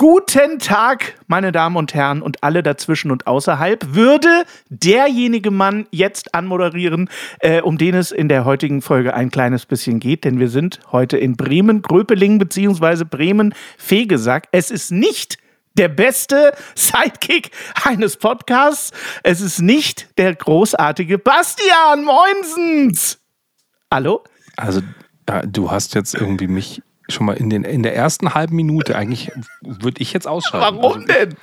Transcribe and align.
Guten 0.00 0.58
Tag, 0.60 1.20
meine 1.26 1.52
Damen 1.52 1.76
und 1.76 1.92
Herren 1.92 2.22
und 2.22 2.42
alle 2.42 2.62
dazwischen 2.62 3.10
und 3.10 3.26
außerhalb. 3.26 3.94
Würde 3.94 4.44
derjenige 4.70 5.50
Mann 5.50 5.86
jetzt 5.90 6.34
anmoderieren, 6.34 7.10
äh, 7.40 7.60
um 7.60 7.76
den 7.76 7.94
es 7.94 8.10
in 8.10 8.30
der 8.30 8.46
heutigen 8.46 8.80
Folge 8.80 9.12
ein 9.12 9.30
kleines 9.30 9.66
bisschen 9.66 10.00
geht, 10.00 10.24
denn 10.24 10.38
wir 10.38 10.48
sind 10.48 10.80
heute 10.90 11.18
in 11.18 11.36
Bremen, 11.36 11.82
Gröpeling 11.82 12.38
bzw. 12.38 13.04
Bremen-Fegesack. 13.04 14.48
Es 14.52 14.70
ist 14.70 14.90
nicht 14.90 15.36
der 15.74 15.88
beste 15.88 16.54
Sidekick 16.74 17.50
eines 17.84 18.16
Podcasts. 18.16 18.92
Es 19.22 19.42
ist 19.42 19.60
nicht 19.60 20.16
der 20.16 20.34
großartige 20.34 21.18
Bastian 21.18 22.06
Moinsens. 22.06 23.18
Hallo? 23.92 24.24
Also, 24.56 24.80
du 25.46 25.70
hast 25.70 25.94
jetzt 25.94 26.14
irgendwie 26.14 26.48
mich 26.48 26.80
schon 27.10 27.26
mal 27.26 27.36
in, 27.36 27.50
den, 27.50 27.64
in 27.64 27.82
der 27.82 27.94
ersten 27.94 28.34
halben 28.34 28.56
Minute, 28.56 28.96
eigentlich 28.96 29.30
würde 29.60 30.00
ich 30.00 30.12
jetzt 30.12 30.26
ausschalten. 30.26 30.76
Warum 30.76 30.94
also, 30.94 31.06
denn? 31.06 31.34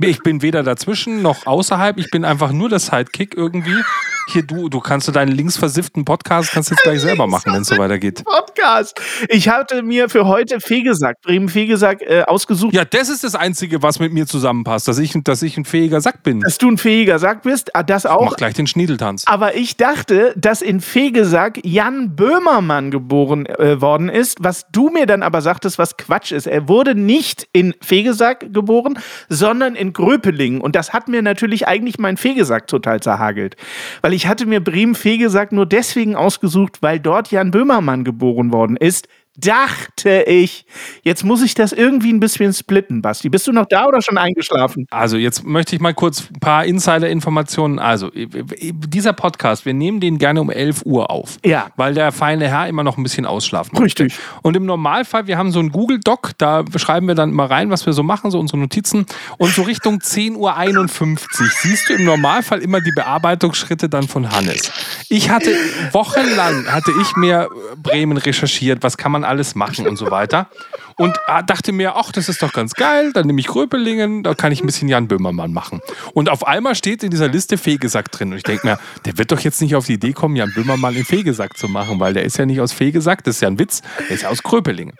Ich 0.00 0.22
bin 0.22 0.42
weder 0.42 0.62
dazwischen 0.62 1.22
noch 1.22 1.46
außerhalb, 1.46 1.98
ich 1.98 2.10
bin 2.10 2.24
einfach 2.24 2.52
nur 2.52 2.68
der 2.68 2.78
Sidekick 2.78 3.36
irgendwie. 3.36 3.82
Hier, 4.28 4.42
du, 4.42 4.68
du 4.68 4.80
kannst 4.80 5.06
du 5.06 5.12
deinen 5.12 5.30
linksversifften 5.30 6.04
Podcast 6.04 6.50
kannst 6.50 6.70
jetzt 6.70 6.82
gleich 6.82 7.00
selber 7.00 7.28
machen, 7.28 7.52
wenn 7.52 7.62
es 7.62 7.68
so 7.68 7.78
weitergeht. 7.78 8.24
Podcast. 8.24 9.00
Ich 9.28 9.48
hatte 9.48 9.84
mir 9.84 10.08
für 10.08 10.26
heute 10.26 10.60
Fegesack, 10.60 11.20
Bremen 11.22 11.48
Fegesack 11.48 12.02
äh, 12.02 12.22
ausgesucht. 12.22 12.74
Ja, 12.74 12.84
das 12.84 13.08
ist 13.08 13.22
das 13.22 13.36
Einzige, 13.36 13.82
was 13.82 14.00
mit 14.00 14.12
mir 14.12 14.26
zusammenpasst, 14.26 14.88
dass 14.88 14.98
ich, 14.98 15.14
dass 15.22 15.42
ich 15.42 15.56
ein 15.56 15.64
fähiger 15.64 16.00
Sack 16.00 16.24
bin. 16.24 16.40
Dass 16.40 16.58
du 16.58 16.68
ein 16.68 16.76
fähiger 16.76 17.20
Sack 17.20 17.42
bist, 17.42 17.76
ah, 17.76 17.84
das 17.84 18.04
auch. 18.04 18.22
Ich 18.22 18.30
mach 18.30 18.36
gleich 18.36 18.54
den 18.54 18.66
Schniedeltanz. 18.66 19.24
Aber 19.26 19.54
ich 19.54 19.76
dachte, 19.76 20.34
dass 20.36 20.60
in 20.60 20.80
Fegesack 20.80 21.60
Jan 21.64 22.16
Böhmermann 22.16 22.90
geboren 22.90 23.46
äh, 23.46 23.80
worden 23.80 24.08
ist, 24.08 24.38
was 24.40 24.66
du 24.72 24.90
mir 24.90 25.06
dann 25.06 25.22
aber 25.22 25.40
sagtest, 25.40 25.78
was 25.78 25.96
Quatsch 25.96 26.32
ist. 26.32 26.48
Er 26.48 26.68
wurde 26.68 26.96
nicht 26.96 27.46
in 27.52 27.74
Fegesack 27.80 28.52
geboren, 28.52 28.98
sondern 29.28 29.76
in 29.76 29.92
Gröpelingen. 29.92 30.60
Und 30.60 30.74
das 30.74 30.92
hat 30.92 31.06
mir 31.06 31.22
natürlich 31.22 31.68
eigentlich 31.68 31.98
mein 31.98 32.16
Fegesack 32.16 32.66
total 32.66 32.98
zerhagelt. 32.98 33.54
Weil 34.02 34.15
ich 34.15 34.15
hatte 34.24 34.46
mir 34.46 34.60
Bremen-Fegesack 34.60 35.52
nur 35.52 35.66
deswegen 35.66 36.16
ausgesucht, 36.16 36.78
weil 36.80 36.98
dort 36.98 37.30
Jan 37.30 37.50
Böhmermann 37.50 38.04
geboren 38.04 38.52
worden 38.52 38.76
ist, 38.76 39.08
dachte 39.36 40.22
ich. 40.22 40.66
Jetzt 41.02 41.24
muss 41.24 41.42
ich 41.42 41.54
das 41.54 41.72
irgendwie 41.72 42.12
ein 42.12 42.20
bisschen 42.20 42.52
splitten, 42.52 43.02
Basti. 43.02 43.28
Bist 43.28 43.46
du 43.46 43.52
noch 43.52 43.66
da 43.66 43.86
oder 43.86 44.02
schon 44.02 44.18
eingeschlafen? 44.18 44.86
Also, 44.90 45.16
jetzt 45.16 45.44
möchte 45.44 45.74
ich 45.74 45.80
mal 45.80 45.94
kurz 45.94 46.30
ein 46.30 46.40
paar 46.40 46.64
Insider-Informationen. 46.64 47.78
Also, 47.78 48.10
dieser 48.10 49.12
Podcast, 49.12 49.66
wir 49.66 49.74
nehmen 49.74 50.00
den 50.00 50.18
gerne 50.18 50.40
um 50.40 50.50
11 50.50 50.82
Uhr 50.84 51.10
auf. 51.10 51.38
Ja. 51.44 51.68
Weil 51.76 51.94
der 51.94 52.12
feine 52.12 52.48
Herr 52.48 52.68
immer 52.68 52.82
noch 52.82 52.96
ein 52.96 53.02
bisschen 53.02 53.26
ausschlafen 53.26 53.76
Richtig. 53.78 54.06
Möchte. 54.06 54.20
Und 54.42 54.56
im 54.56 54.66
Normalfall, 54.66 55.26
wir 55.26 55.38
haben 55.38 55.50
so 55.50 55.60
einen 55.60 55.70
Google-Doc, 55.70 56.32
da 56.38 56.64
schreiben 56.76 57.06
wir 57.08 57.14
dann 57.14 57.32
mal 57.32 57.46
rein, 57.46 57.70
was 57.70 57.84
wir 57.86 57.92
so 57.92 58.02
machen, 58.02 58.30
so 58.30 58.38
unsere 58.38 58.58
Notizen. 58.58 59.06
Und 59.38 59.52
so 59.52 59.62
Richtung 59.62 59.98
10.51 60.02 60.36
Uhr 60.36 61.50
siehst 61.62 61.88
du 61.88 61.94
im 61.94 62.04
Normalfall 62.04 62.60
immer 62.60 62.80
die 62.80 62.92
Bearbeitungsschritte 62.92 63.88
dann 63.88 64.08
von 64.08 64.30
Hannes. 64.30 64.72
Ich 65.08 65.30
hatte 65.30 65.50
wochenlang, 65.92 66.66
hatte 66.72 66.92
ich 67.00 67.16
mir 67.16 67.48
Bremen 67.82 68.16
recherchiert, 68.16 68.82
was 68.82 68.96
kann 68.96 69.12
man 69.12 69.24
alles 69.26 69.54
machen 69.54 69.86
und 69.86 69.96
so 69.96 70.10
weiter. 70.10 70.48
Und 70.96 71.18
ah, 71.26 71.42
dachte 71.42 71.72
mir, 71.72 71.96
ach, 71.96 72.10
das 72.10 72.28
ist 72.28 72.42
doch 72.42 72.52
ganz 72.52 72.72
geil, 72.72 73.12
dann 73.12 73.26
nehme 73.26 73.40
ich 73.40 73.46
Gröpelingen, 73.46 74.22
da 74.22 74.34
kann 74.34 74.50
ich 74.50 74.62
ein 74.62 74.66
bisschen 74.66 74.88
Jan 74.88 75.08
Böhmermann 75.08 75.52
machen. 75.52 75.80
Und 76.14 76.30
auf 76.30 76.46
einmal 76.46 76.74
steht 76.74 77.02
in 77.02 77.10
dieser 77.10 77.28
Liste 77.28 77.58
Fegesack 77.58 78.10
drin. 78.10 78.32
Und 78.32 78.38
ich 78.38 78.44
denke 78.44 78.66
mir, 78.66 78.78
der 79.04 79.18
wird 79.18 79.30
doch 79.30 79.40
jetzt 79.40 79.60
nicht 79.60 79.74
auf 79.74 79.86
die 79.86 79.94
Idee 79.94 80.12
kommen, 80.12 80.36
Jan 80.36 80.52
Böhmermann 80.54 80.96
in 80.96 81.04
Fegesack 81.04 81.56
zu 81.58 81.68
machen, 81.68 82.00
weil 82.00 82.14
der 82.14 82.24
ist 82.24 82.38
ja 82.38 82.46
nicht 82.46 82.60
aus 82.60 82.72
Fegesack, 82.72 83.24
das 83.24 83.36
ist 83.36 83.40
ja 83.42 83.48
ein 83.48 83.58
Witz, 83.58 83.82
der 84.08 84.10
ist 84.10 84.22
ja 84.22 84.30
aus 84.30 84.42
Gröpelingen. 84.42 84.94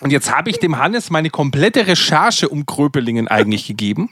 Und 0.00 0.10
jetzt 0.10 0.34
habe 0.36 0.50
ich 0.50 0.58
dem 0.58 0.78
Hannes 0.78 1.10
meine 1.10 1.30
komplette 1.30 1.86
Recherche 1.86 2.48
um 2.48 2.66
Gröpelingen 2.66 3.28
eigentlich 3.28 3.66
gegeben. 3.66 4.10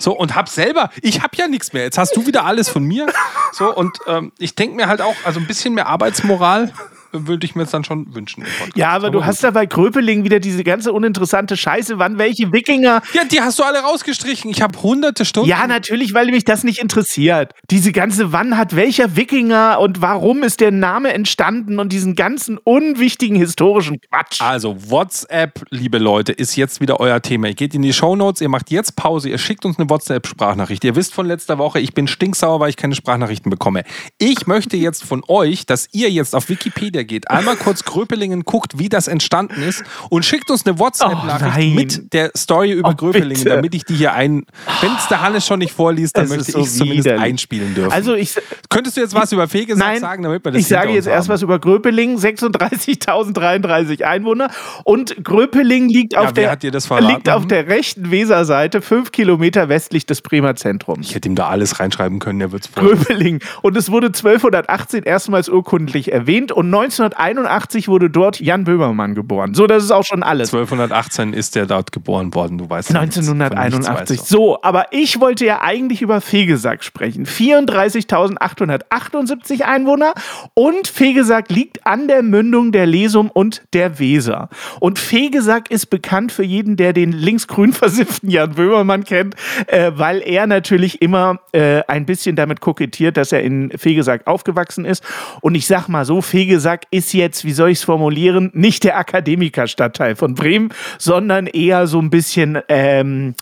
So, 0.00 0.16
und 0.16 0.34
hab 0.34 0.48
selber, 0.48 0.90
ich 1.02 1.22
hab 1.22 1.36
ja 1.36 1.46
nichts 1.46 1.72
mehr. 1.72 1.84
Jetzt 1.84 1.98
hast 1.98 2.16
du 2.16 2.26
wieder 2.26 2.46
alles 2.46 2.70
von 2.70 2.82
mir. 2.82 3.06
So, 3.52 3.74
und 3.74 3.98
ähm, 4.06 4.32
ich 4.38 4.54
denke 4.54 4.74
mir 4.74 4.88
halt 4.88 5.02
auch, 5.02 5.14
also 5.24 5.38
ein 5.38 5.46
bisschen 5.46 5.74
mehr 5.74 5.86
Arbeitsmoral 5.88 6.72
würde 7.12 7.44
ich 7.44 7.54
mir 7.54 7.62
jetzt 7.62 7.74
dann 7.74 7.84
schon 7.84 8.14
wünschen. 8.14 8.44
Ja, 8.74 8.88
aber, 8.88 8.96
aber 8.96 9.10
du 9.10 9.18
gut. 9.18 9.26
hast 9.26 9.44
da 9.44 9.50
bei 9.50 9.66
Gröpeling 9.66 10.24
wieder 10.24 10.40
diese 10.40 10.64
ganze 10.64 10.92
uninteressante 10.92 11.56
Scheiße, 11.56 11.98
wann 11.98 12.18
welche 12.18 12.52
Wikinger. 12.52 13.02
Ja, 13.12 13.24
die 13.24 13.40
hast 13.40 13.58
du 13.58 13.62
alle 13.62 13.80
rausgestrichen. 13.80 14.50
Ich 14.50 14.62
habe 14.62 14.80
hunderte 14.82 15.24
Stunden. 15.24 15.48
Ja, 15.48 15.66
natürlich, 15.66 16.14
weil 16.14 16.26
mich 16.30 16.44
das 16.44 16.64
nicht 16.64 16.80
interessiert. 16.80 17.52
Diese 17.70 17.92
ganze, 17.92 18.32
wann 18.32 18.56
hat 18.56 18.76
welcher 18.76 19.16
Wikinger 19.16 19.78
und 19.80 20.00
warum 20.00 20.42
ist 20.42 20.60
der 20.60 20.70
Name 20.70 21.12
entstanden 21.12 21.78
und 21.78 21.92
diesen 21.92 22.14
ganzen 22.14 22.58
unwichtigen 22.58 23.36
historischen 23.36 24.00
Quatsch. 24.00 24.40
Also, 24.40 24.76
WhatsApp, 24.90 25.64
liebe 25.70 25.98
Leute, 25.98 26.32
ist 26.32 26.56
jetzt 26.56 26.80
wieder 26.80 27.00
euer 27.00 27.20
Thema. 27.22 27.48
Ihr 27.48 27.54
geht 27.54 27.74
in 27.74 27.82
die 27.82 27.92
Shownotes, 27.92 28.40
ihr 28.40 28.48
macht 28.48 28.70
jetzt 28.70 28.96
Pause, 28.96 29.28
ihr 29.28 29.38
schickt 29.38 29.64
uns 29.64 29.78
eine 29.78 29.90
WhatsApp-Sprachnachricht. 29.90 30.84
Ihr 30.84 30.96
wisst 30.96 31.14
von 31.14 31.26
letzter 31.26 31.58
Woche, 31.58 31.80
ich 31.80 31.94
bin 31.94 32.06
stinksauer, 32.06 32.60
weil 32.60 32.70
ich 32.70 32.76
keine 32.76 32.94
Sprachnachrichten 32.94 33.50
bekomme. 33.50 33.84
Ich 34.18 34.46
möchte 34.46 34.76
jetzt 34.76 35.04
von 35.04 35.22
euch, 35.28 35.66
dass 35.66 35.88
ihr 35.92 36.10
jetzt 36.10 36.34
auf 36.34 36.48
Wikipedia 36.48 36.99
geht, 37.04 37.30
einmal 37.30 37.56
kurz 37.56 37.84
Gröpelingen 37.84 38.44
guckt, 38.44 38.78
wie 38.78 38.88
das 38.88 39.08
entstanden 39.08 39.62
ist 39.62 39.82
und 40.08 40.24
schickt 40.24 40.50
uns 40.50 40.66
eine 40.66 40.78
WhatsApp-Nachricht 40.78 41.72
oh, 41.72 41.74
mit 41.74 42.12
der 42.12 42.30
Story 42.36 42.72
über 42.72 42.90
oh, 42.90 42.94
Gröpelingen, 42.94 43.44
bitte. 43.44 43.48
damit 43.56 43.74
ich 43.74 43.84
die 43.84 43.94
hier 43.94 44.12
ein. 44.12 44.44
Wenn 44.80 44.92
es 44.92 45.08
der 45.08 45.22
Hannes 45.22 45.46
schon 45.46 45.58
nicht 45.58 45.72
vorliest, 45.72 46.16
dann 46.16 46.24
es 46.24 46.30
möchte 46.30 46.50
ich 46.52 46.66
es 46.66 46.74
so 46.74 46.84
zumindest 46.84 47.08
einspielen 47.08 47.74
dürfen. 47.74 47.92
Also 47.92 48.14
ich, 48.14 48.34
Könntest 48.68 48.96
du 48.96 49.00
jetzt 49.00 49.14
was 49.14 49.32
über 49.32 49.48
Fegesack 49.48 49.98
sagen, 49.98 50.22
damit 50.22 50.44
wir 50.44 50.52
das 50.52 50.60
Ich 50.60 50.68
sage 50.68 50.92
jetzt 50.92 51.06
erst 51.06 51.28
was 51.28 51.42
über 51.42 51.58
Gröpelingen, 51.58 52.18
36.033 52.18 54.02
Einwohner 54.02 54.50
und 54.84 55.24
Gröpelingen 55.24 55.88
liegt, 55.88 56.12
ja, 56.12 56.20
auf, 56.20 56.32
der, 56.32 56.56
liegt 57.00 57.28
auf 57.28 57.46
der 57.46 57.66
rechten 57.66 58.10
Weserseite, 58.10 58.80
fünf 58.82 59.12
Kilometer 59.12 59.68
westlich 59.68 60.06
des 60.06 60.22
Bremer 60.22 60.56
Zentrums. 60.56 61.08
Ich 61.08 61.14
hätte 61.14 61.28
ihm 61.28 61.34
da 61.34 61.48
alles 61.48 61.80
reinschreiben 61.80 62.18
können, 62.20 62.40
er 62.40 62.52
wird 62.52 62.64
es 62.66 62.72
Gröpelingen. 62.72 63.40
Und 63.62 63.76
es 63.76 63.90
wurde 63.90 64.08
1218 64.08 65.02
erstmals 65.02 65.48
urkundlich 65.48 66.12
erwähnt 66.12 66.52
und 66.52 66.70
19 66.70 66.89
1981 66.98 67.88
wurde 67.88 68.10
dort 68.10 68.38
Jan 68.40 68.64
Böhmermann 68.64 69.14
geboren. 69.14 69.54
So, 69.54 69.66
das 69.66 69.84
ist 69.84 69.90
auch 69.90 70.04
schon 70.04 70.22
alles. 70.22 70.52
1218 70.52 71.32
ist 71.32 71.56
er 71.56 71.64
dort 71.66 71.92
geboren 71.92 72.34
worden, 72.34 72.58
du 72.58 72.68
weißt 72.68 72.94
1981. 72.94 74.20
So, 74.22 74.60
aber 74.62 74.92
ich 74.92 75.18
wollte 75.20 75.46
ja 75.46 75.62
eigentlich 75.62 76.02
über 76.02 76.20
Fegesack 76.20 76.84
sprechen. 76.84 77.24
34.878 77.26 79.62
Einwohner 79.62 80.12
und 80.54 80.88
Fegesack 80.88 81.50
liegt 81.50 81.86
an 81.86 82.08
der 82.08 82.22
Mündung 82.22 82.72
der 82.72 82.86
Lesum 82.86 83.30
und 83.30 83.62
der 83.72 83.98
Weser. 83.98 84.48
Und 84.80 84.98
Fegesack 84.98 85.70
ist 85.70 85.86
bekannt 85.86 86.32
für 86.32 86.44
jeden, 86.44 86.76
der 86.76 86.92
den 86.92 87.12
linksgrün 87.12 87.72
versifften 87.80 88.30
Jan 88.30 88.54
Böhmermann 88.54 89.04
kennt, 89.04 89.34
äh, 89.66 89.92
weil 89.94 90.22
er 90.22 90.46
natürlich 90.46 91.02
immer 91.02 91.40
äh, 91.52 91.82
ein 91.88 92.06
bisschen 92.06 92.36
damit 92.36 92.60
kokettiert, 92.60 93.16
dass 93.16 93.32
er 93.32 93.42
in 93.42 93.70
Fegesack 93.76 94.26
aufgewachsen 94.26 94.84
ist. 94.84 95.02
Und 95.40 95.54
ich 95.54 95.66
sag 95.66 95.88
mal 95.88 96.04
so, 96.04 96.20
Fegesack 96.20 96.79
ist 96.90 97.12
jetzt, 97.12 97.44
wie 97.44 97.52
soll 97.52 97.70
ich 97.70 97.78
es 97.78 97.84
formulieren, 97.84 98.50
nicht 98.54 98.84
der 98.84 98.96
Akademikerstadtteil 98.98 100.16
von 100.16 100.34
Bremen, 100.34 100.72
sondern 100.98 101.46
eher 101.46 101.86
so 101.86 102.00
ein 102.00 102.10
bisschen, 102.10 102.58
ähm, 102.68 103.34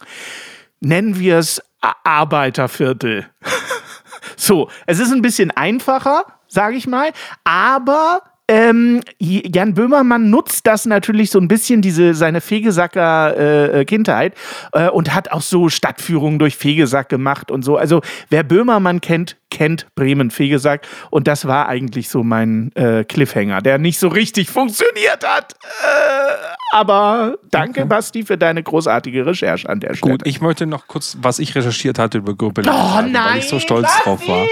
nennen 0.81 1.19
wir 1.19 1.39
es 1.39 1.63
Arbeiterviertel. 1.81 3.27
so, 4.37 4.69
es 4.87 4.99
ist 4.99 5.13
ein 5.13 5.23
bisschen 5.23 5.51
einfacher, 5.51 6.25
sage 6.49 6.77
ich 6.77 6.87
mal, 6.87 7.11
aber 7.45 8.23
ähm, 8.51 9.03
Jan 9.19 9.75
Böhmermann 9.75 10.31
nutzt 10.31 10.67
das 10.67 10.87
natürlich 10.87 11.31
so 11.31 11.39
ein 11.39 11.49
bisschen, 11.49 11.83
diese 11.83 12.15
seine 12.15 12.41
Fegesacker 12.41 13.75
äh, 13.81 13.85
Kindheit 13.85 14.35
äh, 14.73 14.89
und 14.89 15.15
hat 15.15 15.31
auch 15.33 15.43
so 15.43 15.69
Stadtführungen 15.69 16.39
durch 16.39 16.57
Fegesack 16.57 17.11
gemacht 17.11 17.51
und 17.51 17.63
so. 17.63 17.77
Also 17.77 18.01
wer 18.31 18.45
Böhmermann 18.45 19.03
kennt, 19.03 19.37
kennt 19.59 19.93
Bremen 19.97 20.31
Fegesack. 20.31 20.87
Und 21.11 21.27
das 21.27 21.45
war 21.45 21.69
eigentlich 21.69 22.09
so 22.09 22.23
mein 22.23 22.71
äh, 22.77 23.03
Cliffhanger, 23.03 23.61
der 23.61 23.79
nicht 23.79 23.99
so 23.99 24.07
richtig 24.07 24.51
funktioniert 24.51 25.27
hat. 25.27 25.55
Äh, 25.55 26.77
aber 26.77 27.39
danke, 27.51 27.81
okay. 27.81 27.89
Basti, 27.89 28.23
für 28.23 28.39
deine 28.39 28.63
großartige 28.63 29.27
Recherche 29.27 29.69
an 29.69 29.81
der 29.81 29.95
Stelle. 29.95 30.13
Gut, 30.13 30.27
ich 30.27 30.41
möchte 30.41 30.67
noch 30.67 30.87
kurz, 30.87 31.17
was 31.21 31.41
ich 31.41 31.57
recherchiert 31.57 31.99
hatte 31.99 32.19
über 32.19 32.37
Gröpe, 32.37 32.61
oh, 32.61 32.65
sagen, 32.65 33.11
nein, 33.11 33.25
weil 33.33 33.39
ich 33.41 33.49
so 33.49 33.59
stolz 33.59 33.89
Basti. 33.89 34.03
drauf 34.05 34.29
war. 34.29 34.47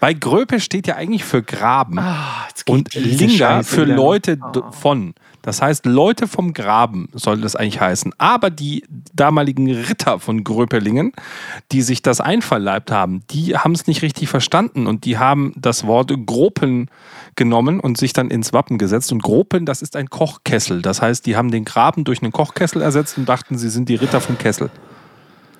Weil 0.00 0.14
Gröpe 0.14 0.60
steht 0.60 0.86
ja 0.86 0.96
eigentlich 0.96 1.24
für 1.24 1.42
Graben 1.42 1.98
oh, 1.98 2.72
und 2.72 2.94
Linger 2.94 3.64
für 3.64 3.84
Leute 3.84 4.38
oh. 4.42 4.72
von. 4.72 5.14
Das 5.48 5.62
heißt, 5.62 5.86
Leute 5.86 6.28
vom 6.28 6.52
Graben 6.52 7.08
sollte 7.14 7.40
das 7.40 7.56
eigentlich 7.56 7.80
heißen. 7.80 8.12
Aber 8.18 8.50
die 8.50 8.84
damaligen 9.14 9.70
Ritter 9.70 10.18
von 10.18 10.44
Gröpelingen, 10.44 11.12
die 11.72 11.80
sich 11.80 12.02
das 12.02 12.20
einverleibt 12.20 12.90
haben, 12.90 13.22
die 13.30 13.56
haben 13.56 13.72
es 13.72 13.86
nicht 13.86 14.02
richtig 14.02 14.28
verstanden 14.28 14.86
und 14.86 15.06
die 15.06 15.16
haben 15.16 15.54
das 15.56 15.86
Wort 15.86 16.12
Gropen 16.26 16.90
genommen 17.34 17.80
und 17.80 17.96
sich 17.96 18.12
dann 18.12 18.30
ins 18.30 18.52
Wappen 18.52 18.76
gesetzt. 18.76 19.10
Und 19.10 19.22
Gropen, 19.22 19.64
das 19.64 19.80
ist 19.80 19.96
ein 19.96 20.10
Kochkessel. 20.10 20.82
Das 20.82 21.00
heißt, 21.00 21.24
die 21.24 21.34
haben 21.34 21.50
den 21.50 21.64
Graben 21.64 22.04
durch 22.04 22.20
einen 22.20 22.30
Kochkessel 22.30 22.82
ersetzt 22.82 23.16
und 23.16 23.26
dachten, 23.26 23.56
sie 23.56 23.70
sind 23.70 23.88
die 23.88 23.94
Ritter 23.94 24.20
vom 24.20 24.36
Kessel. 24.36 24.68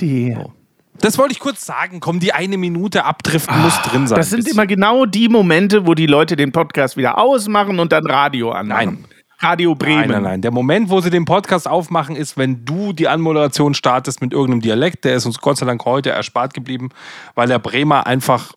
Die. 0.02 0.34
So. 0.34 0.52
Das 1.00 1.16
wollte 1.16 1.32
ich 1.32 1.38
kurz 1.38 1.64
sagen. 1.64 2.00
Komm, 2.00 2.20
die 2.20 2.34
eine 2.34 2.58
Minute 2.58 3.06
abdriften 3.06 3.54
ah, 3.54 3.62
muss 3.62 3.80
drin 3.80 4.06
sein. 4.06 4.16
Das 4.18 4.28
sind 4.28 4.46
immer 4.48 4.66
genau 4.66 5.06
die 5.06 5.30
Momente, 5.30 5.86
wo 5.86 5.94
die 5.94 6.06
Leute 6.06 6.36
den 6.36 6.52
Podcast 6.52 6.98
wieder 6.98 7.16
ausmachen 7.16 7.80
und 7.80 7.90
dann 7.90 8.06
Radio 8.06 8.50
anmachen. 8.50 8.98
Nein. 9.00 9.17
Radio 9.40 9.74
Bremen. 9.74 10.00
Nein, 10.00 10.08
nein, 10.10 10.22
nein. 10.22 10.42
Der 10.42 10.50
Moment, 10.50 10.90
wo 10.90 11.00
sie 11.00 11.10
den 11.10 11.24
Podcast 11.24 11.68
aufmachen, 11.68 12.16
ist, 12.16 12.36
wenn 12.36 12.64
du 12.64 12.92
die 12.92 13.08
Anmoderation 13.08 13.74
startest 13.74 14.20
mit 14.20 14.32
irgendeinem 14.32 14.60
Dialekt. 14.62 15.04
Der 15.04 15.14
ist 15.14 15.26
uns 15.26 15.38
Gott 15.38 15.58
sei 15.58 15.66
Dank 15.66 15.84
heute 15.84 16.10
erspart 16.10 16.54
geblieben, 16.54 16.90
weil 17.34 17.46
der 17.48 17.58
Bremer 17.58 18.06
einfach 18.06 18.52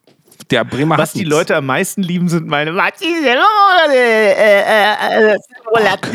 der 0.50 0.66
Bremer 0.66 0.98
Was 0.98 1.14
die 1.14 1.20
nichts. 1.20 1.34
Leute 1.34 1.56
am 1.56 1.66
meisten 1.68 2.02
lieben, 2.04 2.28
sind 2.28 2.48
meine 2.48 2.76
Was 2.76 3.00
ist 3.00 3.26
äh, 3.26 3.38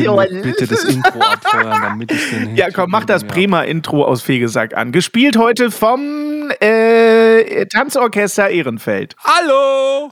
oh, 0.09 0.23
bitte 0.43 0.67
das 0.67 0.83
Intro 0.83 1.19
abfeuern, 1.19 1.81
damit 1.81 2.11
ich 2.11 2.29
den 2.29 2.55
Ja, 2.55 2.69
komm, 2.69 2.91
mach 2.91 3.05
das 3.05 3.23
Bremer 3.23 3.65
Intro 3.65 4.03
aus 4.03 4.21
Fegesack 4.21 4.75
an. 4.75 4.91
Gespielt 4.91 5.37
heute 5.37 5.71
vom 5.71 6.51
äh, 6.59 7.65
Tanzorchester 7.67 8.49
Ehrenfeld. 8.49 9.15
Hallo! 9.23 10.11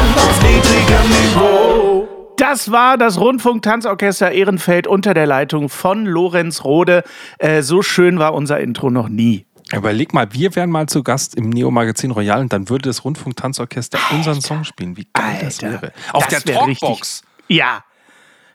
Niveau. 0.87 2.07
Das 2.37 2.71
war 2.71 2.97
das 2.97 3.19
Rundfunk-Tanzorchester 3.19 4.31
Ehrenfeld 4.31 4.87
unter 4.87 5.13
der 5.13 5.27
Leitung 5.27 5.69
von 5.69 6.05
Lorenz 6.05 6.63
Rode. 6.63 7.03
Äh, 7.37 7.61
so 7.61 7.81
schön 7.81 8.19
war 8.19 8.33
unser 8.33 8.59
Intro 8.59 8.89
noch 8.89 9.09
nie. 9.09 9.45
Überleg 9.71 10.13
mal, 10.13 10.33
wir 10.33 10.55
wären 10.55 10.69
mal 10.69 10.87
zu 10.87 11.03
Gast 11.03 11.35
im 11.35 11.49
Neo-Magazin 11.49 12.11
Royal 12.11 12.41
und 12.41 12.51
dann 12.51 12.69
würde 12.69 12.89
das 12.89 13.05
Rundfunk-Tanzorchester 13.05 13.99
unseren 14.11 14.41
Song 14.41 14.63
spielen. 14.63 14.97
Wie 14.97 15.07
geil 15.13 15.25
Alter, 15.25 15.45
das 15.45 15.61
wäre. 15.61 15.93
Auf 16.11 16.27
das 16.27 16.43
der 16.43 16.55
Talkbox. 16.55 17.21
Ja, 17.47 17.83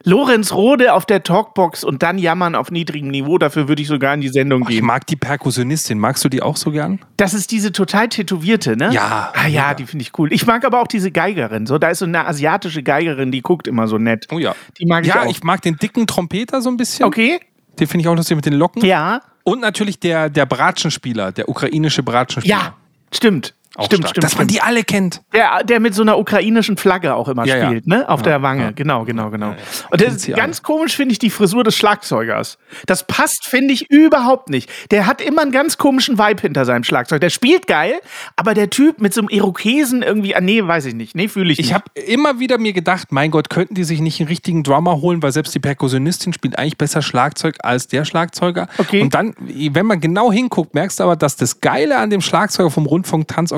Lorenz 0.09 0.53
Rode 0.53 0.95
auf 0.95 1.05
der 1.05 1.25
Talkbox 1.25 1.83
und 1.83 2.05
dann 2.05 2.17
jammern 2.17 2.55
auf 2.55 2.71
niedrigem 2.71 3.09
Niveau. 3.09 3.39
Dafür 3.39 3.67
würde 3.67 3.83
ich 3.83 3.89
sogar 3.89 4.15
in 4.15 4.21
die 4.21 4.29
Sendung 4.29 4.63
gehen. 4.63 4.77
Ich 4.77 4.83
mag 4.83 5.05
die 5.09 5.17
Perkussionistin. 5.17 5.99
Magst 5.99 6.25
du 6.25 6.29
die 6.29 6.43
auch 6.43 6.57
so 6.57 6.71
gern? 6.71 7.01
Das 7.17 7.35
ist 7.35 7.51
diese 7.51 7.73
total 7.73 8.09
tätowierte, 8.09 8.77
ne? 8.77 8.91
Ja. 8.93 9.33
Ah 9.35 9.49
ja, 9.49 9.75
die 9.75 9.85
finde 9.85 10.05
ich 10.05 10.17
cool. 10.17 10.33
Ich 10.33 10.47
mag 10.47 10.65
aber 10.65 10.81
auch 10.81 10.87
diese 10.87 11.11
Geigerin. 11.11 11.67
So, 11.67 11.79
da 11.79 11.89
ist 11.89 11.99
so 11.99 12.05
eine 12.05 12.25
asiatische 12.25 12.85
Geigerin, 12.85 13.33
die 13.33 13.43
guckt 13.43 13.67
immer 13.67 13.89
so 13.89 13.99
nett. 13.99 14.29
Oh 14.31 14.39
ja. 14.39 14.55
Die 14.79 14.87
mag 14.87 15.05
ich 15.05 15.13
ja, 15.13 15.23
auch. 15.23 15.27
ich 15.29 15.43
mag 15.43 15.61
den 15.63 15.77
dicken 15.77 16.07
Trompeter 16.07 16.63
so 16.63 16.71
ein 16.71 16.77
bisschen. 16.77 17.05
Okay. 17.05 17.41
Den 17.81 17.89
finde 17.89 18.03
ich 18.03 18.09
auch 18.09 18.15
lustig 18.15 18.37
mit 18.37 18.47
den 18.47 18.55
Locken. 18.55 18.85
Ja. 18.85 19.23
Und 19.43 19.61
natürlich 19.61 19.99
der, 19.99 20.31
der 20.31 20.47
Bratschenspieler, 20.47 21.33
der 21.33 21.49
ukrainische 21.49 22.05
Bratschenspieler. 22.05 22.57
Ja, 22.57 22.75
stimmt. 23.13 23.55
Auch 23.77 23.87
stimmt, 23.87 24.01
stark. 24.03 24.11
stimmt. 24.11 24.25
Dass 24.25 24.39
man 24.39 24.47
die 24.47 24.61
alle 24.61 24.83
kennt. 24.85 25.23
Der, 25.33 25.63
der 25.65 25.81
mit 25.81 25.95
so 25.95 26.03
einer 26.03 26.19
ukrainischen 26.19 26.77
Flagge 26.77 27.15
auch 27.15 27.29
immer 27.29 27.45
Ja, 27.47 27.57
ja. 27.57 27.67
spielt, 27.67 27.87
ne? 27.87 28.09
Auf 28.09 28.21
Ja, 28.21 28.25
der 28.25 28.43
Wange. 28.43 28.63
ja. 28.63 28.71
Genau, 28.73 29.05
genau, 29.05 29.31
genau. 29.31 29.51
Ja, 29.51 29.57
ja. 29.57 29.87
Und 29.91 30.01
das 30.01 30.15
ist 30.17 30.35
ganz 30.35 30.63
komisch, 30.63 30.97
finde 30.97 31.13
ich, 31.13 31.19
die 31.19 31.31
Frisur 31.31 31.65
des 31.65 31.77
Schlagzeugers. 31.77 32.59
Das 32.87 33.07
passt, 33.07 33.47
finde 33.47 33.75
ich, 33.75 33.91
überhaupt 33.91 34.49
nicht. 34.51 34.71
Der 34.91 35.07
hat 35.07 35.21
immer 35.21 35.43
einen 35.43 35.53
ganz 35.53 35.79
komischen 35.79 36.19
Vibe 36.19 36.41
hinter 36.43 36.65
seinem 36.65 36.85
Schlagzeug. 36.85 37.21
Der 37.21 37.31
spielt 37.31 37.67
geil, 37.67 37.95
aber 38.37 38.55
der 38.55 38.71
Typ 38.71 39.01
mit 39.01 39.13
so 39.15 39.21
einem 39.21 39.29
Irokesen 39.29 40.03
irgendwie, 40.03 40.35
ah, 40.35 40.41
nee, 40.41 40.65
weiß 40.67 40.87
ich 40.87 40.95
nicht. 40.95 41.15
Nee, 41.15 41.29
fühle 41.29 41.53
ich 41.53 41.59
nicht. 41.59 41.69
Ich 41.69 41.75
habe 41.75 41.85
immer 42.07 42.39
wieder 42.41 42.59
mir 42.59 42.73
gedacht, 42.73 43.13
mein 43.13 43.31
Gott, 43.31 43.51
könnten 43.51 43.75
die 43.75 43.85
sich 43.85 44.01
nicht 44.01 44.21
einen 44.21 44.29
richtigen 44.29 44.63
Drummer 44.63 45.01
holen, 45.01 45.23
weil 45.23 45.33
selbst 45.33 45.55
die 45.55 45.61
Perkussionistin 45.61 46.33
spielt 46.33 46.59
eigentlich 46.59 46.79
besser 46.79 47.03
Schlagzeug 47.03 47.57
als 47.63 47.89
der 47.89 48.05
Schlagzeuger. 48.05 48.69
Okay. 48.79 49.03
Und 49.03 49.15
dann, 49.15 49.35
wenn 49.39 49.87
man 49.87 50.01
genau 50.01 50.33
hinguckt, 50.33 50.75
merkst 50.75 50.99
du 51.01 51.05
aber, 51.05 51.17
dass 51.17 51.37
das 51.37 51.61
Geile 51.61 51.99
an 51.99 52.11
dem 52.11 52.21
Schlagzeuger 52.21 52.71
vom 52.71 52.87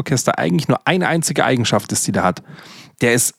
Rundfunk-Tanzorchester 0.08 0.38
eigentlich 0.38 0.68
nur 0.68 0.80
eine 0.86 1.08
einzige 1.08 1.44
Eigenschaft 1.44 1.92
ist, 1.92 2.06
die 2.06 2.12
der 2.12 2.24
hat. 2.24 2.42
Der 3.00 3.14
ist 3.14 3.34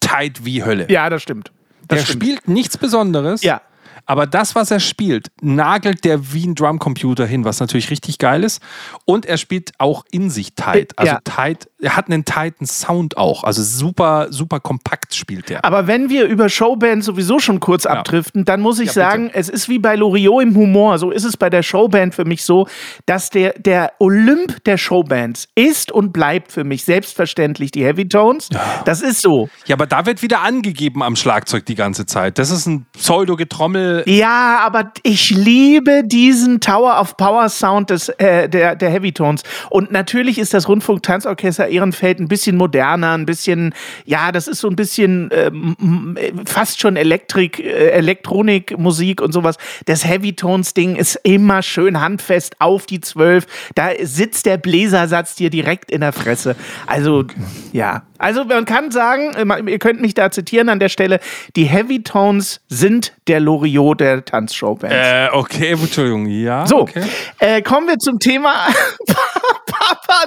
tight 0.00 0.44
wie 0.44 0.64
Hölle. 0.64 0.90
ja, 0.90 1.08
das 1.10 1.22
stimmt. 1.22 1.52
Das 1.88 1.98
der 2.00 2.06
stimmt. 2.06 2.22
spielt 2.22 2.48
nichts 2.48 2.78
Besonderes. 2.78 3.42
Ja. 3.42 3.60
Aber 4.06 4.26
das, 4.26 4.54
was 4.54 4.70
er 4.70 4.80
spielt, 4.80 5.28
nagelt 5.40 6.04
der 6.04 6.32
wie 6.34 6.46
ein 6.46 6.54
Drumcomputer 6.54 7.24
hin, 7.26 7.44
was 7.44 7.60
natürlich 7.60 7.90
richtig 7.90 8.18
geil 8.18 8.44
ist. 8.44 8.62
Und 9.06 9.24
er 9.24 9.38
spielt 9.38 9.72
auch 9.78 10.04
in 10.10 10.28
sich 10.28 10.54
tight. 10.54 10.98
Also 10.98 11.12
Ja. 11.12 11.20
tight, 11.24 11.68
er 11.84 11.96
hat 11.96 12.06
einen 12.10 12.24
tighten 12.24 12.66
Sound 12.66 13.16
auch. 13.16 13.44
Also 13.44 13.62
super, 13.62 14.28
super 14.30 14.58
kompakt 14.60 15.14
spielt 15.14 15.50
er. 15.50 15.64
Aber 15.64 15.86
wenn 15.86 16.08
wir 16.08 16.24
über 16.26 16.48
Showbands 16.48 17.06
sowieso 17.06 17.38
schon 17.38 17.60
kurz 17.60 17.86
abdriften, 17.86 18.44
dann 18.44 18.60
muss 18.60 18.78
ich 18.80 18.86
Ja, 18.86 18.92
bitte. 18.92 19.00
sagen, 19.10 19.30
es 19.34 19.48
ist 19.48 19.68
wie 19.68 19.78
bei 19.78 19.94
Loriot 19.96 20.42
im 20.42 20.56
Humor. 20.56 20.98
So 20.98 21.10
ist 21.10 21.24
es 21.24 21.36
bei 21.36 21.50
der 21.50 21.62
Showband 21.62 22.14
für 22.14 22.24
mich 22.24 22.44
so, 22.44 22.66
dass 23.06 23.30
der, 23.30 23.54
der 23.58 23.92
Olymp 23.98 24.64
der 24.64 24.78
Showbands 24.78 25.48
ist 25.54 25.92
und 25.92 26.12
bleibt 26.12 26.50
für 26.52 26.64
mich 26.64 26.84
selbstverständlich 26.84 27.70
die 27.70 27.84
Heavy 27.84 28.08
Tones. 28.08 28.48
Das 28.84 29.02
ist 29.02 29.20
so. 29.20 29.48
Ja, 29.66 29.76
aber 29.76 29.86
da 29.86 30.06
wird 30.06 30.22
wieder 30.22 30.40
angegeben 30.42 31.02
am 31.02 31.16
Schlagzeug 31.16 31.66
die 31.66 31.74
ganze 31.74 32.06
Zeit. 32.06 32.38
Das 32.38 32.50
ist 32.50 32.66
ein 32.66 32.86
Pseudo-Getrommel. 32.94 34.04
Ja, 34.06 34.60
aber 34.64 34.92
ich 35.02 35.30
liebe 35.30 36.02
diesen 36.04 36.60
Tower 36.60 37.00
of 37.00 37.16
Power 37.16 37.48
Sound 37.48 37.90
des, 37.90 38.08
äh, 38.08 38.48
der, 38.48 38.76
der 38.76 38.90
Heavy 38.90 39.12
Tones. 39.12 39.42
Und 39.70 39.90
natürlich 39.92 40.38
ist 40.38 40.54
das 40.54 40.68
Rundfunk-Tanzorchester 40.68 41.68
Ehrenfeld 41.74 42.20
ein 42.20 42.28
bisschen 42.28 42.56
moderner, 42.56 43.12
ein 43.12 43.26
bisschen, 43.26 43.74
ja, 44.04 44.32
das 44.32 44.48
ist 44.48 44.60
so 44.60 44.68
ein 44.68 44.76
bisschen 44.76 45.30
ähm, 45.32 46.16
äh, 46.18 46.32
fast 46.46 46.80
schon 46.80 46.96
Elektrik, 46.96 47.58
äh, 47.58 47.90
Elektronikmusik 47.90 49.20
und 49.20 49.32
sowas. 49.32 49.56
Das 49.86 50.04
Heavy 50.04 50.34
Tones 50.34 50.74
Ding 50.74 50.96
ist 50.96 51.18
immer 51.22 51.62
schön 51.62 52.00
handfest 52.00 52.60
auf 52.60 52.86
die 52.86 53.00
Zwölf. 53.00 53.46
Da 53.74 53.90
sitzt 54.02 54.46
der 54.46 54.56
Bläsersatz 54.56 55.34
dir 55.34 55.50
direkt 55.50 55.90
in 55.90 56.00
der 56.00 56.12
Fresse. 56.12 56.56
Also, 56.86 57.24
ja. 57.72 58.02
Also 58.18 58.44
man 58.44 58.64
kann 58.64 58.90
sagen, 58.90 59.34
äh, 59.34 59.70
ihr 59.70 59.78
könnt 59.78 60.00
mich 60.00 60.14
da 60.14 60.30
zitieren 60.30 60.68
an 60.68 60.78
der 60.78 60.88
Stelle, 60.88 61.20
die 61.56 61.64
Heavy 61.64 62.02
Tones 62.02 62.60
sind 62.68 63.12
der 63.26 63.40
Loriot 63.40 64.00
der 64.00 64.24
Tanzshowbands. 64.24 64.94
Äh, 64.96 65.28
okay, 65.32 65.72
Entschuldigung, 65.72 66.26
ja. 66.26 66.66
So, 66.66 66.82
okay. 66.82 67.02
äh, 67.38 67.62
kommen 67.62 67.88
wir 67.88 67.98
zum 67.98 68.18
Thema. 68.18 68.54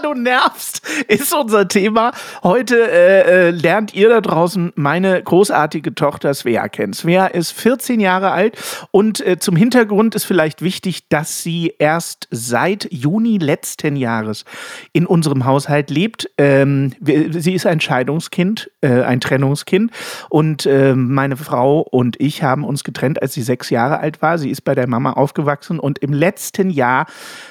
Du 0.03 0.13
nervst, 0.13 0.81
ist 1.07 1.33
unser 1.33 1.67
Thema. 1.67 2.11
Heute 2.43 2.75
äh, 2.75 3.47
äh, 3.47 3.49
lernt 3.49 3.95
ihr 3.95 4.09
da 4.09 4.21
draußen 4.21 4.71
meine 4.75 5.23
großartige 5.23 5.95
Tochter 5.95 6.33
Svea 6.33 6.67
kennen. 6.67 6.93
Svea 6.93 7.25
ist 7.27 7.51
14 7.51 7.99
Jahre 7.99 8.31
alt 8.31 8.57
und 8.91 9.25
äh, 9.25 9.39
zum 9.39 9.55
Hintergrund 9.55 10.13
ist 10.13 10.25
vielleicht 10.25 10.61
wichtig, 10.61 11.09
dass 11.09 11.41
sie 11.41 11.73
erst 11.79 12.27
seit 12.29 12.91
Juni 12.91 13.37
letzten 13.39 13.95
Jahres 13.95 14.45
in 14.93 15.07
unserem 15.07 15.45
Haushalt 15.45 15.89
lebt. 15.89 16.29
Ähm, 16.37 16.93
sie 17.01 17.53
ist 17.53 17.65
ein 17.65 17.81
Scheidungskind, 17.81 18.69
äh, 18.81 19.01
ein 19.01 19.19
Trennungskind 19.19 19.91
und 20.29 20.65
äh, 20.65 20.93
meine 20.93 21.37
Frau 21.37 21.81
und 21.81 22.19
ich 22.19 22.43
haben 22.43 22.63
uns 22.63 22.83
getrennt, 22.83 23.21
als 23.21 23.33
sie 23.33 23.41
sechs 23.41 23.71
Jahre 23.71 23.99
alt 23.99 24.21
war. 24.21 24.37
Sie 24.37 24.51
ist 24.51 24.61
bei 24.61 24.75
der 24.75 24.87
Mama 24.87 25.13
aufgewachsen 25.13 25.79
und 25.79 25.99
im 25.99 26.13
letzten 26.13 26.69
Jahr 26.69 27.07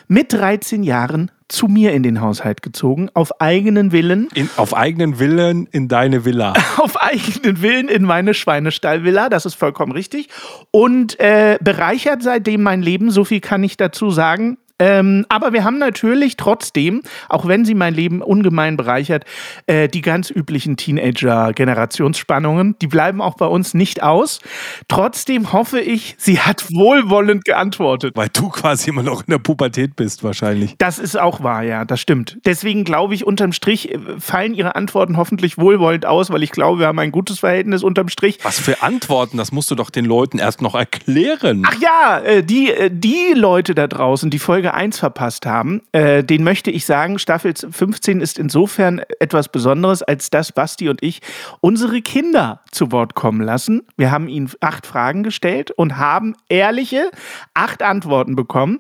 mit 0.07 0.33
13 0.33 0.85
Jahren 0.85 1.33
zu 1.49 1.67
mir 1.69 1.93
in 1.93 2.03
den 2.03 2.21
Haushalt 2.21 2.63
gezogen, 2.63 3.09
auf 3.15 3.41
eigenen 3.41 3.93
Willen, 3.93 4.29
In, 4.35 4.51
auf 4.57 4.77
eigenen 4.77 5.19
Willen 5.19 5.67
in 5.71 5.89
deine 5.89 6.25
Villa. 6.25 6.55
auf 6.79 7.01
eigenen 7.01 7.63
Willen 7.63 7.89
in 7.89 8.03
meine 8.03 8.35
Schweinestallvilla, 8.35 9.29
das 9.29 9.47
ist 9.47 9.55
vollkommen 9.55 9.93
richtig. 9.93 10.29
Und 10.71 11.19
äh, 11.21 11.59
bereichert 11.61 12.23
seitdem 12.23 12.63
mein 12.63 12.83
Leben, 12.83 13.11
so 13.11 13.25
viel 13.25 13.41
kann 13.41 13.63
ich 13.63 13.77
dazu 13.77 14.11
sagen. 14.11 14.59
Ähm, 14.79 15.25
aber 15.29 15.53
wir 15.53 15.65
haben 15.65 15.79
natürlich 15.79 16.37
trotzdem, 16.37 17.03
auch 17.29 17.47
wenn 17.47 17.65
sie 17.65 17.75
mein 17.75 17.95
Leben 17.95 18.23
ungemein 18.23 18.77
bereichert, 18.77 19.25
äh, 19.67 19.89
die 19.89 20.03
ganz 20.03 20.31
üblichen 20.31 20.77
Teenager-Generationsspannungen. 20.77 22.77
Die 22.81 22.87
bleiben 22.87 23.23
auch 23.23 23.35
bei 23.35 23.47
uns 23.47 23.75
nicht 23.75 24.03
aus. 24.03 24.41
Trotzdem 24.89 25.53
hoffe 25.53 25.81
ich, 25.81 26.15
sie 26.19 26.41
hat 26.41 26.67
wohlwollend 26.71 27.45
geantwortet. 27.45 28.15
Weil 28.17 28.29
du 28.33 28.51
quasi 28.51 28.91
immer 28.91 29.03
noch 29.03 29.21
in 29.21 29.31
der 29.31 29.39
Pubertät 29.39 29.97
bist, 29.97 30.23
wahrscheinlich. 30.23 30.75
Das 30.79 30.99
ist 30.99 31.19
auch 31.19 31.43
wahr, 31.43 31.63
ja, 31.63 31.85
das 31.85 32.01
stimmt. 32.01 32.39
Deswegen 32.45 32.85
glaube 32.85 33.15
ich, 33.15 33.27
unterm 33.27 33.53
Strich 33.53 33.93
äh, 33.93 33.99
fallen 34.19 34.55
ihre 34.55 34.77
Antworten 34.77 35.17
hoffentlich 35.17 35.59
wohlwollend 35.59 36.05
aus, 36.05 36.31
weil 36.31 36.43
ich 36.43 36.51
glaube, 36.51 36.81
wir 36.81 36.87
haben 36.87 36.99
ein 36.99 37.13
gutes 37.13 37.39
Verhältnis 37.39 37.83
unterm 37.83 38.09
Strich. 38.09 38.39
Was 38.43 38.59
für 38.59 38.83
Antworten? 38.83 39.39
Das 39.39 39.53
musst 39.53 39.71
du 39.71 39.75
doch 39.75 39.91
den 39.91 40.05
Leuten 40.05 40.39
erst 40.39 40.61
noch 40.61 40.75
erklären. 40.75 41.63
Ach 41.67 41.77
ja, 41.81 42.19
äh, 42.19 42.43
die, 42.43 42.71
äh, 42.71 42.91
die 42.93 43.33
Leute 43.35 43.75
da 43.75 43.87
draußen, 43.87 44.31
die 44.31 44.39
Folge 44.39 44.66
1 44.75 44.99
verpasst 44.99 45.47
haben, 45.47 45.83
äh, 45.93 46.23
den 46.25 46.45
möchte 46.45 46.71
ich 46.71 46.87
sagen, 46.87 47.19
Staffel 47.19 47.55
15 47.57 48.21
ist 48.21 48.39
insofern 48.39 49.01
etwas 49.21 49.49
Besonderes, 49.49 50.03
als 50.03 50.31
dass 50.31 50.53
Basti 50.53 50.89
und 50.89 51.03
ich 51.03 51.21
unsere 51.61 52.03
Kinder 52.03 52.61
zu 52.77 52.93
Wort 52.93 53.15
kommen 53.15 53.41
lassen. 53.41 53.83
Wir 53.97 54.11
haben 54.11 54.29
ihnen 54.29 54.51
acht 54.61 54.87
Fragen 54.87 55.23
gestellt 55.23 55.71
und 55.71 55.97
haben 55.97 56.35
ehrliche 56.49 57.11
acht 57.55 57.83
Antworten 57.83 58.37
bekommen. 58.37 58.79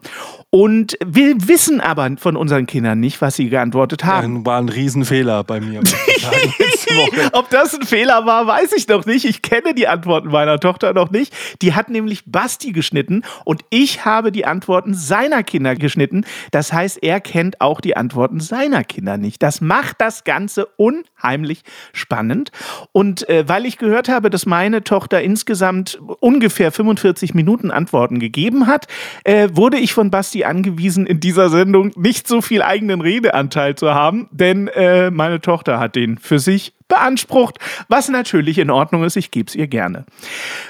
Und 0.50 0.97
wir 1.05 1.35
wissen 1.49 1.81
aber 1.81 2.09
von 2.19 2.37
unseren 2.37 2.67
Kindern 2.67 3.00
nicht, 3.00 3.21
was 3.21 3.37
sie 3.37 3.49
geantwortet 3.49 4.05
haben. 4.05 4.47
War 4.47 4.59
ein 4.59 4.69
Riesenfehler 4.69 5.45
bei 5.45 5.61
mir. 5.61 5.83
Ob 7.33 7.50
das 7.50 7.75
ein 7.75 7.83
Fehler 7.83 8.26
war, 8.26 8.47
weiß 8.47 8.73
ich 8.73 8.87
noch 8.88 9.07
nicht. 9.07 9.25
Ich 9.25 9.43
kenne 9.43 9.75
die 9.75 9.88
Antworten 9.88 10.29
meiner 10.29 10.61
Tochter 10.61 10.93
noch 10.93 11.11
nicht. 11.11 11.35
Die 11.62 11.75
hat 11.75 11.91
nämlich 11.91 12.25
Basti 12.26 12.73
geschnitten 12.73 13.23
und 13.45 13.62
ich 13.71 14.05
habe 14.05 14.33
die 14.33 14.47
Antworten 14.47 14.95
seiner 14.95 15.43
Kinder 15.43 15.75
geschnitten. 15.75 16.25
Das 16.50 16.73
heißt, 16.73 17.03
er 17.03 17.21
kennt 17.21 17.61
auch 17.61 17.81
die 17.81 17.97
Antworten 17.97 18.41
seiner 18.41 18.85
Kinder 18.85 19.17
nicht. 19.17 19.43
Das 19.43 19.61
macht 19.61 20.00
das 20.00 20.25
Ganze 20.25 20.67
unheimlich 20.76 21.62
spannend. 21.93 22.50
Und 22.93 23.29
äh, 23.29 23.49
weil 23.49 23.67
ich 23.67 23.79
gehört 23.87 24.09
habe, 24.09 24.31
dass 24.31 24.47
meine 24.47 24.83
Tochter 24.83 25.23
insgesamt 25.23 25.99
ungefähr 26.21 26.73
45 26.73 27.35
Minuten 27.35 27.71
Antworten 27.71 28.19
gegeben 28.19 28.66
hat, 28.66 28.88
äh, 29.23 29.49
wurde 29.52 29.78
ich 29.78 29.95
von 29.95 30.11
Basti 30.11 30.45
angewiesen, 30.45 31.07
in 31.07 31.21
dieser 31.21 31.49
Sendung 31.50 31.93
nicht 31.97 32.26
so 32.26 32.43
viel 32.43 32.62
eigenen 32.62 33.00
Redeanteil 33.00 33.76
zu 33.76 33.95
haben, 33.95 34.28
denn 34.33 34.66
äh, 34.69 35.11
meine 35.11 35.40
Tochter 35.40 35.78
hat 35.78 35.95
den 35.95 36.19
für 36.19 36.40
sich 36.40 36.75
beansprucht, 36.88 37.59
was 37.88 38.09
natürlich 38.09 38.59
in 38.59 38.71
Ordnung 38.71 39.05
ist. 39.05 39.16
Ich 39.16 39.31
gebe 39.31 39.49
es 39.49 39.55
ihr 39.55 39.69
gerne. 39.69 40.05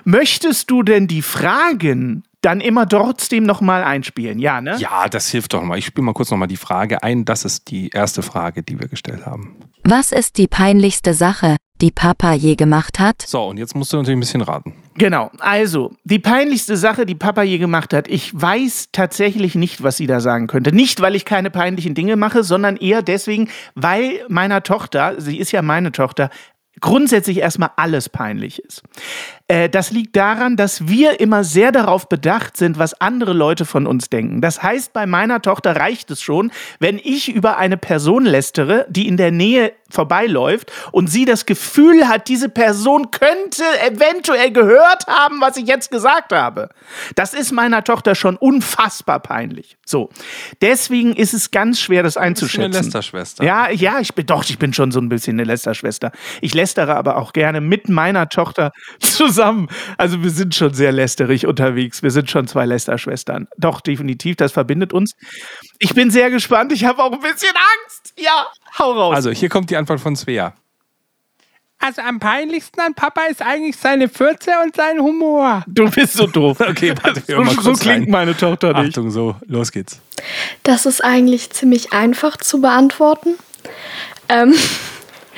Möchtest 0.04 0.70
du 0.70 0.82
denn 0.82 1.06
die 1.06 1.22
Fragen 1.22 2.22
dann 2.42 2.60
immer 2.60 2.88
trotzdem 2.88 3.44
nochmal 3.44 3.82
einspielen? 3.82 4.38
Ja, 4.38 4.60
ne? 4.60 4.76
Ja, 4.78 5.08
das 5.08 5.30
hilft 5.30 5.54
doch 5.54 5.62
mal. 5.62 5.78
Ich 5.78 5.86
spiele 5.86 6.04
mal 6.04 6.12
kurz 6.12 6.30
nochmal 6.30 6.48
die 6.48 6.56
Frage 6.56 7.02
ein. 7.02 7.24
Das 7.24 7.44
ist 7.44 7.70
die 7.70 7.88
erste 7.88 8.22
Frage, 8.22 8.62
die 8.62 8.78
wir 8.78 8.88
gestellt 8.88 9.26
haben. 9.26 9.56
Was 9.84 10.12
ist 10.12 10.38
die 10.38 10.48
peinlichste 10.48 11.14
Sache, 11.14 11.56
die 11.80 11.90
Papa 11.90 12.32
je 12.32 12.54
gemacht 12.54 12.98
hat? 12.98 13.22
So, 13.22 13.44
und 13.44 13.58
jetzt 13.58 13.74
musst 13.74 13.92
du 13.92 13.96
natürlich 13.96 14.16
ein 14.16 14.20
bisschen 14.20 14.40
raten. 14.40 14.74
Genau. 14.94 15.30
Also, 15.38 15.94
die 16.04 16.18
peinlichste 16.18 16.76
Sache, 16.76 17.06
die 17.06 17.14
Papa 17.14 17.42
je 17.42 17.58
gemacht 17.58 17.92
hat, 17.92 18.08
ich 18.08 18.30
weiß 18.34 18.88
tatsächlich 18.92 19.54
nicht, 19.54 19.82
was 19.82 19.96
sie 19.96 20.06
da 20.06 20.20
sagen 20.20 20.46
könnte. 20.46 20.72
Nicht, 20.72 21.00
weil 21.00 21.14
ich 21.14 21.24
keine 21.24 21.50
peinlichen 21.50 21.94
Dinge 21.94 22.16
mache, 22.16 22.42
sondern 22.42 22.76
eher 22.76 23.02
deswegen, 23.02 23.48
weil 23.74 24.24
meiner 24.28 24.62
Tochter, 24.62 25.14
sie 25.18 25.38
ist 25.38 25.52
ja 25.52 25.62
meine 25.62 25.92
Tochter, 25.92 26.30
grundsätzlich 26.80 27.38
erstmal 27.38 27.70
alles 27.76 28.08
peinlich 28.08 28.58
ist. 28.58 28.82
Äh, 29.48 29.68
das 29.68 29.92
liegt 29.92 30.16
daran, 30.16 30.56
dass 30.56 30.88
wir 30.88 31.20
immer 31.20 31.44
sehr 31.44 31.70
darauf 31.70 32.08
bedacht 32.08 32.56
sind, 32.56 32.78
was 32.78 33.00
andere 33.00 33.32
Leute 33.32 33.64
von 33.64 33.86
uns 33.86 34.10
denken. 34.10 34.40
Das 34.40 34.62
heißt, 34.62 34.92
bei 34.92 35.06
meiner 35.06 35.40
Tochter 35.40 35.76
reicht 35.76 36.10
es 36.10 36.20
schon, 36.20 36.50
wenn 36.80 36.98
ich 37.02 37.28
über 37.28 37.56
eine 37.56 37.76
Person 37.76 38.24
lästere, 38.24 38.86
die 38.88 39.06
in 39.06 39.16
der 39.16 39.30
Nähe 39.30 39.72
vorbeiläuft 39.88 40.72
und 40.90 41.08
sie 41.08 41.24
das 41.24 41.46
Gefühl 41.46 42.08
hat, 42.08 42.26
diese 42.26 42.48
Person 42.48 43.12
könnte 43.12 43.62
eventuell 43.86 44.50
gehört 44.50 45.06
haben, 45.06 45.40
was 45.40 45.56
ich 45.56 45.68
jetzt 45.68 45.92
gesagt 45.92 46.32
habe. 46.32 46.70
Das 47.14 47.32
ist 47.32 47.52
meiner 47.52 47.84
Tochter 47.84 48.16
schon 48.16 48.36
unfassbar 48.36 49.20
peinlich. 49.20 49.76
So. 49.86 50.10
Deswegen 50.60 51.14
ist 51.14 51.34
es 51.34 51.52
ganz 51.52 51.78
schwer, 51.80 52.02
das 52.02 52.14
bist 52.14 52.18
eine 52.18 52.26
einzuschätzen. 52.26 52.72
Lästerschwester. 52.72 53.44
Ja, 53.44 53.70
ja, 53.70 54.00
ich 54.00 54.12
bin 54.14 54.26
doch, 54.26 54.44
ich 54.48 54.58
bin 54.58 54.72
schon 54.72 54.90
so 54.90 55.00
ein 55.00 55.08
bisschen 55.08 55.36
eine 55.36 55.44
Lästerschwester. 55.44 56.10
Ich 56.40 56.52
lästere 56.52 56.96
aber 56.96 57.16
auch 57.16 57.32
gerne 57.32 57.60
mit 57.60 57.88
meiner 57.88 58.28
Tochter 58.28 58.72
zusammen. 58.98 59.35
Also 59.98 60.22
wir 60.22 60.30
sind 60.30 60.54
schon 60.54 60.74
sehr 60.74 60.92
lästerig 60.92 61.46
unterwegs. 61.46 62.02
Wir 62.02 62.10
sind 62.10 62.30
schon 62.30 62.46
zwei 62.46 62.66
Lästerschwestern. 62.66 63.48
Doch, 63.56 63.80
definitiv, 63.80 64.36
das 64.36 64.52
verbindet 64.52 64.92
uns. 64.92 65.14
Ich 65.78 65.94
bin 65.94 66.10
sehr 66.10 66.30
gespannt. 66.30 66.72
Ich 66.72 66.84
habe 66.84 67.02
auch 67.02 67.12
ein 67.12 67.20
bisschen 67.20 67.54
Angst. 67.54 68.14
Ja, 68.18 68.46
hau 68.78 68.92
raus. 68.92 69.16
Also, 69.16 69.30
hier 69.30 69.48
kommt 69.48 69.70
die 69.70 69.76
Antwort 69.76 70.00
von 70.00 70.16
Svea. 70.16 70.54
Also 71.78 72.00
am 72.02 72.18
peinlichsten 72.18 72.80
an 72.80 72.94
Papa 72.94 73.26
ist 73.30 73.42
eigentlich 73.42 73.76
seine 73.76 74.08
Fürze 74.08 74.50
und 74.64 74.74
sein 74.74 74.98
Humor. 74.98 75.62
du 75.66 75.90
bist 75.90 76.14
so 76.14 76.26
doof. 76.26 76.58
Okay, 76.68 76.94
warte, 77.02 77.22
wir 77.26 77.36
so, 77.54 77.60
so 77.60 77.72
klingt 77.74 78.06
rein. 78.06 78.10
meine 78.10 78.36
Tochter 78.36 78.72
nicht. 78.72 78.88
Achtung, 78.88 79.10
so, 79.10 79.36
los 79.46 79.70
geht's. 79.72 80.00
Das 80.62 80.86
ist 80.86 81.04
eigentlich 81.04 81.50
ziemlich 81.50 81.92
einfach 81.92 82.38
zu 82.38 82.60
beantworten. 82.60 83.34
Ähm, 84.28 84.54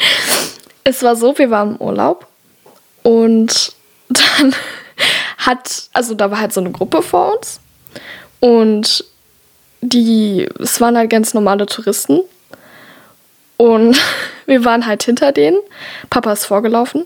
es 0.84 1.02
war 1.02 1.16
so, 1.16 1.36
wir 1.36 1.50
waren 1.50 1.74
im 1.74 1.80
Urlaub 1.80 2.26
und 3.02 3.74
dann 4.08 4.54
hat, 5.38 5.88
also 5.92 6.14
da 6.14 6.30
war 6.30 6.40
halt 6.40 6.52
so 6.52 6.60
eine 6.60 6.70
Gruppe 6.70 7.02
vor 7.02 7.36
uns 7.36 7.60
und 8.40 9.04
die, 9.80 10.48
es 10.58 10.80
waren 10.80 10.96
halt 10.96 11.10
ganz 11.10 11.34
normale 11.34 11.66
Touristen 11.66 12.20
und 13.56 14.00
wir 14.46 14.64
waren 14.64 14.86
halt 14.86 15.02
hinter 15.02 15.32
denen. 15.32 15.58
Papa 16.10 16.32
ist 16.32 16.46
vorgelaufen 16.46 17.04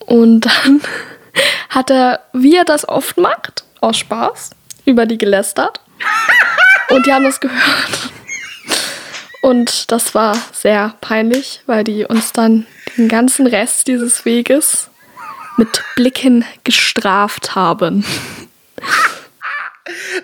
und 0.00 0.40
dann 0.40 0.80
hat 1.68 1.90
er, 1.90 2.20
wie 2.32 2.56
er 2.56 2.64
das 2.64 2.88
oft 2.88 3.16
macht, 3.18 3.64
aus 3.80 3.98
Spaß, 3.98 4.50
über 4.84 5.06
die 5.06 5.18
gelästert. 5.18 5.80
Und 6.88 7.06
die 7.06 7.12
haben 7.12 7.24
das 7.24 7.40
gehört. 7.40 8.10
Und 9.42 9.90
das 9.92 10.14
war 10.14 10.36
sehr 10.52 10.94
peinlich, 11.00 11.62
weil 11.66 11.84
die 11.84 12.04
uns 12.04 12.32
dann 12.32 12.66
den 12.96 13.08
ganzen 13.08 13.46
Rest 13.46 13.86
dieses 13.86 14.24
Weges 14.24 14.90
mit 15.56 15.82
Blicken 15.94 16.44
gestraft 16.64 17.54
haben. 17.54 18.04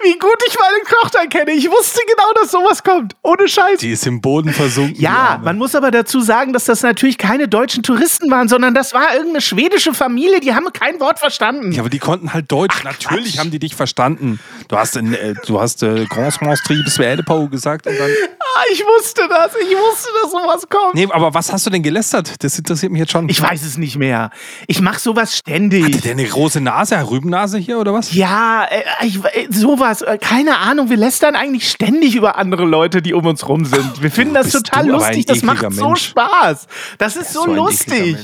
Wie 0.03 0.19
gut 0.19 0.37
ich 0.49 0.57
meine 0.59 0.83
Tochter 1.01 1.27
kenne. 1.27 1.53
Ich 1.53 1.71
wusste 1.71 2.01
genau, 2.07 2.33
dass 2.41 2.51
sowas 2.51 2.83
kommt. 2.83 3.15
Ohne 3.23 3.47
Scheiß. 3.47 3.79
Die 3.81 3.91
ist 3.91 4.07
im 4.07 4.21
Boden 4.21 4.53
versunken. 4.53 5.01
Ja, 5.01 5.41
man 5.43 5.59
muss 5.59 5.75
aber 5.75 5.91
dazu 5.91 6.21
sagen, 6.21 6.53
dass 6.53 6.65
das 6.65 6.83
natürlich 6.83 7.19
keine 7.19 7.49
deutschen 7.49 7.83
Touristen 7.83 8.31
waren, 8.31 8.49
sondern 8.49 8.75
das 8.75 8.93
war 8.93 9.13
irgendeine 9.13 9.41
schwedische 9.41 9.95
Familie, 9.95 10.41
die 10.41 10.55
haben 10.55 10.73
kein 10.73 10.99
Wort 11.01 11.19
verstanden. 11.19 11.73
Ja, 11.73 11.81
aber 11.81 11.91
die 11.91 11.99
konnten 11.99 12.33
halt 12.33 12.51
Deutsch. 12.51 12.83
Natürlich 12.83 13.39
haben 13.39 13.51
die 13.51 13.59
dich 13.59 13.77
verstanden. 13.77 14.41
Du 14.69 14.77
hast, 14.77 14.97
in, 14.97 15.15
äh, 15.15 15.35
du 15.47 15.61
hast 15.61 15.83
äh, 15.83 16.07
Grand 16.07 16.41
Monstri 16.43 16.83
bis 16.83 16.99
Pau 17.25 17.47
gesagt 17.49 17.87
und 17.87 17.99
dann. 17.99 18.11
Ah, 18.41 18.63
ich 18.73 18.85
wusste 18.85 19.23
das, 19.29 19.53
ich 19.55 19.77
wusste, 19.77 20.09
dass 20.23 20.31
sowas 20.31 20.69
kommt. 20.69 20.95
Nee, 20.95 21.09
aber 21.11 21.33
was 21.33 21.53
hast 21.53 21.67
du 21.67 21.71
denn 21.71 21.83
gelästert? 21.83 22.43
Das 22.43 22.59
interessiert 22.59 22.93
mich 22.93 23.01
jetzt 23.01 23.13
schon. 23.13 23.29
Ich 23.29 23.41
weiß 23.41 23.63
es 23.63 23.79
nicht 23.79 23.97
mehr. 23.97 24.31
Ich 24.67 24.81
mache 24.81 25.01
sowas 25.01 25.37
ständig. 25.37 25.85
Hatte 25.85 26.01
der 26.01 26.13
eine 26.13 26.25
große 26.25 26.61
Nase, 26.61 26.99
Rübennase 27.09 27.59
hier 27.59 27.79
oder 27.79 27.95
was? 27.95 28.13
Ja, 28.13 28.65
äh, 28.65 28.83
ich, 29.07 29.25
äh, 29.25 29.47
sowas. 29.57 30.03
Äh, 30.03 30.19
keine 30.19 30.59
Ahnung, 30.59 30.89
wir 30.91 30.97
lästern 30.97 31.37
eigentlich 31.37 31.69
ständig 31.69 32.15
über 32.17 32.37
andere 32.39 32.65
Leute, 32.65 33.03
die 33.03 33.15
um 33.15 33.27
uns 33.27 33.47
rum 33.49 33.65
sind. 33.65 34.03
Wir 34.03 34.11
finden 34.11 34.35
das 34.35 34.51
total 34.51 34.85
ein 34.85 34.89
lustig. 34.89 35.27
Das 35.27 35.43
macht 35.43 35.63
ekliger 35.63 35.75
so 35.75 35.89
Mensch. 35.89 36.07
Spaß. 36.07 36.67
Das 36.99 37.17
ist 37.17 37.33
so 37.33 37.43
so 37.45 37.51
ein 37.51 37.57
lustig. 37.57 38.17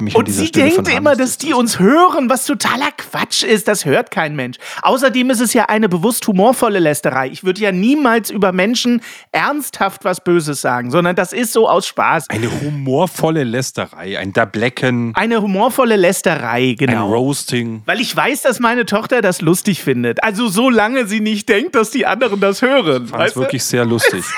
Mensch. 0.00 0.14
Und 0.14 0.28
sie 0.28 0.46
Stelle 0.46 0.70
denkt 0.70 0.88
immer, 0.88 1.16
dass 1.16 1.38
die 1.38 1.52
uns 1.52 1.78
hören, 1.78 2.30
was 2.30 2.46
totaler 2.46 2.90
Quatsch 2.96 3.42
ist. 3.42 3.68
Das 3.68 3.84
hört 3.84 4.10
kein 4.10 4.36
Mensch. 4.36 4.58
Außerdem 4.82 5.30
ist 5.30 5.40
es 5.40 5.52
ja 5.52 5.66
eine 5.66 5.88
bewusst 5.88 6.26
humorvolle 6.26 6.78
Lästerei. 6.78 7.28
Ich 7.28 7.44
würde 7.44 7.60
ja 7.60 7.72
niemals 7.72 8.30
über 8.30 8.52
Menschen 8.52 9.02
ernsthaft 9.32 10.04
was 10.04 10.22
Böses 10.22 10.60
sagen, 10.60 10.90
sondern 10.90 11.16
das 11.16 11.32
ist 11.32 11.52
so 11.52 11.68
aus 11.68 11.86
Spaß. 11.86 12.30
Eine 12.30 12.50
humorvolle 12.60 13.44
Lästerei, 13.44 14.18
ein 14.18 14.32
Dablecken, 14.32 15.12
Eine 15.14 15.42
humorvolle 15.42 15.96
Lästerei, 15.96 16.70
ein 16.70 16.76
genau. 16.76 17.12
Roasting. 17.12 17.82
Weil 17.86 18.00
ich 18.00 18.14
weiß, 18.14 18.42
dass 18.42 18.60
meine 18.60 18.86
Tochter 18.86 19.22
das 19.22 19.40
lustig 19.40 19.82
findet. 19.82 20.22
Also 20.22 20.48
solange 20.70 21.06
sie 21.06 21.20
nicht 21.20 21.48
denkt, 21.48 21.74
dass 21.74 21.90
die 21.90 22.06
anderen 22.06 22.38
das 22.40 22.62
hören. 22.62 23.08
Fand 23.08 23.12
es 23.22 23.26
Weißt 23.28 23.36
du? 23.36 23.40
wirklich 23.40 23.64
sehr 23.64 23.84
lustig. 23.84 24.24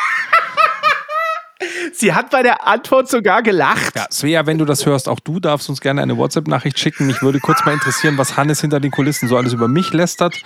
Sie 1.95 2.13
hat 2.13 2.31
bei 2.31 2.43
der 2.43 2.67
Antwort 2.67 3.09
sogar 3.09 3.43
gelacht. 3.43 3.97
Ja, 3.97 4.07
Svea, 4.11 4.47
wenn 4.47 4.59
du 4.59 4.65
das 4.65 4.87
hörst, 4.87 5.09
auch 5.09 5.21
du 5.21 5.41
darfst 5.41 5.69
uns 5.69 5.81
gerne 5.81 6.03
eine 6.03 6.17
WhatsApp-Nachricht 6.17 6.79
schicken. 6.79 7.07
Mich 7.07 7.23
würde 7.23 7.41
kurz 7.41 7.65
mal 7.65 7.73
interessieren, 7.73 8.19
was 8.19 8.37
Hannes 8.37 8.61
hinter 8.61 8.81
den 8.81 8.91
Kulissen 8.91 9.29
so 9.29 9.37
alles 9.37 9.53
über 9.53 9.69
mich 9.69 9.93
lästert. 9.93 10.43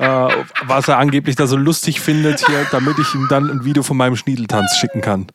Äh, 0.00 0.28
was 0.62 0.88
er 0.88 0.96
angeblich 0.96 1.36
da 1.36 1.46
so 1.46 1.56
lustig 1.56 2.00
findet 2.00 2.46
hier, 2.46 2.66
damit 2.70 2.98
ich 2.98 3.14
ihm 3.14 3.26
dann 3.28 3.50
ein 3.50 3.64
Video 3.66 3.82
von 3.82 3.98
meinem 3.98 4.16
Schniedeltanz 4.16 4.78
schicken 4.78 5.02
kann. 5.02 5.26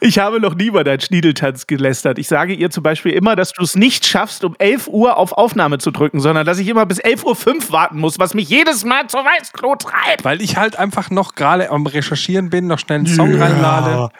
Ich 0.00 0.20
habe 0.20 0.38
noch 0.38 0.54
nie 0.54 0.66
über 0.66 0.84
deinen 0.84 1.00
Schniedeltanz 1.00 1.66
gelästert. 1.66 2.16
Ich 2.18 2.28
sage 2.28 2.54
ihr 2.54 2.70
zum 2.70 2.84
Beispiel 2.84 3.12
immer, 3.12 3.34
dass 3.34 3.52
du 3.52 3.64
es 3.64 3.74
nicht 3.74 4.06
schaffst, 4.06 4.44
um 4.44 4.54
11 4.60 4.86
Uhr 4.86 5.16
auf 5.16 5.32
Aufnahme 5.32 5.78
zu 5.78 5.90
drücken, 5.90 6.20
sondern 6.20 6.46
dass 6.46 6.58
ich 6.58 6.68
immer 6.68 6.86
bis 6.86 7.02
11.05 7.02 7.24
Uhr 7.24 7.72
warten 7.72 7.98
muss, 7.98 8.20
was 8.20 8.34
mich 8.34 8.48
jedes 8.48 8.84
Mal 8.84 9.08
zur 9.08 9.24
Weißklo 9.24 9.74
treibt. 9.74 10.24
Weil 10.24 10.40
ich 10.40 10.56
halt 10.56 10.78
einfach 10.78 11.10
noch 11.10 11.34
gerade 11.34 11.70
am 11.70 11.84
Recherchieren 11.86 12.48
bin, 12.48 12.68
noch 12.68 12.78
schnell 12.78 13.00
einen 13.00 13.06
Song 13.08 13.34
reinlade. 13.34 14.10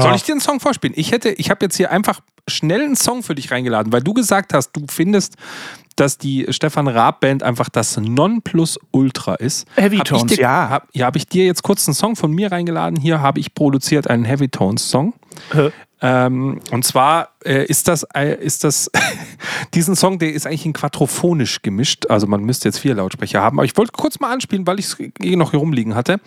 Soll 0.00 0.14
ich 0.14 0.22
dir 0.22 0.32
einen 0.32 0.40
Song 0.40 0.60
vorspielen? 0.60 0.94
Ich 0.96 1.12
hätte, 1.12 1.30
ich 1.30 1.50
habe 1.50 1.64
jetzt 1.64 1.76
hier 1.76 1.90
einfach 1.90 2.20
schnell 2.48 2.82
einen 2.82 2.96
Song 2.96 3.22
für 3.22 3.34
dich 3.34 3.50
reingeladen, 3.50 3.92
weil 3.92 4.02
du 4.02 4.12
gesagt 4.12 4.54
hast, 4.54 4.72
du 4.72 4.84
findest, 4.90 5.36
dass 5.96 6.18
die 6.18 6.46
Stefan 6.50 6.88
Raab 6.88 7.20
Band 7.20 7.42
einfach 7.42 7.68
das 7.68 7.96
Nonplusultra 7.96 9.34
ist. 9.36 9.66
Heavy 9.76 9.98
Hab 9.98 10.06
Tones, 10.06 10.34
dir, 10.34 10.42
ja. 10.42 10.68
Hab, 10.70 10.88
ja, 10.92 11.06
habe 11.06 11.18
ich 11.18 11.26
dir 11.26 11.44
jetzt 11.44 11.62
kurz 11.62 11.86
einen 11.86 11.94
Song 11.94 12.16
von 12.16 12.32
mir 12.32 12.50
reingeladen. 12.50 12.98
Hier 12.98 13.20
habe 13.20 13.40
ich 13.40 13.54
produziert 13.54 14.08
einen 14.08 14.24
Heavy 14.24 14.48
Tones 14.48 14.90
Song. 14.90 15.14
Hä? 15.52 15.70
Ähm, 16.04 16.58
und 16.72 16.84
zwar 16.84 17.28
äh, 17.44 17.64
ist 17.64 17.86
das, 17.86 18.02
äh, 18.14 18.34
ist 18.44 18.64
das 18.64 18.90
diesen 19.74 19.94
Song, 19.94 20.18
der 20.18 20.32
ist 20.32 20.46
eigentlich 20.46 20.66
in 20.66 20.72
quadrophonisch 20.72 21.62
gemischt. 21.62 22.06
Also 22.08 22.26
man 22.26 22.42
müsste 22.42 22.68
jetzt 22.68 22.78
vier 22.78 22.94
Lautsprecher 22.96 23.40
haben. 23.40 23.58
Aber 23.58 23.64
ich 23.64 23.76
wollte 23.76 23.92
kurz 23.92 24.18
mal 24.18 24.32
anspielen, 24.32 24.66
weil 24.66 24.80
ich 24.80 24.86
es 24.86 24.96
eh 25.22 25.36
noch 25.36 25.52
hier 25.52 25.60
rumliegen 25.60 25.94
hatte. 25.94 26.20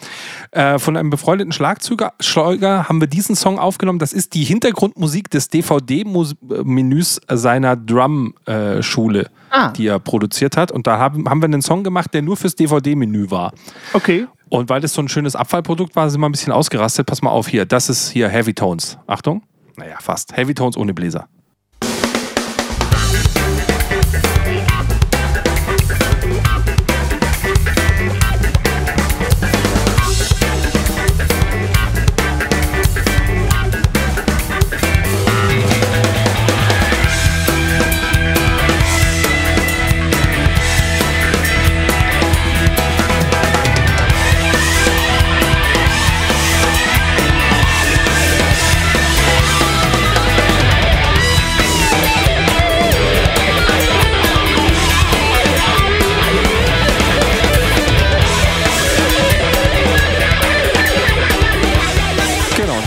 Äh, 0.51 0.79
von 0.79 0.95
einem 0.95 1.09
befreundeten 1.09 1.51
Schlagzeuger 1.51 2.13
Schleuger 2.21 2.87
haben 2.87 3.01
wir 3.01 3.07
diesen 3.07 3.35
Song 3.35 3.59
aufgenommen. 3.59 3.99
Das 3.99 4.13
ist 4.13 4.33
die 4.33 4.45
Hintergrundmusik 4.45 5.29
des 5.29 5.49
DVD-Menüs 5.49 7.19
seiner 7.29 7.75
Drum-Schule, 7.75 9.29
Ah. 9.51 9.69
die 9.69 9.87
er 9.87 9.99
produziert 9.99 10.57
hat. 10.57 10.71
Und 10.71 10.87
da 10.87 10.97
haben, 10.99 11.29
haben 11.29 11.41
wir 11.41 11.45
einen 11.45 11.61
Song 11.61 11.83
gemacht, 11.83 12.13
der 12.13 12.21
nur 12.21 12.37
fürs 12.37 12.55
DVD-Menü 12.55 13.29
war. 13.29 13.53
Okay. 13.93 14.27
Und 14.49 14.69
weil 14.69 14.79
das 14.81 14.93
so 14.93 15.01
ein 15.01 15.09
schönes 15.09 15.35
Abfallprodukt 15.35 15.95
war, 15.95 16.09
sind 16.09 16.21
wir 16.21 16.29
ein 16.29 16.31
bisschen 16.31 16.53
ausgerastet. 16.53 17.07
Pass 17.07 17.21
mal 17.21 17.31
auf 17.31 17.47
hier. 17.47 17.65
Das 17.65 17.89
ist 17.89 18.09
hier 18.09 18.29
Heavy 18.29 18.53
Tones. 18.53 18.97
Achtung. 19.07 19.43
Naja, 19.77 19.97
fast. 19.99 20.35
Heavy 20.35 20.53
Tones 20.53 20.77
ohne 20.77 20.93
Bläser. 20.93 21.27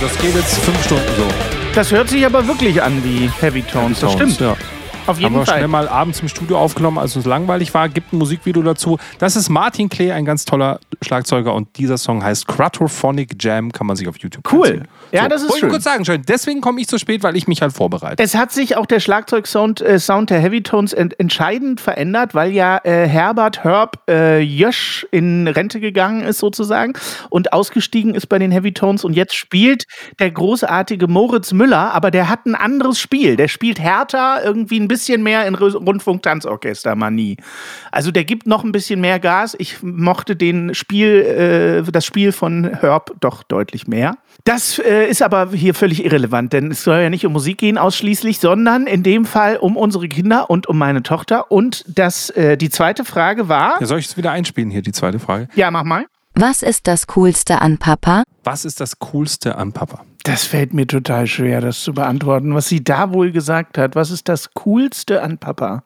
Das 0.09 0.19
geht 0.23 0.35
jetzt 0.35 0.59
fünf 0.61 0.85
Stunden 0.85 1.05
so. 1.17 1.27
Das 1.75 1.93
hört 1.93 2.09
sich 2.09 2.25
aber 2.25 2.47
wirklich 2.47 2.83
an 2.83 3.05
wie 3.05 3.31
Heavy 3.41 3.63
Tones. 3.63 4.01
Das 4.01 4.13
Tones, 4.17 4.35
stimmt. 4.35 4.41
Ja. 4.41 4.57
Auf 5.07 5.19
jeden 5.19 5.27
Haben 5.35 5.41
wir 5.41 5.47
Fall. 5.47 5.57
schnell 5.59 5.69
mal 5.69 5.89
abends 5.89 6.21
im 6.21 6.29
Studio 6.29 6.59
aufgenommen, 6.59 6.99
als 6.99 7.15
uns 7.17 7.25
langweilig 7.25 7.73
war. 7.75 7.89
Gibt 7.89 8.13
ein 8.13 8.19
Musikvideo 8.19 8.63
dazu. 8.63 8.99
Das 9.19 9.37
ist 9.37 9.49
Martin 9.49 9.89
Klee, 9.89 10.13
ein 10.13 10.25
ganz 10.25 10.45
toller 10.45 10.81
Schlagzeuger. 11.03 11.55
Und 11.55 11.77
dieser 11.79 11.99
Song 11.99 12.23
heißt 12.23 12.47
Quadraphonic 12.47 13.43
Jam. 13.43 13.71
Kann 13.73 13.87
man 13.87 13.97
sich 13.97 14.09
auf 14.09 14.19
YouTube 14.19 14.51
Cool. 14.53 14.67
ansehen. 14.67 14.89
Ja, 15.13 15.29
das 15.29 15.43
ist 15.43 15.49
Wollte 15.49 15.57
ich 15.57 15.61
schön. 15.61 15.71
kurz 15.71 15.85
sagen, 15.85 16.05
schön. 16.05 16.23
Deswegen 16.27 16.61
komme 16.61 16.81
ich 16.81 16.89
zu 16.89 16.99
spät, 16.99 17.23
weil 17.23 17.37
ich 17.37 17.49
mich 17.49 17.63
halt 17.63 17.73
vorbereite. 17.73 18.23
Es 18.23 18.35
hat 18.35 18.53
sich 18.53 18.77
auch 18.77 18.87
der 18.87 19.01
Schlagzeugsound 19.01 19.81
äh, 19.81 19.99
Sound 19.99 20.31
der 20.31 20.41
Heavy 20.41 20.63
Tones 20.63 20.93
ent 20.93 21.19
entscheidend 21.19 21.81
verändert, 21.81 22.35
weil 22.35 22.53
ja 22.53 22.79
äh, 22.85 23.07
Herbert 23.07 23.65
Herb 23.65 24.03
äh, 24.09 24.41
Jösch 24.41 25.07
in 25.11 25.49
Rente 25.49 25.81
gegangen 25.81 26.23
ist 26.23 26.39
sozusagen 26.39 26.93
und 27.31 27.53
ausgestiegen 27.53 28.15
ist 28.15 28.27
bei 28.27 28.39
den 28.39 28.51
Heavy 28.51 28.73
Tones 28.73 29.05
und 29.05 29.15
jetzt 29.15 29.35
spielt 29.35 29.87
der 30.19 30.31
großartige 30.31 31.09
Moritz 31.09 31.53
Müller, 31.53 31.93
aber 31.95 32.11
der 32.11 32.29
hat 32.29 32.47
ein 32.47 32.55
anderes 32.55 33.01
Spiel. 33.01 33.37
Der 33.37 33.49
spielt 33.49 33.81
härter, 33.81 34.43
irgendwie 34.45 34.79
ein 34.79 34.89
bisschen 34.89 35.23
mehr 35.23 35.47
in 35.47 35.55
Rundfunk-Tanzorchester-Manie. 35.55 37.37
Also 37.91 38.11
der 38.11 38.25
gibt 38.25 38.47
noch 38.47 38.65
ein 38.65 38.73
bisschen 38.73 39.01
mehr 39.01 39.19
Gas. 39.19 39.57
Ich 39.59 39.83
mochte 39.83 40.37
den 40.37 40.75
Spiel, 40.75 41.83
äh, 41.87 41.91
das 41.91 42.05
Spiel 42.05 42.33
von 42.33 42.65
Herb 42.81 43.13
doch 43.21 43.43
deutlich 43.43 43.87
mehr. 43.87 44.17
Das 44.45 44.79
äh, 44.79 45.07
ist 45.09 45.21
aber 45.23 45.51
hier 45.53 45.75
völlig 45.75 46.05
irrelevant, 46.05 46.53
denn 46.53 46.71
es 46.71 46.85
soll 46.85 47.01
ja 47.01 47.11
nicht 47.11 47.27
um 47.27 47.33
Musik 47.33 47.59
gehen 47.59 47.77
ausschließlich, 47.77 48.39
sondern 48.39 48.87
in 48.87 49.03
dem 49.03 49.25
Fall 49.27 49.57
um 49.59 49.77
unsere 49.77 50.09
Kinder 50.09 50.49
und 50.49 50.67
um 50.69 50.79
meine 50.79 51.03
Tochter. 51.03 51.51
Und 51.51 51.85
das, 51.87 52.31
äh, 52.31 52.57
die 52.57 52.71
zweite 52.71 53.05
Frage 53.05 53.49
war, 53.49 53.77
Ja, 53.81 53.87
soll 53.87 53.99
ich 53.99 54.07
es 54.07 54.17
wieder 54.17 54.31
einspielen 54.31 54.71
hier, 54.71 54.81
die 54.83 54.93
zweite 54.93 55.19
Frage? 55.19 55.49
ja, 55.55 55.71
mach 55.71 55.85
mal. 55.85 56.07
Was 56.35 56.63
ist 56.63 56.87
das 56.87 57.09
Coolste 57.09 57.61
an 57.61 57.79
Papa? 57.79 58.23
Was 58.45 58.65
ist 58.65 58.81
das 58.81 58.99
Coolste 59.01 59.57
an 59.59 59.73
Papa? 59.73 60.05
Das 60.23 60.45
fällt 60.45 60.73
mir 60.73 60.87
total 60.87 61.27
schwer, 61.27 61.61
das 61.61 61.83
zu 61.83 61.93
beantworten. 61.93 62.55
Was 62.55 62.69
sie 62.69 62.85
da 62.85 63.13
wohl 63.13 63.33
gesagt 63.33 63.77
hat, 63.77 63.97
was 63.97 64.11
ist 64.11 64.29
das 64.29 64.55
Coolste 64.55 65.23
an 65.23 65.39
Papa? 65.39 65.83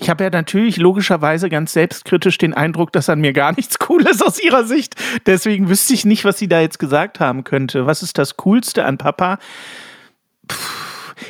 Ich 0.00 0.08
habe 0.08 0.24
ja 0.24 0.30
natürlich 0.30 0.76
logischerweise 0.76 1.48
ganz 1.48 1.72
selbstkritisch 1.72 2.38
den 2.38 2.54
Eindruck, 2.54 2.92
dass 2.92 3.08
an 3.10 3.20
mir 3.20 3.32
gar 3.32 3.52
nichts 3.52 3.76
cool 3.88 4.06
ist 4.06 4.24
aus 4.24 4.42
ihrer 4.42 4.64
Sicht. 4.64 4.94
Deswegen 5.26 5.68
wüsste 5.68 5.92
ich 5.92 6.04
nicht, 6.04 6.24
was 6.24 6.38
sie 6.38 6.48
da 6.48 6.60
jetzt 6.60 6.78
gesagt 6.78 7.20
haben 7.20 7.44
könnte. 7.44 7.86
Was 7.86 8.02
ist 8.02 8.16
das 8.16 8.36
Coolste 8.36 8.84
an 8.84 8.96
Papa? 8.96 9.38
Puh. 10.46 10.56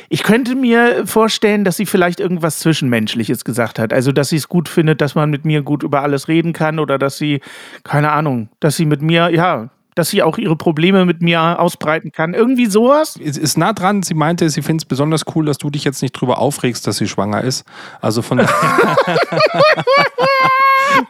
Ich 0.09 0.23
könnte 0.23 0.55
mir 0.55 1.05
vorstellen, 1.05 1.63
dass 1.63 1.77
sie 1.77 1.85
vielleicht 1.85 2.19
irgendwas 2.19 2.59
Zwischenmenschliches 2.59 3.43
gesagt 3.43 3.79
hat. 3.79 3.93
Also, 3.93 4.11
dass 4.11 4.29
sie 4.29 4.37
es 4.37 4.49
gut 4.49 4.69
findet, 4.69 5.01
dass 5.01 5.15
man 5.15 5.29
mit 5.29 5.45
mir 5.45 5.61
gut 5.61 5.83
über 5.83 6.01
alles 6.01 6.27
reden 6.27 6.53
kann 6.53 6.79
oder 6.79 6.97
dass 6.97 7.17
sie, 7.17 7.41
keine 7.83 8.11
Ahnung, 8.11 8.49
dass 8.59 8.75
sie 8.75 8.85
mit 8.85 9.01
mir, 9.01 9.29
ja, 9.29 9.69
dass 9.99 10.09
sie 10.09 10.23
auch 10.23 10.37
ihre 10.37 10.55
Probleme 10.55 11.03
mit 11.03 11.21
mir 11.21 11.59
ausbreiten 11.59 12.13
kann. 12.13 12.33
Irgendwie 12.33 12.67
sowas. 12.67 13.19
Es 13.21 13.37
ist 13.37 13.57
nah 13.57 13.73
dran. 13.73 14.01
Sie 14.01 14.13
meinte, 14.13 14.49
sie 14.49 14.61
findet 14.61 14.85
es 14.85 14.87
besonders 14.87 15.25
cool, 15.35 15.45
dass 15.45 15.57
du 15.57 15.69
dich 15.69 15.83
jetzt 15.83 16.01
nicht 16.01 16.13
drüber 16.13 16.37
aufregst, 16.39 16.87
dass 16.87 16.95
sie 16.97 17.07
schwanger 17.07 17.43
ist. 17.43 17.65
Also 17.99 18.21
von 18.21 18.37
daher. 18.37 18.49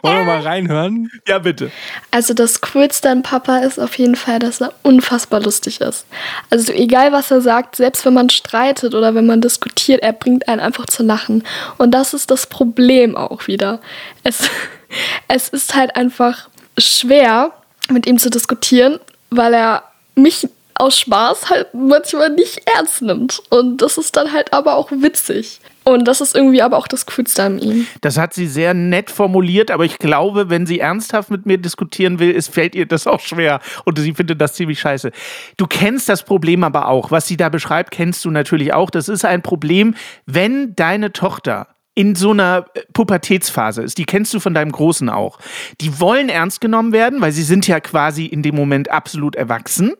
Wollen 0.02 0.18
wir 0.18 0.24
mal 0.24 0.40
reinhören? 0.40 1.08
Ja, 1.26 1.38
bitte. 1.38 1.70
Also 2.10 2.34
das 2.34 2.60
Coolste 2.60 3.10
an 3.10 3.22
Papa 3.22 3.58
ist 3.58 3.78
auf 3.78 3.96
jeden 3.96 4.16
Fall, 4.16 4.40
dass 4.40 4.60
er 4.60 4.72
unfassbar 4.82 5.40
lustig 5.40 5.80
ist. 5.80 6.04
Also 6.50 6.72
egal 6.72 7.12
was 7.12 7.30
er 7.30 7.40
sagt, 7.40 7.76
selbst 7.76 8.04
wenn 8.04 8.14
man 8.14 8.28
streitet 8.28 8.94
oder 8.94 9.14
wenn 9.14 9.26
man 9.26 9.40
diskutiert, 9.40 10.02
er 10.02 10.12
bringt 10.12 10.48
einen 10.48 10.60
einfach 10.60 10.86
zu 10.86 11.04
lachen. 11.04 11.44
Und 11.78 11.92
das 11.92 12.12
ist 12.12 12.30
das 12.32 12.48
Problem 12.48 13.16
auch 13.16 13.46
wieder. 13.46 13.80
Es, 14.24 14.50
es 15.28 15.48
ist 15.48 15.76
halt 15.76 15.94
einfach 15.94 16.48
schwer, 16.76 17.52
mit 17.90 18.06
ihm 18.06 18.18
zu 18.18 18.30
diskutieren, 18.30 18.98
weil 19.30 19.54
er 19.54 19.84
mich 20.14 20.48
aus 20.80 20.98
Spaß 20.98 21.50
halt 21.50 21.68
manchmal 21.74 22.30
nicht 22.30 22.62
ernst 22.74 23.02
nimmt. 23.02 23.42
Und 23.50 23.82
das 23.82 23.98
ist 23.98 24.16
dann 24.16 24.32
halt 24.32 24.52
aber 24.52 24.76
auch 24.76 24.90
witzig. 24.90 25.60
Und 25.84 26.06
das 26.06 26.20
ist 26.20 26.34
irgendwie 26.34 26.62
aber 26.62 26.76
auch 26.76 26.86
das 26.86 27.06
Coolste 27.06 27.42
an 27.42 27.58
ihm. 27.58 27.86
Das 28.00 28.18
hat 28.18 28.34
sie 28.34 28.46
sehr 28.46 28.74
nett 28.74 29.10
formuliert, 29.10 29.70
aber 29.70 29.84
ich 29.84 29.98
glaube, 29.98 30.50
wenn 30.50 30.66
sie 30.66 30.78
ernsthaft 30.78 31.30
mit 31.30 31.46
mir 31.46 31.58
diskutieren 31.58 32.18
will, 32.18 32.34
es 32.34 32.48
fällt 32.48 32.74
ihr 32.74 32.86
das 32.86 33.06
auch 33.06 33.20
schwer. 33.20 33.60
Und 33.84 33.98
sie 33.98 34.14
findet 34.14 34.40
das 34.40 34.54
ziemlich 34.54 34.80
scheiße. 34.80 35.10
Du 35.56 35.66
kennst 35.66 36.08
das 36.08 36.22
Problem 36.22 36.64
aber 36.64 36.88
auch. 36.88 37.10
Was 37.10 37.26
sie 37.26 37.36
da 37.36 37.48
beschreibt, 37.48 37.90
kennst 37.90 38.24
du 38.24 38.30
natürlich 38.30 38.72
auch. 38.72 38.90
Das 38.90 39.08
ist 39.08 39.24
ein 39.24 39.42
Problem, 39.42 39.94
wenn 40.26 40.74
deine 40.76 41.12
Tochter 41.12 41.66
in 41.94 42.14
so 42.14 42.30
einer 42.30 42.66
äh, 42.74 42.82
Pubertätsphase 42.92 43.82
ist, 43.82 43.98
die 43.98 44.04
kennst 44.04 44.32
du 44.32 44.40
von 44.40 44.54
deinem 44.54 44.72
Großen 44.72 45.08
auch. 45.08 45.38
Die 45.80 46.00
wollen 46.00 46.28
ernst 46.28 46.60
genommen 46.60 46.92
werden, 46.92 47.20
weil 47.20 47.32
sie 47.32 47.42
sind 47.42 47.66
ja 47.66 47.80
quasi 47.80 48.26
in 48.26 48.42
dem 48.42 48.54
Moment 48.54 48.90
absolut 48.90 49.34
erwachsen, 49.36 49.94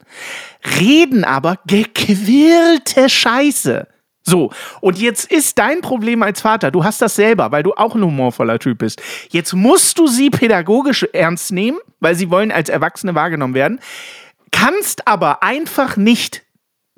reden 0.78 1.24
aber 1.24 1.58
gequirlte 1.66 3.08
Scheiße. 3.08 3.88
So, 4.22 4.50
und 4.80 4.98
jetzt 4.98 5.30
ist 5.32 5.58
dein 5.58 5.80
Problem 5.80 6.22
als 6.22 6.42
Vater, 6.42 6.70
du 6.70 6.84
hast 6.84 7.00
das 7.02 7.16
selber, 7.16 7.52
weil 7.52 7.62
du 7.62 7.72
auch 7.72 7.94
ein 7.94 8.04
humorvoller 8.04 8.58
Typ 8.58 8.78
bist. 8.78 9.02
Jetzt 9.30 9.54
musst 9.54 9.98
du 9.98 10.06
sie 10.06 10.30
pädagogisch 10.30 11.06
ernst 11.12 11.52
nehmen, 11.52 11.78
weil 12.00 12.14
sie 12.14 12.30
wollen 12.30 12.52
als 12.52 12.68
Erwachsene 12.68 13.14
wahrgenommen 13.14 13.54
werden, 13.54 13.80
kannst 14.52 15.08
aber 15.08 15.42
einfach 15.42 15.96
nicht, 15.96 16.42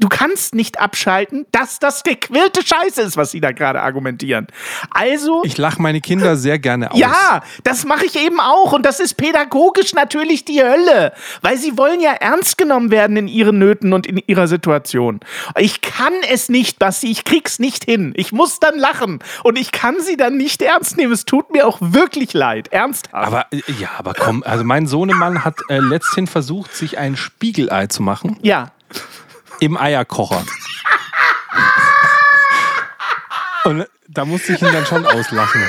du 0.03 0.09
kannst 0.09 0.55
nicht 0.55 0.81
abschalten, 0.81 1.47
dass 1.53 1.79
das 1.79 2.03
gequirlte 2.03 2.61
Scheiße 2.67 3.03
ist, 3.03 3.17
was 3.17 3.31
sie 3.31 3.41
da 3.41 3.53
gerade 3.53 3.81
argumentieren. 3.81 4.49
Also, 4.91 5.43
Ich 5.45 5.57
lache 5.59 5.81
meine 5.81 6.01
Kinder 6.01 6.37
sehr 6.37 6.59
gerne 6.59 6.91
aus. 6.91 6.99
ja, 6.99 7.43
das 7.63 7.85
mache 7.85 8.05
ich 8.07 8.17
eben 8.17 8.41
auch. 8.41 8.73
Und 8.73 8.85
das 8.85 8.99
ist 8.99 9.15
pädagogisch 9.15 9.95
natürlich 9.95 10.45
die 10.45 10.61
Hölle. 10.63 11.13
Weil 11.41 11.57
sie 11.57 11.79
wollen 11.79 12.01
ja 12.01 12.13
ernst 12.13 12.59
genommen 12.59 12.91
werden 12.91 13.17
in 13.17 13.29
ihren 13.29 13.59
Nöten 13.59 13.93
und 13.93 14.07
in 14.07 14.21
ihrer 14.27 14.49
Situation. 14.49 15.21
Ich 15.57 15.81
kann 15.83 16.13
es 16.31 16.49
nicht, 16.49 16.79
Basti. 16.81 17.11
Ich 17.11 17.25
krieg's 17.25 17.59
nicht 17.61 17.85
hin. 17.85 18.13
Ich 18.17 18.33
muss 18.33 18.59
dann 18.59 18.79
lachen. 18.79 19.21
Und 19.45 19.57
ich 19.59 19.71
kann 19.71 20.01
sie 20.01 20.17
dann 20.17 20.37
nicht 20.37 20.63
ernst 20.63 20.97
nehmen. 20.97 21.13
Es 21.13 21.25
tut 21.27 21.53
mir 21.53 21.67
auch 21.67 21.79
wirklich 21.81 22.33
leid. 22.33 22.69
Ernsthaft. 22.73 23.15
Aber 23.15 23.47
äh, 23.53 23.61
ja, 23.79 23.91
aber 23.99 24.15
komm, 24.15 24.43
also 24.45 24.65
mein 24.65 24.89
Sohnemann 24.89 25.45
hat 25.45 25.57
äh, 25.69 25.79
letzthin 25.79 26.27
versucht, 26.27 26.75
sich 26.75 26.99
ein 26.99 27.17
Spiegelei 27.17 27.87
zu 27.87 28.03
machen. 28.03 28.37
ja. 28.43 28.73
Im 29.63 29.77
Eierkocher. 29.77 30.45
Und 33.65 33.87
da 34.09 34.25
musste 34.25 34.55
ich 34.55 34.61
ihn 34.61 34.73
dann 34.73 34.85
schon 34.85 35.07
auslachen. 35.07 35.63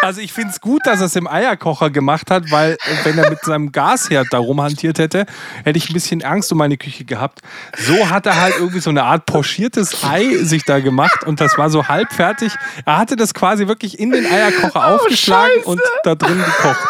Also 0.00 0.22
ich 0.22 0.32
finde 0.32 0.50
es 0.52 0.60
gut, 0.60 0.80
dass 0.86 1.00
er 1.00 1.06
es 1.06 1.16
im 1.16 1.26
Eierkocher 1.26 1.90
gemacht 1.90 2.30
hat, 2.30 2.50
weil 2.50 2.78
wenn 3.04 3.18
er 3.18 3.28
mit 3.28 3.44
seinem 3.44 3.72
Gasherd 3.72 4.28
da 4.30 4.38
rumhantiert 4.38 4.98
hätte, 4.98 5.26
hätte 5.64 5.76
ich 5.76 5.90
ein 5.90 5.92
bisschen 5.92 6.22
Angst 6.22 6.50
um 6.50 6.58
meine 6.58 6.78
Küche 6.78 7.04
gehabt. 7.04 7.40
So 7.76 8.08
hat 8.08 8.24
er 8.24 8.40
halt 8.40 8.54
irgendwie 8.56 8.80
so 8.80 8.90
eine 8.90 9.02
Art 9.02 9.26
pochiertes 9.26 10.02
Ei 10.04 10.36
sich 10.42 10.64
da 10.64 10.78
gemacht 10.80 11.24
und 11.24 11.40
das 11.40 11.58
war 11.58 11.68
so 11.68 11.88
halb 11.88 12.10
fertig. 12.12 12.54
Er 12.86 12.96
hatte 12.96 13.16
das 13.16 13.34
quasi 13.34 13.68
wirklich 13.68 13.98
in 13.98 14.12
den 14.12 14.24
Eierkocher 14.24 14.86
aufgeschlagen 14.86 15.56
Scheiße. 15.56 15.68
und 15.68 15.80
da 16.04 16.14
drin 16.14 16.38
gekocht. 16.38 16.80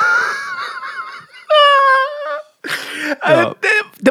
Ja. 3.28 3.54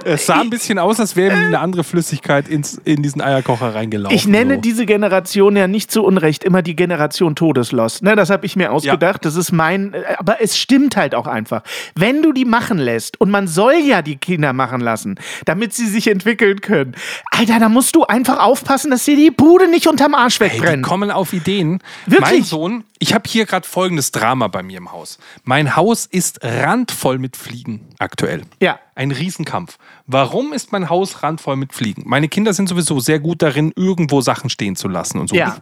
Es 0.04 0.26
sah 0.26 0.42
ein 0.42 0.50
bisschen 0.50 0.80
aus, 0.80 1.00
als 1.00 1.16
wäre 1.16 1.36
eine 1.36 1.60
andere 1.60 1.84
Flüssigkeit 1.84 2.48
ins, 2.48 2.80
in 2.84 3.02
diesen 3.04 3.22
Eierkocher 3.22 3.74
reingelaufen. 3.76 4.16
Ich 4.16 4.28
nenne 4.28 4.56
so. 4.56 4.62
diese 4.62 4.86
Generation 4.86 5.56
ja 5.56 5.68
nicht 5.68 5.92
zu 5.92 6.04
Unrecht 6.04 6.44
immer 6.44 6.62
die 6.62 6.76
Generation 6.76 7.36
Todeslost. 7.36 8.04
Ne, 8.04 8.16
das 8.16 8.30
habe 8.30 8.46
ich 8.46 8.56
mir 8.56 8.72
ausgedacht. 8.72 9.26
Das 9.26 9.36
ist 9.36 9.52
mein. 9.52 9.94
äh, 9.94 10.04
Aber 10.18 10.42
es 10.42 10.58
stimmt 10.58 10.96
halt 10.96 11.16
auch 11.16 11.28
einfach. 11.28 11.64
Wenn 11.96 12.22
du 12.22 12.34
die 12.34 12.46
machen 12.46 12.78
lässt 12.78 13.20
und 13.22 13.30
man 13.32 13.48
soll 13.48 13.76
ja 13.76 14.02
die 14.02 14.18
Kinder 14.18 14.54
machen 14.54 14.82
lassen, 14.82 15.16
damit 15.46 15.74
sie 15.74 15.88
sich 15.88 16.08
entwickeln 16.08 16.62
können, 16.62 16.96
Alter, 17.32 17.60
da 17.60 17.70
musst 17.70 17.96
du 17.96 18.04
einfach 18.06 18.40
aufpassen, 18.40 18.92
dass 18.92 19.06
dir 19.06 19.16
die 19.16 19.32
Bude 19.32 19.70
nicht 19.70 19.88
unterm 19.88 20.14
Arsch 20.14 20.40
Hey, 20.40 20.50
die 20.50 20.56
wegbrennt. 20.58 20.84
kommen 20.84 21.12
auf 21.12 21.34
Ideen. 21.34 21.80
Wirklich? 22.06 22.22
Mein 22.32 22.44
Sohn, 22.44 22.84
ich 23.00 23.14
habe 23.14 23.24
hier 23.30 23.46
gerade 23.46 23.68
folgendes 23.68 24.12
Drama 24.12 24.48
bei 24.48 24.64
mir 24.64 24.78
im 24.78 24.92
Haus. 24.92 25.18
Mein 25.44 25.76
Haus 25.76 26.06
ist 26.06 26.40
randvoll 26.44 27.18
mit 27.20 27.38
Fliegen 27.38 27.88
aktuell. 28.00 28.42
Ja. 28.62 28.80
Ein 28.98 29.12
Riesenkampf. 29.12 29.78
Warum 30.08 30.54
ist 30.54 30.72
mein 30.72 30.90
Haus 30.90 31.22
randvoll 31.22 31.58
mit 31.58 31.74
Fliegen? 31.74 32.04
Meine 32.06 32.30
Kinder 32.30 32.54
sind 32.54 32.70
sowieso 32.70 33.02
sehr 33.02 33.20
gut 33.20 33.42
darin, 33.42 33.74
irgendwo 33.76 34.22
Sachen 34.22 34.50
stehen 34.50 34.78
zu 34.78 34.88
lassen 34.88 35.20
und 35.20 35.28
so. 35.28 35.36
Ja. 35.36 35.58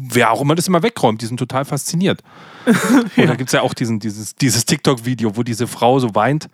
Wer 0.00 0.30
auch 0.30 0.42
immer 0.42 0.54
das 0.54 0.68
immer 0.68 0.82
wegräumt, 0.82 1.22
die 1.22 1.26
sind 1.26 1.38
total 1.38 1.64
fasziniert. 1.64 2.22
Und 2.66 3.26
da 3.26 3.34
gibt 3.34 3.48
es 3.48 3.52
ja 3.52 3.62
auch 3.62 3.74
diesen, 3.74 4.00
dieses, 4.00 4.34
dieses 4.36 4.64
TikTok-Video, 4.64 5.36
wo 5.36 5.42
diese 5.42 5.66
Frau 5.66 5.98
so 5.98 6.14
weint 6.14 6.48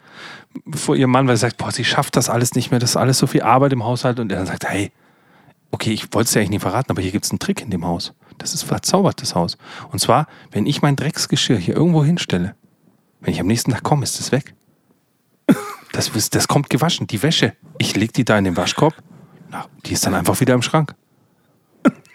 vor 0.75 0.97
ihrem 0.97 1.11
Mann, 1.11 1.29
weil 1.29 1.37
sie 1.37 1.43
sagt, 1.43 1.57
boah, 1.57 1.71
sie 1.71 1.85
schafft 1.85 2.17
das 2.17 2.29
alles 2.29 2.55
nicht 2.55 2.71
mehr, 2.71 2.81
das 2.81 2.91
ist 2.91 2.97
alles 2.97 3.19
so 3.19 3.27
viel 3.27 3.43
Arbeit 3.43 3.73
im 3.73 3.85
Haushalt. 3.85 4.19
Und 4.19 4.33
er 4.33 4.39
dann 4.39 4.47
sagt, 4.47 4.69
hey, 4.69 4.91
okay, 5.71 5.93
ich 5.93 6.13
wollte 6.13 6.27
es 6.27 6.33
dir 6.33 6.41
eigentlich 6.41 6.51
nicht 6.51 6.63
verraten, 6.63 6.91
aber 6.91 7.03
hier 7.03 7.13
gibt 7.13 7.25
es 7.25 7.31
einen 7.31 7.39
Trick 7.39 7.61
in 7.61 7.71
dem 7.71 7.85
Haus. 7.85 8.13
Das 8.39 8.55
ist 8.55 8.63
verzaubert, 8.63 9.21
das 9.21 9.35
Haus. 9.35 9.59
Und 9.91 9.99
zwar, 9.99 10.27
wenn 10.51 10.67
ich 10.67 10.83
mein 10.83 10.97
Drecksgeschirr 10.97 11.59
hier 11.59 11.77
irgendwo 11.77 12.05
hinstelle, 12.05 12.55
wenn 13.21 13.35
ich 13.35 13.41
am 13.41 13.47
nächsten 13.47 13.73
Tag 13.73 13.83
komme, 13.83 14.03
ist 14.03 14.19
es 14.19 14.33
weg. 14.33 14.55
Das, 15.93 16.11
das 16.31 16.47
kommt 16.49 16.71
gewaschen. 16.71 17.07
Die 17.09 17.23
Wäsche, 17.23 17.55
ich 17.79 17.97
leg 17.97 18.13
die 18.13 18.25
da 18.25 18.39
in 18.39 18.45
den 18.45 18.57
Waschkorb, 18.57 18.95
na, 19.51 19.67
die 19.87 19.93
ist 19.93 20.07
dann 20.07 20.15
einfach 20.15 20.39
wieder 20.41 20.55
im 20.55 20.63
Schrank. 20.63 20.95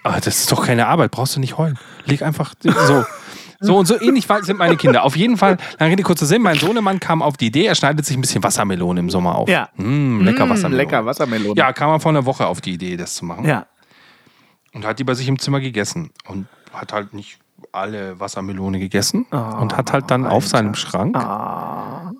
Aber 0.04 0.16
das 0.22 0.40
ist 0.40 0.52
doch 0.52 0.66
keine 0.66 0.88
Arbeit, 0.88 1.12
brauchst 1.12 1.36
du 1.36 1.40
nicht 1.40 1.58
heulen. 1.58 1.78
Leg 2.06 2.22
einfach 2.22 2.54
so. 2.62 3.06
So 3.60 3.78
und 3.78 3.86
so 3.86 4.00
ähnlich 4.00 4.28
sind 4.42 4.58
meine 4.58 4.76
Kinder. 4.78 5.04
Auf 5.04 5.16
jeden 5.16 5.38
Fall, 5.38 5.58
lange 5.80 5.94
Rede, 5.94 6.04
kurzer 6.04 6.26
Sinn, 6.26 6.42
mein 6.42 6.58
Sohnemann 6.58 7.00
kam 7.00 7.22
auf 7.22 7.38
die 7.38 7.48
Idee, 7.48 7.66
er 7.66 7.74
schneidet 7.76 8.06
sich 8.06 8.16
ein 8.16 8.22
bisschen 8.22 8.44
Wassermelone 8.44 9.00
im 9.00 9.10
Sommer 9.10 9.36
auf. 9.36 9.50
Ja. 9.50 9.70
Mm, 9.78 10.22
lecker 10.22 10.46
Mm, 10.46 10.50
Wassermelone. 10.50 10.84
lecker 10.84 11.06
Wassermelone. 11.06 11.56
Ja, 11.58 11.74
kam 11.74 11.90
er 11.90 12.00
vor 12.00 12.12
einer 12.12 12.26
Woche 12.26 12.46
auf 12.46 12.62
die 12.62 12.74
Idee, 12.74 12.98
das 12.98 13.16
zu 13.16 13.26
machen. 13.26 13.46
Ja. 13.46 13.66
Und 14.74 14.86
hat 14.86 15.00
die 15.00 15.04
bei 15.04 15.14
sich 15.16 15.28
im 15.28 15.40
Zimmer 15.40 15.62
gegessen. 15.62 16.12
Und 16.28 16.48
hat 16.74 16.94
halt 16.94 17.14
nicht 17.14 17.40
alle 17.72 18.20
Wassermelone 18.20 18.80
gegessen. 18.80 19.26
und 19.32 19.76
hat 19.78 19.92
halt 19.92 20.12
dann 20.12 20.26
auf 20.26 20.48
seinem 20.48 20.76
Schrank 20.76 21.16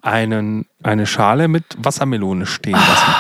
einen, 0.02 0.66
eine 0.84 1.06
Schale 1.08 1.48
mit 1.48 1.64
Wassermelone 1.78 2.46
stehen 2.46 2.74
lassen. 2.74 3.16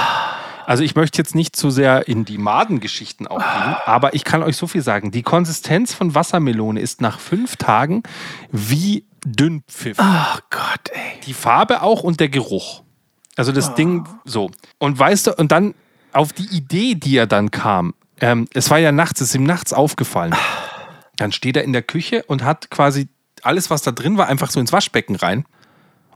Also 0.65 0.83
ich 0.83 0.95
möchte 0.95 1.19
jetzt 1.19 1.35
nicht 1.35 1.55
zu 1.55 1.69
sehr 1.69 2.07
in 2.07 2.25
die 2.25 2.37
Madengeschichten 2.37 3.27
auch 3.27 3.37
gehen, 3.37 3.75
aber 3.85 4.15
ich 4.15 4.23
kann 4.23 4.41
euch 4.41 4.57
so 4.57 4.65
viel 4.67 4.81
sagen. 4.81 5.11
Die 5.11 5.21
Konsistenz 5.21 5.93
von 5.93 6.15
Wassermelone 6.15 6.79
ist 6.79 7.01
nach 7.01 7.19
fünf 7.19 7.55
Tagen 7.57 8.01
wie 8.51 9.05
Dünnpfiff. 9.25 9.97
Ach 9.99 10.41
Gott, 10.49 10.89
ey. 10.91 11.19
Die 11.25 11.33
Farbe 11.33 11.81
auch 11.81 12.03
und 12.03 12.19
der 12.19 12.29
Geruch. 12.29 12.83
Also 13.35 13.51
das 13.51 13.75
Ding 13.75 14.07
so. 14.23 14.49
Und 14.79 14.97
weißt 14.97 15.27
du, 15.27 15.33
und 15.35 15.51
dann 15.51 15.75
auf 16.13 16.33
die 16.33 16.47
Idee, 16.55 16.95
die 16.95 17.17
er 17.17 17.27
dann 17.27 17.51
kam, 17.51 17.93
ähm, 18.21 18.47
es 18.53 18.69
war 18.69 18.79
ja 18.79 18.91
nachts, 18.91 19.21
es 19.21 19.29
ist 19.29 19.35
ihm 19.35 19.43
nachts 19.43 19.73
aufgefallen. 19.73 20.33
Dann 21.17 21.31
steht 21.31 21.57
er 21.57 21.63
in 21.63 21.73
der 21.73 21.83
Küche 21.83 22.23
und 22.27 22.43
hat 22.43 22.69
quasi 22.69 23.07
alles, 23.41 23.69
was 23.69 23.81
da 23.81 23.91
drin 23.91 24.17
war, 24.17 24.27
einfach 24.27 24.49
so 24.49 24.59
ins 24.59 24.73
Waschbecken 24.73 25.15
rein. 25.15 25.45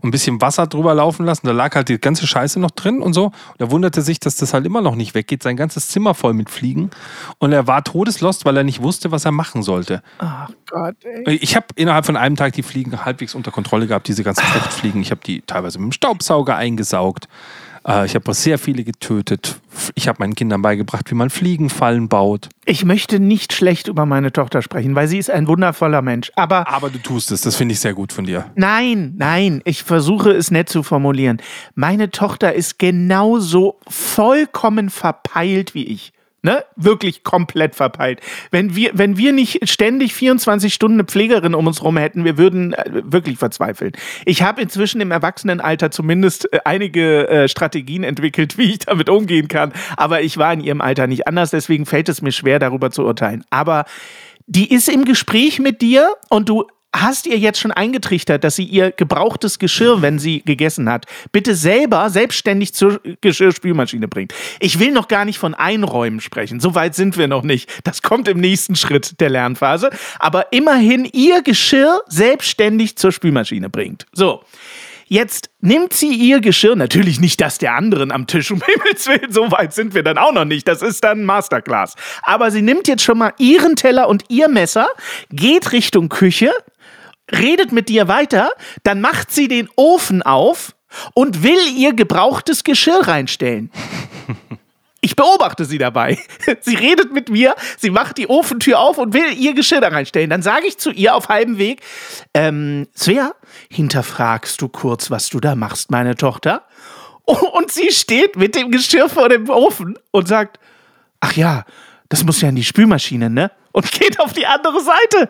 Und 0.02 0.08
ein 0.08 0.12
bisschen 0.12 0.40
Wasser 0.40 0.66
drüber 0.66 0.94
laufen 0.94 1.26
lassen. 1.26 1.46
Da 1.46 1.52
lag 1.52 1.76
halt 1.76 1.90
die 1.90 2.00
ganze 2.00 2.26
Scheiße 2.26 2.58
noch 2.62 2.72
drin 2.72 3.02
und 3.02 3.12
so. 3.14 3.26
Und 3.26 3.60
er 3.60 3.70
wunderte 3.70 4.02
sich, 4.02 4.22
dass 4.22 4.38
das 4.38 4.54
halt 4.54 4.66
immer 4.66 4.80
noch 4.80 4.96
nicht 4.96 5.14
weggeht. 5.14 5.44
Sein 5.44 5.58
ganzes 5.58 5.90
Zimmer 5.90 6.14
voll 6.14 6.34
mit 6.34 6.50
Fliegen. 6.50 6.90
Und 7.38 7.52
er 7.52 7.68
war 7.68 7.84
todeslost, 7.84 8.46
weil 8.46 8.56
er 8.56 8.64
nicht 8.64 8.82
wusste, 8.82 9.12
was 9.12 9.26
er 9.26 9.32
machen 9.32 9.62
sollte. 9.62 10.02
Ach 10.20 10.50
Gott, 10.70 10.96
ey. 11.04 11.36
Ich 11.36 11.58
habe 11.58 11.68
innerhalb 11.76 12.06
von 12.06 12.16
einem 12.16 12.38
Tag 12.38 12.54
die 12.54 12.64
Fliegen 12.64 13.04
halbwegs 13.04 13.36
unter 13.36 13.52
Kontrolle 13.52 13.88
gehabt, 13.88 14.08
diese 14.08 14.24
ganzen 14.24 14.46
Fruchtfliegen. 14.46 15.02
Ich 15.02 15.12
habe 15.12 15.20
die 15.26 15.42
teilweise 15.42 15.80
mit 15.80 15.88
dem 15.88 15.92
Staubsauger 15.92 16.56
eingesaugt. 16.56 17.28
Äh, 17.90 18.06
Ich 18.06 18.16
habe 18.16 18.34
sehr 18.34 18.58
viele 18.58 18.84
getötet. 18.84 19.60
Ich 19.96 20.08
habe 20.08 20.18
meinen 20.20 20.36
Kindern 20.36 20.62
beigebracht, 20.62 21.10
wie 21.10 21.16
man 21.16 21.30
Fliegenfallen 21.30 22.08
baut. 22.08 22.50
Ich 22.66 22.86
möchte 22.86 23.20
nicht 23.20 23.54
schlecht 23.54 23.88
über 23.88 24.06
meine 24.06 24.32
Tochter 24.32 24.62
sprechen, 24.62 24.94
weil 24.96 25.08
sie 25.08 25.18
ist 25.18 25.32
ein 25.32 25.48
wundervoller 25.48 26.02
Mensch. 26.02 26.32
Aber 26.36 26.68
Aber 26.68 26.90
du 26.90 27.00
tust 27.00 27.32
es, 27.32 27.42
das 27.42 27.56
finde 27.56 27.74
ich 27.74 27.80
sehr 27.80 27.94
gut 27.94 28.14
von 28.14 28.26
dir. 28.26 28.46
Nein, 28.56 29.16
nein, 29.18 29.62
ich 29.66 29.84
versuche 29.84 30.32
es 30.32 30.52
nett 30.52 30.70
zu 30.70 30.84
formulieren. 30.84 31.42
Meine 31.76 32.12
Tochter 32.12 32.54
ist 32.54 32.78
genauso 32.80 33.80
vollkommen 33.88 34.90
verpeilt 34.90 35.74
wie 35.74 35.86
ich. 35.86 36.14
Ne? 36.42 36.64
Wirklich 36.78 37.24
komplett 37.24 37.76
verpeilt. 37.76 38.22
Wenn 38.50 38.76
wir, 38.76 38.92
wenn 38.94 39.18
wir 39.18 39.34
nicht 39.34 39.68
ständig 39.70 40.14
24 40.14 40.74
Stunden 40.74 41.00
eine 41.00 41.04
Pflegerin 41.04 41.54
um 41.54 41.68
uns 41.68 41.84
rum 41.84 41.98
hätten, 41.98 42.24
wir 42.24 42.38
würden 42.38 42.74
äh, 42.74 42.86
wirklich 43.04 43.38
verzweifeln. 43.38 43.92
Ich 44.26 44.42
habe 44.42 44.62
inzwischen 44.62 45.02
im 45.02 45.12
Erwachsenenalter 45.12 45.92
zumindest 45.92 46.52
äh, 46.54 46.60
einige 46.64 47.28
äh, 47.28 47.48
Strategien 47.50 48.04
entwickelt, 48.04 48.58
wie 48.58 48.72
ich 48.72 48.80
damit 48.80 49.10
umgehen 49.10 49.50
kann. 49.50 49.74
Aber 49.98 50.22
ich 50.22 50.38
war 50.38 50.54
in 50.54 50.62
ihrem 50.62 50.80
Alter 50.80 51.08
nicht 51.08 51.28
anders, 51.28 51.52
deswegen 51.52 51.86
fällt 51.86 52.08
es 52.08 52.22
mir 52.22 52.32
schwer, 52.32 52.60
darüber 52.60 52.90
zu 52.90 53.04
urteilen. 53.04 53.44
Aber 53.50 53.84
die 54.48 54.74
ist 54.74 54.90
im 54.90 55.06
Gespräch 55.06 55.60
mit 55.60 55.82
dir 55.82 56.16
und 56.30 56.50
du 56.50 56.66
hast 56.96 57.28
ihr 57.28 57.38
jetzt 57.38 57.60
schon 57.60 57.72
eingetrichtert, 57.72 58.44
dass 58.44 58.56
sie 58.56 58.64
ihr 58.64 58.92
gebrauchtes 58.92 59.60
Geschirr, 59.60 60.02
wenn 60.02 60.20
sie 60.20 60.42
gegessen 60.42 60.90
hat, 60.90 61.06
bitte 61.32 61.56
selber 61.56 62.10
selbstständig 62.10 62.74
zur 62.74 63.00
Geschirrspülmaschine 63.22 64.08
bringt. 64.08 64.34
Ich 64.60 64.80
will 64.80 64.92
noch 64.92 65.08
gar 65.08 65.26
nicht 65.26 65.38
von 65.38 65.54
Einräumen 65.54 66.20
sprechen. 66.20 66.60
So 66.60 66.76
weit 66.76 66.96
sind 66.96 67.18
wir 67.18 67.28
noch 67.28 67.44
nicht. 67.44 67.70
Das 67.84 68.02
kommt 68.02 68.28
im 68.28 68.40
nächsten 68.40 68.76
Schritt 68.76 69.20
der 69.20 69.30
Lernphase. 69.30 69.90
Aber 70.20 70.52
immerhin 70.52 71.06
ihr 71.06 71.42
Geschirr 71.42 72.02
selbstständig 72.08 72.96
zur 72.98 73.12
Spülmaschine 73.12 73.70
bringt. 73.70 74.06
So. 74.14 74.44
Jetzt 75.12 75.50
nimmt 75.60 75.94
sie 75.94 76.14
ihr 76.14 76.40
Geschirr, 76.40 76.76
natürlich 76.76 77.20
nicht 77.20 77.42
das 77.42 77.58
der 77.58 77.74
anderen 77.74 78.12
am 78.12 78.28
Tisch, 78.28 78.52
um 78.52 78.62
Himmels 78.66 79.08
Willen, 79.08 79.32
so 79.32 79.52
weit 79.52 79.74
sind 79.74 79.96
wir 79.96 80.04
dann 80.04 80.20
auch 80.20 80.32
noch 80.32 80.46
nicht, 80.46 80.68
das 80.68 80.84
ist 80.84 81.04
dann 81.04 81.24
Masterclass. 81.24 81.96
Aber 82.22 82.52
sie 82.52 82.62
nimmt 82.62 82.88
jetzt 82.88 83.02
schon 83.02 83.18
mal 83.18 83.34
ihren 83.40 83.76
Teller 83.76 84.08
und 84.08 84.26
ihr 84.30 84.48
Messer, 84.50 84.88
geht 85.32 85.72
Richtung 85.72 86.10
Küche, 86.10 86.52
redet 87.32 87.72
mit 87.72 87.90
dir 87.90 88.08
weiter, 88.08 88.52
dann 88.84 89.02
macht 89.02 89.32
sie 89.32 89.48
den 89.48 89.70
Ofen 89.76 90.22
auf 90.22 90.76
und 91.14 91.44
will 91.44 91.60
ihr 91.76 91.94
gebrauchtes 91.94 92.64
Geschirr 92.64 93.08
reinstellen. 93.08 93.72
Ich 95.02 95.16
beobachte 95.16 95.64
sie 95.64 95.78
dabei. 95.78 96.20
Sie 96.60 96.76
redet 96.76 97.14
mit 97.14 97.30
mir, 97.30 97.56
sie 97.78 97.90
macht 97.90 98.18
die 98.18 98.30
Ofentür 98.30 98.80
auf 98.80 98.98
und 98.98 99.14
will 99.14 99.32
ihr 99.38 99.54
Geschirr 99.54 99.80
da 99.80 99.88
reinstellen. 99.88 100.30
Dann 100.30 100.42
sage 100.42 100.68
ich 100.68 100.78
zu 100.78 100.92
ihr 100.92 101.16
auf 101.16 101.30
halbem 101.30 101.58
Weg, 101.58 101.82
ähm, 102.34 102.86
Svea, 102.98 103.34
hinterfragst 103.70 104.62
du 104.62 104.68
kurz, 104.68 105.10
was 105.10 105.30
du 105.30 105.40
da 105.40 105.56
machst, 105.56 105.90
meine 105.90 106.16
Tochter? 106.16 106.66
Und 107.54 107.72
sie 107.72 107.92
steht 107.92 108.36
mit 108.36 108.56
dem 108.56 108.72
Geschirr 108.72 109.08
vor 109.08 109.30
dem 109.30 109.50
Ofen 109.50 109.98
und 110.12 110.28
sagt, 110.28 110.60
ach 111.20 111.34
ja, 111.34 111.64
das 112.10 112.24
muss 112.24 112.42
ja 112.42 112.50
in 112.50 112.56
die 112.56 112.64
Spülmaschine, 112.64 113.30
ne? 113.30 113.52
Und 113.72 113.92
geht 113.92 114.20
auf 114.20 114.34
die 114.34 114.48
andere 114.48 114.82
Seite. 114.82 115.30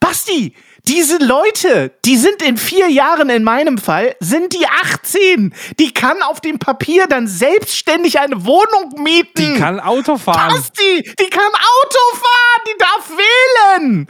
Basti, 0.00 0.54
diese 0.86 1.16
Leute, 1.18 1.92
die 2.04 2.16
sind 2.16 2.42
in 2.42 2.58
vier 2.58 2.88
Jahren 2.88 3.30
in 3.30 3.42
meinem 3.42 3.78
Fall, 3.78 4.16
sind 4.20 4.52
die 4.52 4.66
18. 4.66 5.54
Die 5.78 5.94
kann 5.94 6.20
auf 6.22 6.40
dem 6.40 6.58
Papier 6.58 7.06
dann 7.06 7.26
selbstständig 7.26 8.20
eine 8.20 8.44
Wohnung 8.44 9.02
mieten. 9.02 9.54
Die 9.54 9.58
kann 9.58 9.80
Auto 9.80 10.18
fahren. 10.18 10.54
Basti, 10.54 11.02
die 11.18 11.30
kann 11.30 11.42
Auto 11.42 11.98
fahren, 12.12 12.62
die 12.66 12.78
darf 12.78 13.10
wählen. 13.10 14.06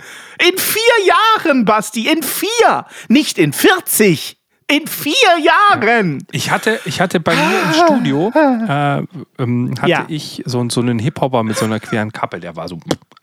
In 0.49 0.59
vier 0.59 1.07
Jahren, 1.07 1.65
Basti, 1.65 2.09
in 2.09 2.23
vier, 2.23 2.87
nicht 3.09 3.39
in 3.39 3.53
40. 3.53 4.37
In 4.67 4.87
vier 4.87 5.13
Jahren. 5.43 6.27
Ich 6.33 6.51
hatte, 6.51 6.81
ich 6.87 7.01
hatte 7.01 7.21
bei 7.21 7.35
mir 7.35 7.63
im 7.67 7.73
Studio 7.75 8.33
äh, 8.35 9.03
ähm, 9.39 9.75
hatte 9.79 9.91
Ja. 9.91 10.05
ich 10.09 10.43
so, 10.47 10.67
so 10.71 10.81
einen 10.81 10.99
Hip-Hopper 10.99 11.43
mit 11.43 11.57
so 11.59 11.67
einer 11.67 11.81
queren 11.81 12.13
Kappe, 12.13 12.41
der 12.41 12.57
war 12.57 12.67
so 12.69 12.79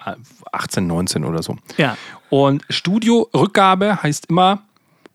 äh, 0.06 0.13
18, 0.51 0.86
19 0.86 1.25
oder 1.25 1.41
so. 1.41 1.58
Ja. 1.77 1.97
Und 2.30 2.63
Studio-Rückgabe 2.69 4.04
heißt 4.04 4.27
immer 4.27 4.62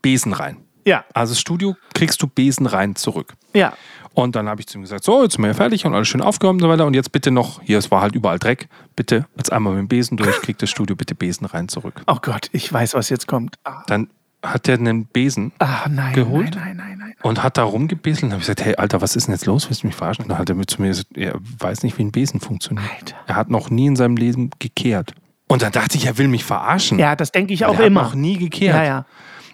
Besen 0.01 0.33
rein. 0.33 0.57
Ja. 0.85 1.05
Also 1.13 1.31
das 1.31 1.39
Studio 1.39 1.75
kriegst 1.93 2.21
du 2.21 2.27
Besen 2.27 2.65
rein 2.65 2.95
zurück. 2.95 3.33
Ja. 3.53 3.73
Und 4.13 4.35
dann 4.35 4.49
habe 4.49 4.59
ich 4.61 4.67
zu 4.67 4.77
ihm 4.77 4.81
gesagt, 4.81 5.03
so, 5.03 5.23
jetzt 5.23 5.33
sind 5.35 5.43
wir 5.43 5.53
fertig 5.53 5.85
und 5.85 5.93
alles 5.93 6.07
schön 6.07 6.21
aufgeräumt 6.21 6.61
und 6.61 6.67
so 6.67 6.71
weiter. 6.71 6.85
Und 6.85 6.93
jetzt 6.95 7.11
bitte 7.11 7.29
noch, 7.31 7.61
hier, 7.61 7.77
es 7.77 7.91
war 7.91 8.01
halt 8.01 8.15
überall 8.15 8.39
Dreck, 8.39 8.67
bitte 8.95 9.27
jetzt 9.37 9.51
einmal 9.53 9.73
mit 9.73 9.81
dem 9.83 9.87
Besen 9.87 10.17
durch, 10.17 10.41
kriegt 10.41 10.61
das 10.61 10.69
Studio 10.69 10.95
bitte 10.95 11.13
Besen 11.15 11.45
rein 11.45 11.69
zurück. 11.69 12.01
Oh 12.07 12.17
Gott, 12.21 12.49
ich 12.51 12.71
weiß, 12.73 12.95
was 12.95 13.09
jetzt 13.09 13.27
kommt. 13.27 13.57
Ah, 13.63 13.83
Dann 13.87 14.09
hat 14.43 14.67
er 14.67 14.75
einen 14.75 15.05
Besen 15.05 15.51
ah, 15.59 15.87
nein, 15.89 16.13
Geholt? 16.13 16.55
nein, 16.55 16.77
nein, 16.77 16.97
nein, 16.99 17.13
und 17.23 17.43
hat 17.43 17.57
da 17.57 17.63
rumgebeselt. 17.63 18.23
Und 18.23 18.31
habe 18.31 18.41
ich 18.41 18.47
gesagt, 18.47 18.63
hey, 18.65 18.75
Alter, 18.75 19.01
was 19.01 19.15
ist 19.15 19.27
denn 19.27 19.33
jetzt 19.33 19.45
los? 19.45 19.69
Willst 19.69 19.83
du 19.83 19.87
mich 19.87 19.95
verarschen? 19.95 20.23
Und 20.23 20.29
dann 20.29 20.37
hat 20.37 20.49
er 20.49 20.55
mit 20.55 20.69
zu 20.69 20.81
mir 20.81 20.89
gesagt, 20.89 21.17
er 21.17 21.35
weiß 21.59 21.83
nicht, 21.83 21.97
wie 21.97 22.03
ein 22.03 22.11
Besen 22.11 22.39
funktioniert. 22.39 22.89
Alter. 22.99 23.15
Er 23.25 23.35
hat 23.35 23.49
noch 23.49 23.69
nie 23.69 23.87
in 23.87 23.95
seinem 23.95 24.17
Leben 24.17 24.51
gekehrt. 24.59 25.13
Und 25.47 25.61
dann 25.61 25.71
dachte 25.71 25.97
ich, 25.97 26.05
er 26.05 26.17
will 26.17 26.27
mich 26.27 26.43
verarschen. 26.43 26.99
Ja, 26.99 27.15
das 27.15 27.31
denke 27.31 27.53
ich 27.53 27.65
auch 27.65 27.79
er 27.79 27.87
immer. 27.87 28.01
hat 28.01 28.09
noch 28.09 28.15
nie 28.15 28.37
gekehrt. 28.37 28.75
Ja, 28.75 28.83
ja. 28.83 29.05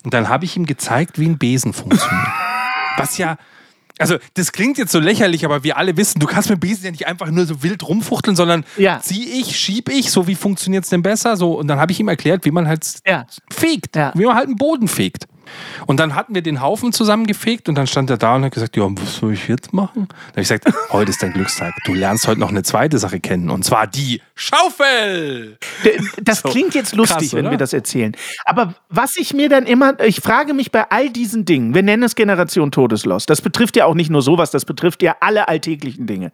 Und 0.03 0.13
dann 0.13 0.27
habe 0.27 0.43
ich 0.45 0.57
ihm 0.57 0.65
gezeigt, 0.65 1.19
wie 1.19 1.27
ein 1.27 1.37
Besen 1.37 1.71
funktioniert. 1.71 2.27
Was 2.97 3.17
ja, 3.17 3.37
also 3.99 4.17
das 4.34 4.51
klingt 4.51 4.77
jetzt 4.77 4.91
so 4.91 4.99
lächerlich, 4.99 5.45
aber 5.45 5.63
wir 5.63 5.77
alle 5.77 5.95
wissen, 5.97 6.19
du 6.19 6.25
kannst 6.25 6.49
mit 6.49 6.60
Besen 6.60 6.86
ja 6.86 6.91
nicht 6.91 7.08
einfach 7.08 7.29
nur 7.29 7.45
so 7.45 7.62
wild 7.63 7.88
rumfuchteln, 7.88 8.36
sondern 8.36 8.65
Ja. 8.77 8.99
zieh 9.01 9.23
ich, 9.39 9.58
schieb 9.58 9.89
ich, 9.89 10.12
so 10.12 10.27
wie 10.27 10.36
funktioniert 10.36 10.84
es 10.84 10.89
denn 10.89 11.01
besser? 11.03 11.38
So, 11.38 11.53
und 11.58 11.67
dann 11.67 11.79
habe 11.79 11.91
ich 11.91 11.99
ihm 11.99 12.08
erklärt, 12.08 12.45
wie 12.45 12.51
man 12.51 12.67
halt 12.67 12.86
Ja. 13.06 13.25
fegt, 13.51 13.95
Ja. 13.95 14.12
wie 14.15 14.25
man 14.25 14.36
halt 14.36 14.47
einen 14.47 14.56
Boden 14.56 14.88
fegt. 14.88 15.25
Und 15.85 15.99
dann 15.99 16.15
hatten 16.15 16.35
wir 16.35 16.41
den 16.41 16.61
Haufen 16.61 16.93
zusammengefegt 16.93 17.69
und 17.69 17.75
dann 17.75 17.87
stand 17.87 18.09
er 18.09 18.17
da 18.17 18.35
und 18.35 18.45
hat 18.45 18.53
gesagt, 18.53 18.75
ja, 18.77 18.83
was 18.89 19.17
soll 19.17 19.33
ich 19.33 19.47
jetzt 19.47 19.73
machen? 19.73 20.07
Dann 20.07 20.17
habe 20.31 20.41
ich 20.41 20.47
gesagt, 20.49 20.65
heute 20.91 21.11
ist 21.11 21.21
dein 21.23 21.33
Glückstag. 21.33 21.73
Du 21.85 21.93
lernst 21.93 22.27
heute 22.27 22.39
noch 22.39 22.49
eine 22.49 22.63
zweite 22.63 22.97
Sache 22.99 23.19
kennen 23.19 23.49
und 23.49 23.63
zwar 23.63 23.87
die 23.87 24.21
Schaufel. 24.35 25.57
Das 26.21 26.39
So. 26.43 26.49
klingt 26.49 26.75
jetzt 26.75 26.95
lustig, 26.95 27.17
Krass, 27.29 27.33
wenn 27.33 27.49
wir 27.51 27.57
das 27.57 27.71
erzählen. 27.73 28.15
Aber 28.43 28.73
was 28.89 29.15
ich 29.15 29.33
mir 29.33 29.47
dann 29.49 29.65
immer, 29.65 29.99
ich 30.01 30.19
frage 30.19 30.53
mich 30.53 30.71
bei 30.71 30.89
all 30.89 31.09
diesen 31.09 31.45
Dingen, 31.45 31.73
wir 31.73 31.83
nennen 31.83 32.03
es 32.03 32.15
Generation 32.15 32.71
Todesloss. 32.71 33.25
Das 33.25 33.41
betrifft 33.41 33.75
ja 33.77 33.85
auch 33.85 33.93
nicht 33.93 34.09
nur 34.09 34.21
sowas, 34.21 34.51
das 34.51 34.65
betrifft 34.65 35.01
ja 35.03 35.15
alle 35.21 35.47
alltäglichen 35.47 36.05
Dinge. 36.07 36.31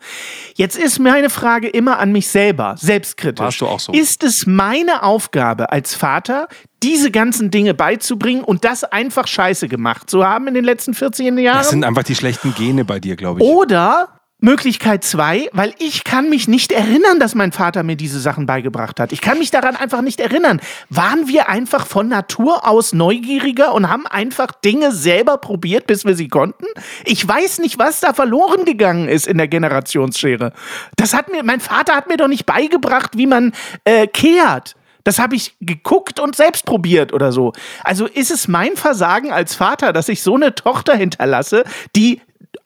Jetzt 0.56 0.78
ist 0.80 1.00
meine 1.00 1.30
Frage 1.30 1.68
immer 1.68 2.00
an 2.00 2.12
mich 2.12 2.28
selber, 2.30 2.76
selbstkritisch. 2.78 3.44
Warst 3.44 3.62
du 3.62 3.68
auch 3.68 3.80
so? 3.80 3.92
Ist 3.92 4.24
es 4.24 4.46
meine 4.48 5.04
Aufgabe 5.04 5.72
als 5.72 5.94
Vater, 5.94 6.48
diese 6.84 7.12
ganzen 7.12 7.52
Dinge 7.52 7.74
beizubringen 7.74 8.44
und 8.44 8.64
das 8.66 8.84
einfach 8.84 9.28
scheiße 9.28 9.68
gemacht 9.68 10.10
zu 10.10 10.26
haben 10.26 10.48
in 10.48 10.54
den 10.54 10.64
letzten 10.64 10.94
14 10.94 11.38
Jahren? 11.38 11.58
Das 11.58 11.70
sind 11.70 11.84
einfach 11.84 12.04
die 12.04 12.16
schlechten 12.16 12.54
Gene 12.56 12.86
bei 12.86 13.00
dir, 13.00 13.16
glaube 13.16 13.42
ich. 13.42 13.46
Oder 13.48 14.20
Möglichkeit 14.42 15.04
zwei, 15.04 15.50
weil 15.52 15.74
ich 15.80 16.06
kann 16.06 16.30
mich 16.30 16.48
nicht 16.48 16.72
erinnern, 16.72 17.20
dass 17.20 17.36
mein 17.36 17.52
Vater 17.52 17.84
mir 17.84 17.98
diese 17.98 18.22
Sachen 18.22 18.46
beigebracht 18.46 19.02
hat. 19.02 19.12
Ich 19.12 19.20
kann 19.20 19.38
mich 19.38 19.52
daran 19.52 19.76
einfach 19.76 20.02
nicht 20.02 20.22
erinnern. 20.22 20.62
Waren 20.90 21.28
wir 21.28 21.50
einfach 21.50 21.86
von 21.86 22.08
Natur 22.08 22.66
aus 22.66 22.94
neugieriger 22.94 23.74
und 23.74 23.90
haben 23.90 24.08
einfach 24.08 24.54
Dinge 24.54 24.94
selber 24.94 25.38
probiert, 25.40 25.88
bis 25.88 26.06
wir 26.06 26.16
sie 26.16 26.30
konnten? 26.30 26.66
Ich 27.04 27.28
weiß 27.28 27.60
nicht, 27.60 27.80
was 27.80 28.00
da 28.00 28.14
verloren 28.14 28.64
gegangen 28.64 29.10
ist 29.10 29.28
in 29.28 29.38
der 29.38 29.50
Generationsschere. 29.50 30.54
Das 30.96 31.14
hat 31.14 31.30
mir, 31.30 31.44
mein 31.44 31.60
Vater 31.60 31.94
hat 31.94 32.08
mir 32.08 32.16
doch 32.16 32.30
nicht 32.30 32.46
beigebracht, 32.46 33.18
wie 33.18 33.28
man 33.28 33.52
äh, 33.84 34.08
kehrt. 34.08 34.76
Das 35.04 35.20
habe 35.20 35.36
ich 35.36 35.56
geguckt 35.62 36.20
und 36.20 36.36
selbst 36.36 36.66
probiert 36.66 37.14
oder 37.14 37.32
so. 37.32 37.54
Also 37.84 38.06
ist 38.06 38.32
es 38.32 38.48
mein 38.48 38.76
Versagen 38.76 39.32
als 39.32 39.56
Vater, 39.56 39.94
dass 39.94 40.10
ich 40.10 40.22
so 40.22 40.36
eine 40.36 40.56
Tochter 40.56 40.96
hinterlasse, 40.96 41.64
die 41.96 42.22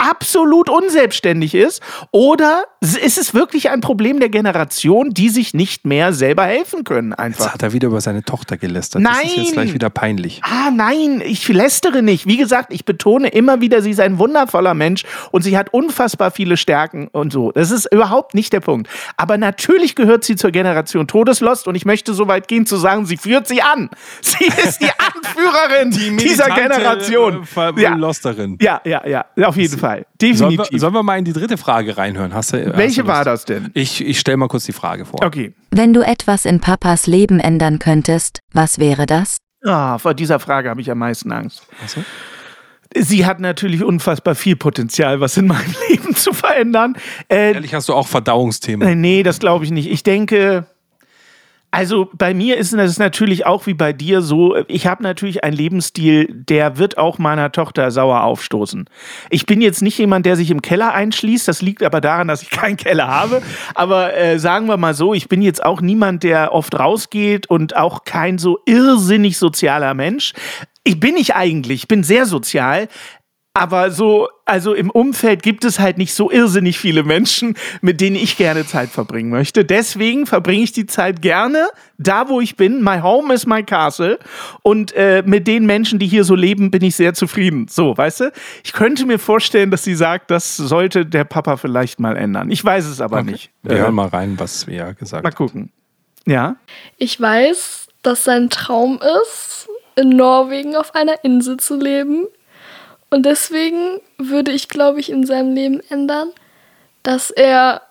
absolut 0.09 0.69
unselbstständig 0.69 1.55
ist? 1.55 1.81
Oder 2.11 2.63
ist 2.81 3.17
es 3.17 3.33
wirklich 3.33 3.69
ein 3.69 3.81
Problem 3.81 4.19
der 4.19 4.29
Generation, 4.29 5.11
die 5.11 5.29
sich 5.29 5.53
nicht 5.53 5.85
mehr 5.85 6.13
selber 6.13 6.43
helfen 6.45 6.83
können 6.83 7.11
Jetzt 7.11 7.19
einfach? 7.19 7.53
hat 7.53 7.63
er 7.63 7.73
wieder 7.73 7.87
über 7.87 8.01
seine 8.01 8.23
Tochter 8.23 8.57
gelästert. 8.57 9.03
Das 9.05 9.17
ist 9.17 9.23
Nein! 9.23 9.43
jetzt 9.43 9.53
gleich 9.53 9.73
wieder 9.73 9.89
peinlich. 9.89 10.41
Ah, 10.43 10.69
nein, 10.71 11.21
ich 11.25 11.47
lästere 11.47 12.01
nicht. 12.01 12.25
Wie 12.27 12.37
gesagt, 12.37 12.73
ich 12.73 12.85
betone 12.85 13.29
immer 13.29 13.61
wieder, 13.61 13.81
sie 13.81 13.91
ist 13.91 13.99
ein 13.99 14.17
wundervoller 14.19 14.73
Mensch 14.73 15.03
und 15.31 15.41
sie 15.43 15.57
hat 15.57 15.73
unfassbar 15.73 16.31
viele 16.31 16.57
Stärken 16.57 17.07
und 17.11 17.31
so. 17.31 17.51
Das 17.51 17.71
ist 17.71 17.91
überhaupt 17.91 18.33
nicht 18.33 18.51
der 18.53 18.59
Punkt. 18.59 18.89
Aber 19.17 19.37
natürlich 19.37 19.95
gehört 19.95 20.23
sie 20.23 20.35
zur 20.35 20.51
Generation 20.51 21.07
Todeslost 21.07 21.67
und 21.67 21.75
ich 21.75 21.85
möchte 21.85 22.13
so 22.13 22.27
weit 22.27 22.47
gehen 22.47 22.65
zu 22.65 22.75
sagen, 22.77 23.05
sie 23.05 23.17
führt 23.17 23.47
sie 23.47 23.61
an. 23.61 23.89
Sie 24.21 24.45
ist 24.45 24.81
die 24.81 24.89
Anführerin 25.15 26.17
dieser 26.17 26.45
Generation. 26.49 27.47
Äh, 27.55 27.81
Ja. 27.81 27.95
Losterin. 27.95 28.57
Ja, 28.61 28.81
ja, 28.85 29.01
ja, 29.05 29.25
auf 29.47 29.55
jeden 29.57 29.77
Fall. 29.77 29.92
Sollen 29.95 30.05
wir, 30.19 30.57
Definitiv. 30.57 30.79
sollen 30.79 30.93
wir 30.93 31.03
mal 31.03 31.17
in 31.19 31.25
die 31.25 31.33
dritte 31.33 31.57
Frage 31.57 31.97
reinhören? 31.97 32.33
Hast 32.33 32.53
du, 32.53 32.65
hast 32.65 32.77
Welche 32.77 33.01
du 33.03 33.07
war 33.07 33.23
das 33.25 33.45
denn? 33.45 33.69
Ich, 33.73 34.03
ich 34.05 34.19
stelle 34.19 34.37
mal 34.37 34.47
kurz 34.47 34.65
die 34.65 34.73
Frage 34.73 35.05
vor. 35.05 35.23
Okay. 35.23 35.53
Wenn 35.71 35.93
du 35.93 36.01
etwas 36.01 36.45
in 36.45 36.59
Papas 36.59 37.07
Leben 37.07 37.39
ändern 37.39 37.79
könntest, 37.79 38.39
was 38.53 38.79
wäre 38.79 39.05
das? 39.05 39.37
Ah, 39.65 39.97
vor 39.97 40.13
dieser 40.13 40.39
Frage 40.39 40.69
habe 40.69 40.81
ich 40.81 40.91
am 40.91 40.97
meisten 40.99 41.31
Angst. 41.31 41.65
Ach 41.83 41.89
so. 41.89 42.01
Sie 42.95 43.25
hat 43.25 43.39
natürlich 43.39 43.83
unfassbar 43.83 44.35
viel 44.35 44.55
Potenzial, 44.55 45.19
was 45.19 45.35
in 45.37 45.47
meinem 45.47 45.73
Leben 45.89 46.15
zu 46.15 46.31
verändern. 46.33 46.95
Äh, 47.27 47.53
Ehrlich, 47.53 47.73
hast 47.73 47.89
du 47.89 47.93
auch 47.93 48.07
Verdauungsthemen? 48.07 48.87
Äh, 48.87 48.95
Nee, 48.95 49.23
das 49.23 49.39
glaube 49.39 49.65
ich 49.65 49.71
nicht. 49.71 49.89
Ich 49.89 50.03
denke, 50.03 50.65
also 51.73 52.07
bei 52.13 52.35
mir 52.35 52.57
ist 52.57 52.71
es 52.71 52.99
natürlich 52.99 53.47
auch 53.47 53.65
wie 53.65 53.73
bei 53.73 53.93
dir 53.93 54.21
so, 54.21 54.55
ich 54.67 54.85
habe 54.85 55.01
natürlich 55.01 55.43
einen 55.43 55.55
Lebensstil, 55.55 56.27
der 56.31 56.77
wird 56.77 56.99
auch 56.99 57.17
meiner 57.17 57.51
Tochter 57.51 57.89
sauer 57.89 58.21
aufstoßen. 58.21 58.87
Ich 59.31 59.47
bin 59.47 59.59
jetzt 59.59 59.81
nicht 59.81 59.97
jemand, 59.97 60.27
der 60.27 60.35
sich 60.35 60.51
im 60.51 60.61
Keller 60.61 60.93
einschließt, 60.93 61.47
das 61.47 61.63
liegt 61.63 61.81
aber 61.81 61.99
daran, 61.99 62.27
dass 62.27 62.43
ich 62.43 62.49
keinen 62.51 62.77
Keller 62.77 63.07
habe. 63.07 63.41
Aber 63.73 64.15
äh, 64.15 64.37
sagen 64.37 64.67
wir 64.67 64.77
mal 64.77 64.93
so, 64.93 65.15
ich 65.15 65.27
bin 65.27 65.41
jetzt 65.41 65.65
auch 65.65 65.81
niemand, 65.81 66.21
der 66.21 66.53
oft 66.53 66.77
rausgeht 66.77 67.49
und 67.49 67.75
auch 67.75 68.03
kein 68.03 68.37
so 68.37 68.59
irrsinnig 68.67 69.39
sozialer 69.39 69.95
Mensch. 69.95 70.33
Ich 70.83 70.99
bin 70.99 71.17
ich 71.17 71.33
eigentlich, 71.33 71.81
ich 71.81 71.87
bin 71.87 72.03
sehr 72.03 72.27
sozial, 72.27 72.87
aber 73.55 73.91
so, 73.91 74.29
also 74.45 74.73
im 74.73 74.89
Umfeld 74.89 75.43
gibt 75.43 75.63
es 75.63 75.79
halt 75.79 75.99
nicht 75.99 76.15
so 76.15 76.31
irrsinnig 76.31 76.79
viele 76.79 77.03
Menschen, 77.03 77.55
mit 77.81 78.01
denen 78.01 78.15
ich 78.15 78.35
gerne 78.35 78.65
Zeit 78.65 78.89
verbringen 78.89 79.29
möchte. 79.29 79.63
Deswegen 79.63 80.25
verbringe 80.25 80.63
ich 80.63 80.71
die 80.71 80.87
Zeit 80.87 81.21
gerne 81.21 81.67
da, 81.99 82.29
wo 82.29 82.41
ich 82.41 82.55
bin. 82.55 82.83
My 82.83 82.99
home 82.99 83.31
is 83.31 83.45
my 83.45 83.61
castle. 83.61 84.17
Und 84.63 84.93
äh, 84.93 85.21
mit 85.23 85.45
den 85.45 85.67
Menschen, 85.67 85.99
die 85.99 86.07
hier 86.07 86.23
so 86.23 86.33
leben, 86.33 86.71
bin 86.71 86.83
ich 86.83 86.95
sehr 86.95 87.13
zufrieden. 87.13 87.67
So, 87.69 87.95
weißt 87.95 88.21
du? 88.21 88.31
Ich 88.63 88.73
könnte 88.73 89.05
mir 89.05 89.19
vorstellen, 89.19 89.69
dass 89.69 89.83
sie 89.83 89.95
sagt, 89.95 90.31
das 90.31 90.57
sollte 90.57 91.05
der 91.05 91.23
Papa 91.23 91.57
vielleicht 91.57 91.99
mal 91.99 92.17
ändern. 92.17 92.49
Ich 92.49 92.65
weiß 92.65 92.85
es 92.85 93.01
aber 93.01 93.21
nicht. 93.21 93.51
Wir 93.61 93.77
hören 93.77 93.93
mal 93.93 94.07
rein, 94.07 94.33
was 94.39 94.65
wir 94.65 94.95
gesagt 94.95 95.23
mal 95.23 95.29
haben. 95.29 95.37
gucken. 95.37 95.71
Ja? 96.25 96.55
Ich 96.97 97.21
weiß, 97.21 97.87
dass 98.01 98.23
sein 98.23 98.49
Traum 98.49 98.99
ist, 99.21 99.69
in 99.95 100.09
Norwegen 100.09 100.75
auf 100.75 100.95
einer 100.95 101.23
Insel 101.23 101.57
zu 101.57 101.79
leben. 101.79 102.25
Und 103.13 103.27
deswegen 103.27 104.01
würde 104.17 104.51
ich, 104.51 104.69
glaube 104.69 104.99
ich, 104.99 105.11
in 105.11 105.23
seinem 105.23 105.53
Leben 105.53 105.81
ändern, 105.91 106.31
dass 107.03 107.29
er 107.29 107.83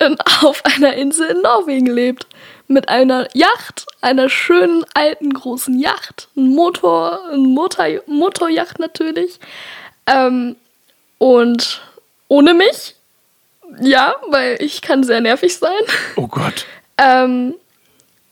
in, 0.00 0.16
auf 0.42 0.64
einer 0.64 0.94
Insel 0.94 1.28
in 1.28 1.42
Norwegen 1.42 1.86
lebt. 1.86 2.26
Mit 2.66 2.88
einer 2.88 3.28
Yacht, 3.36 3.86
einer 4.00 4.28
schönen 4.28 4.84
alten 4.94 5.32
großen 5.32 5.78
Yacht, 5.78 6.26
ein 6.36 6.48
Motor, 6.48 7.20
ein 7.30 7.42
Motor, 7.42 7.86
Motoryacht 8.06 8.80
natürlich. 8.80 9.38
Ähm, 10.08 10.56
und 11.18 11.80
ohne 12.26 12.52
mich, 12.52 12.96
ja, 13.80 14.16
weil 14.26 14.60
ich 14.60 14.82
kann 14.82 15.04
sehr 15.04 15.20
nervig 15.20 15.56
sein. 15.56 15.84
Oh 16.16 16.26
Gott. 16.26 16.66
Ähm, 16.98 17.54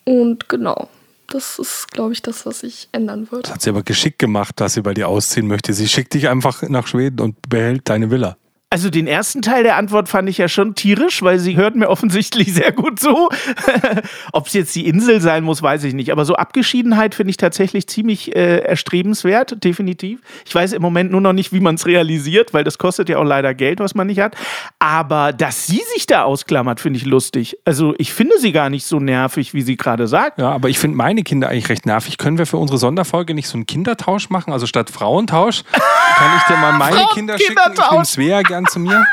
und 0.04 0.48
genau, 0.48 0.88
das 1.30 1.58
ist, 1.58 1.90
glaube 1.90 2.12
ich, 2.12 2.22
das, 2.22 2.46
was 2.46 2.62
ich 2.62 2.88
ändern 2.92 3.30
würde. 3.30 3.42
Das 3.42 3.52
hat 3.52 3.62
sie 3.62 3.70
aber 3.70 3.82
geschickt 3.82 4.18
gemacht, 4.18 4.60
dass 4.60 4.74
sie 4.74 4.82
bei 4.82 4.94
dir 4.94 5.08
ausziehen 5.08 5.46
möchte. 5.46 5.72
Sie 5.72 5.88
schickt 5.88 6.14
dich 6.14 6.28
einfach 6.28 6.62
nach 6.68 6.86
Schweden 6.86 7.20
und 7.20 7.36
behält 7.48 7.88
deine 7.88 8.10
Villa. 8.10 8.36
Also 8.72 8.88
den 8.88 9.08
ersten 9.08 9.42
Teil 9.42 9.64
der 9.64 9.74
Antwort 9.74 10.08
fand 10.08 10.28
ich 10.28 10.38
ja 10.38 10.46
schon 10.46 10.76
tierisch, 10.76 11.22
weil 11.22 11.40
sie 11.40 11.56
hört 11.56 11.74
mir 11.74 11.88
offensichtlich 11.88 12.54
sehr 12.54 12.70
gut 12.70 13.00
zu. 13.00 13.28
Ob 14.32 14.46
es 14.46 14.52
jetzt 14.52 14.76
die 14.76 14.86
Insel 14.86 15.20
sein 15.20 15.42
muss, 15.42 15.60
weiß 15.60 15.82
ich 15.82 15.92
nicht. 15.92 16.12
Aber 16.12 16.24
so 16.24 16.36
Abgeschiedenheit 16.36 17.16
finde 17.16 17.30
ich 17.30 17.36
tatsächlich 17.36 17.88
ziemlich 17.88 18.36
äh, 18.36 18.58
erstrebenswert, 18.58 19.64
definitiv. 19.64 20.20
Ich 20.46 20.54
weiß 20.54 20.72
im 20.74 20.82
Moment 20.82 21.10
nur 21.10 21.20
noch 21.20 21.32
nicht, 21.32 21.52
wie 21.52 21.58
man 21.58 21.74
es 21.74 21.84
realisiert, 21.84 22.54
weil 22.54 22.62
das 22.62 22.78
kostet 22.78 23.08
ja 23.08 23.18
auch 23.18 23.24
leider 23.24 23.54
Geld, 23.54 23.80
was 23.80 23.96
man 23.96 24.06
nicht 24.06 24.20
hat. 24.20 24.36
Aber 24.78 25.32
dass 25.32 25.66
sie 25.66 25.82
sich 25.92 26.06
da 26.06 26.22
ausklammert, 26.22 26.78
finde 26.78 26.98
ich 26.98 27.04
lustig. 27.04 27.58
Also 27.64 27.96
ich 27.98 28.12
finde 28.12 28.38
sie 28.38 28.52
gar 28.52 28.70
nicht 28.70 28.86
so 28.86 29.00
nervig, 29.00 29.52
wie 29.52 29.62
sie 29.62 29.76
gerade 29.76 30.06
sagt. 30.06 30.38
Ja, 30.38 30.52
aber 30.52 30.68
ich 30.68 30.78
finde 30.78 30.96
meine 30.96 31.24
Kinder 31.24 31.48
eigentlich 31.48 31.70
recht 31.70 31.86
nervig. 31.86 32.18
Können 32.18 32.38
wir 32.38 32.46
für 32.46 32.58
unsere 32.58 32.78
Sonderfolge 32.78 33.34
nicht 33.34 33.48
so 33.48 33.56
einen 33.56 33.66
Kindertausch 33.66 34.30
machen? 34.30 34.52
Also 34.52 34.66
statt 34.66 34.90
Frauentausch 34.90 35.64
kann 35.72 36.30
ich 36.36 36.42
dir 36.44 36.56
mal 36.56 36.78
meine 36.78 37.04
Kinder 37.14 37.36
schicken. 37.36 37.56
Ich 37.72 37.90
nehme 37.90 38.04
Svea 38.04 38.42
gern 38.60 38.66
zu 38.66 38.78
mir. 38.78 39.04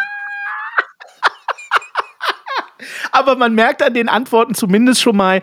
Aber 3.12 3.36
man 3.36 3.56
merkt 3.56 3.82
an 3.82 3.94
den 3.94 4.10
Antworten 4.10 4.54
zumindest 4.54 5.02
schon 5.02 5.18
mal, 5.18 5.42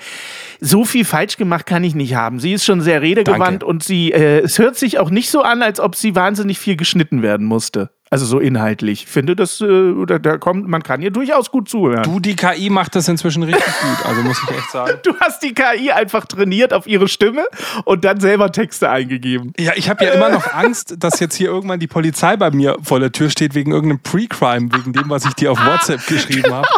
so 0.61 0.85
viel 0.85 1.05
falsch 1.05 1.37
gemacht 1.37 1.67
kann 1.67 1.83
ich 1.83 1.95
nicht 1.95 2.15
haben. 2.15 2.39
Sie 2.39 2.53
ist 2.53 2.65
schon 2.65 2.81
sehr 2.81 3.03
redegewandt 3.03 3.63
Danke. 3.63 3.67
und 3.67 3.83
sie, 3.83 4.13
äh, 4.13 4.41
es 4.41 4.59
hört 4.59 4.77
sich 4.77 4.99
auch 4.99 5.11
nicht 5.11 5.31
so 5.31 5.43
an, 5.43 5.63
als 5.63 5.81
ob 5.81 5.97
sie 5.97 6.15
wahnsinnig 6.15 6.59
viel 6.59 6.77
geschnitten 6.77 7.23
werden 7.23 7.47
musste. 7.47 7.91
Also 8.15 8.27
so 8.27 8.39
inhaltlich. 8.39 9.03
Ich 9.03 9.11
finde, 9.11 9.35
das, 9.35 9.61
äh, 9.61 9.93
da, 10.07 10.21
da 10.21 10.39
kommt, 10.39 10.69
man 10.69 10.85
kann 10.85 11.03
ihr 11.03 11.11
durchaus 11.11 11.51
gut 11.51 11.69
zuhören. 11.69 12.05
Du, 12.05 12.21
die 12.21 12.37
KI 12.37 12.71
macht 12.71 12.95
das 12.95 13.09
inzwischen 13.09 13.43
richtig 13.43 13.75
gut. 13.83 14.07
Also 14.07 14.23
muss 14.23 14.41
ich 14.41 14.57
echt 14.57 14.71
sagen. 14.71 15.01
Du 15.03 15.17
hast 15.19 15.43
die 15.43 15.53
KI 15.53 15.91
einfach 15.91 16.25
trainiert 16.25 16.73
auf 16.73 16.87
ihre 16.87 17.09
Stimme 17.09 17.45
und 17.85 18.05
dann 18.05 18.21
selber 18.21 18.53
Texte 18.53 18.89
eingegeben. 18.89 19.53
Ja, 19.59 19.73
ich 19.75 19.91
habe 19.91 20.05
ja 20.05 20.13
immer 20.13 20.29
noch 20.29 20.55
Angst, 20.55 20.95
dass 20.97 21.19
jetzt 21.19 21.35
hier 21.35 21.49
irgendwann 21.49 21.81
die 21.81 21.89
Polizei 21.89 22.37
bei 22.37 22.53
mir 22.53 22.77
vor 22.85 23.01
der 23.01 23.11
Tür 23.11 23.31
steht 23.31 23.57
wegen 23.57 23.73
irgendeinem 23.73 23.99
Pre-Crime, 23.99 24.69
wegen 24.73 24.93
dem, 24.93 25.11
was 25.11 25.25
ich 25.25 25.35
dir 25.35 25.51
auf 25.51 25.59
WhatsApp 25.59 26.07
geschrieben 26.07 26.53
habe. 26.53 26.69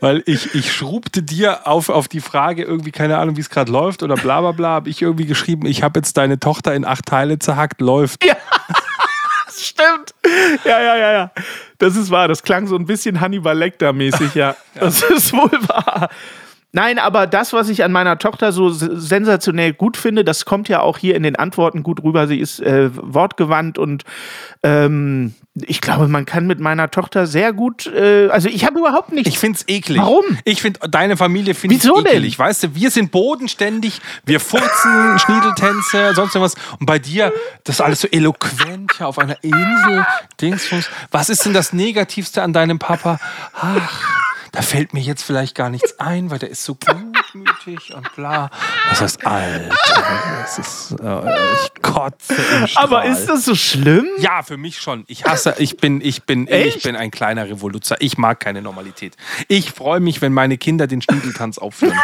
Weil 0.00 0.22
ich, 0.26 0.54
ich 0.54 0.70
schrubte 0.74 1.22
dir 1.22 1.66
auf, 1.66 1.88
auf 1.88 2.06
die 2.06 2.20
Frage, 2.20 2.64
irgendwie, 2.64 2.90
keine 2.90 3.16
Ahnung, 3.16 3.38
wie 3.38 3.40
es 3.40 3.48
gerade 3.48 3.72
läuft 3.72 4.02
oder 4.02 4.16
bla 4.16 4.42
bla 4.42 4.52
bla, 4.52 4.68
habe 4.68 4.90
ich 4.90 5.00
irgendwie 5.00 5.24
geschrieben, 5.24 5.66
ich 5.66 5.82
habe 5.82 5.98
jetzt 5.98 6.18
deine 6.18 6.38
Tochter 6.38 6.74
in 6.74 6.84
acht 6.84 7.06
Teile 7.06 7.38
zerhackt, 7.38 7.80
läuft. 7.80 8.26
Ja. 8.26 8.36
Stimmt. 9.60 10.14
Ja, 10.64 10.80
ja, 10.80 10.96
ja, 10.96 11.12
ja. 11.12 11.30
Das 11.78 11.96
ist 11.96 12.10
wahr. 12.10 12.28
Das 12.28 12.42
klang 12.42 12.66
so 12.66 12.76
ein 12.76 12.86
bisschen 12.86 13.20
Hannibal 13.20 13.56
Lecter-mäßig, 13.56 14.34
ja. 14.34 14.56
Das 14.78 15.02
ist 15.02 15.32
wohl 15.32 15.50
wahr. 15.68 16.08
Nein, 16.78 17.00
aber 17.00 17.26
das, 17.26 17.52
was 17.52 17.68
ich 17.70 17.82
an 17.82 17.90
meiner 17.90 18.18
Tochter 18.18 18.52
so 18.52 18.70
sensationell 18.70 19.72
gut 19.72 19.96
finde, 19.96 20.22
das 20.22 20.44
kommt 20.44 20.68
ja 20.68 20.78
auch 20.78 20.96
hier 20.96 21.16
in 21.16 21.24
den 21.24 21.34
Antworten 21.34 21.82
gut 21.82 22.04
rüber. 22.04 22.28
Sie 22.28 22.38
ist 22.38 22.60
äh, 22.60 22.90
wortgewandt 22.94 23.78
und 23.78 24.04
ähm, 24.62 25.34
ich 25.54 25.80
glaube, 25.80 26.06
man 26.06 26.24
kann 26.24 26.46
mit 26.46 26.60
meiner 26.60 26.88
Tochter 26.88 27.26
sehr 27.26 27.52
gut. 27.52 27.88
Äh, 27.88 28.28
also 28.28 28.48
ich 28.48 28.64
habe 28.64 28.78
überhaupt 28.78 29.10
nicht. 29.10 29.26
Ich 29.26 29.40
find's 29.40 29.64
eklig. 29.66 29.98
Warum? 30.00 30.24
Ich 30.44 30.62
finde 30.62 30.78
deine 30.88 31.16
Familie 31.16 31.54
finde 31.54 31.74
ich 31.74 31.82
Wieso 31.82 32.00
denn? 32.00 32.22
Weißt 32.22 32.62
du, 32.62 32.74
wir 32.76 32.92
sind 32.92 33.10
bodenständig, 33.10 34.00
wir 34.24 34.38
furzen, 34.38 35.18
Schniedeltänze, 35.18 36.12
sonst 36.14 36.36
was. 36.36 36.54
Und 36.78 36.86
bei 36.86 37.00
dir, 37.00 37.32
das 37.64 37.76
ist 37.76 37.80
alles 37.80 38.02
so 38.02 38.08
eloquent 38.08 38.92
hier 38.96 39.08
auf 39.08 39.18
einer 39.18 39.42
Insel. 39.42 40.06
Dingsbums. 40.40 40.88
Was 41.10 41.28
ist 41.28 41.44
denn 41.44 41.54
das 41.54 41.72
Negativste 41.72 42.40
an 42.40 42.52
deinem 42.52 42.78
Papa? 42.78 43.18
Ach, 43.52 44.27
da 44.58 44.62
fällt 44.62 44.92
mir 44.92 44.98
jetzt 44.98 45.22
vielleicht 45.22 45.54
gar 45.54 45.70
nichts 45.70 46.00
ein, 46.00 46.32
weil 46.32 46.40
der 46.40 46.50
ist 46.50 46.64
so 46.64 46.74
gutmütig 46.74 47.94
und 47.94 48.12
bla. 48.16 48.50
Das 48.90 49.00
heißt, 49.00 49.24
Alter, 49.24 49.72
das 50.40 50.58
ist, 50.58 50.96
äh, 51.00 51.34
ich 51.62 51.80
kotze 51.80 52.34
im 52.34 52.66
Strahl. 52.66 52.84
aber 52.84 53.04
ist 53.04 53.26
das 53.26 53.44
so 53.44 53.54
schlimm? 53.54 54.08
Ja, 54.18 54.42
für 54.42 54.56
mich 54.56 54.80
schon. 54.80 55.04
Ich 55.06 55.24
hasse, 55.24 55.54
ich 55.58 55.76
bin, 55.76 56.00
ich 56.00 56.24
bin, 56.24 56.48
ich 56.48 56.52
Echt? 56.52 56.82
bin 56.82 56.96
ein 56.96 57.12
kleiner 57.12 57.48
Revoluzer. 57.48 57.98
Ich 58.00 58.18
mag 58.18 58.40
keine 58.40 58.60
Normalität. 58.60 59.16
Ich 59.46 59.70
freue 59.70 60.00
mich, 60.00 60.22
wenn 60.22 60.32
meine 60.32 60.58
Kinder 60.58 60.88
den 60.88 61.02
Schniedeltanz 61.02 61.58
aufführen. 61.58 61.96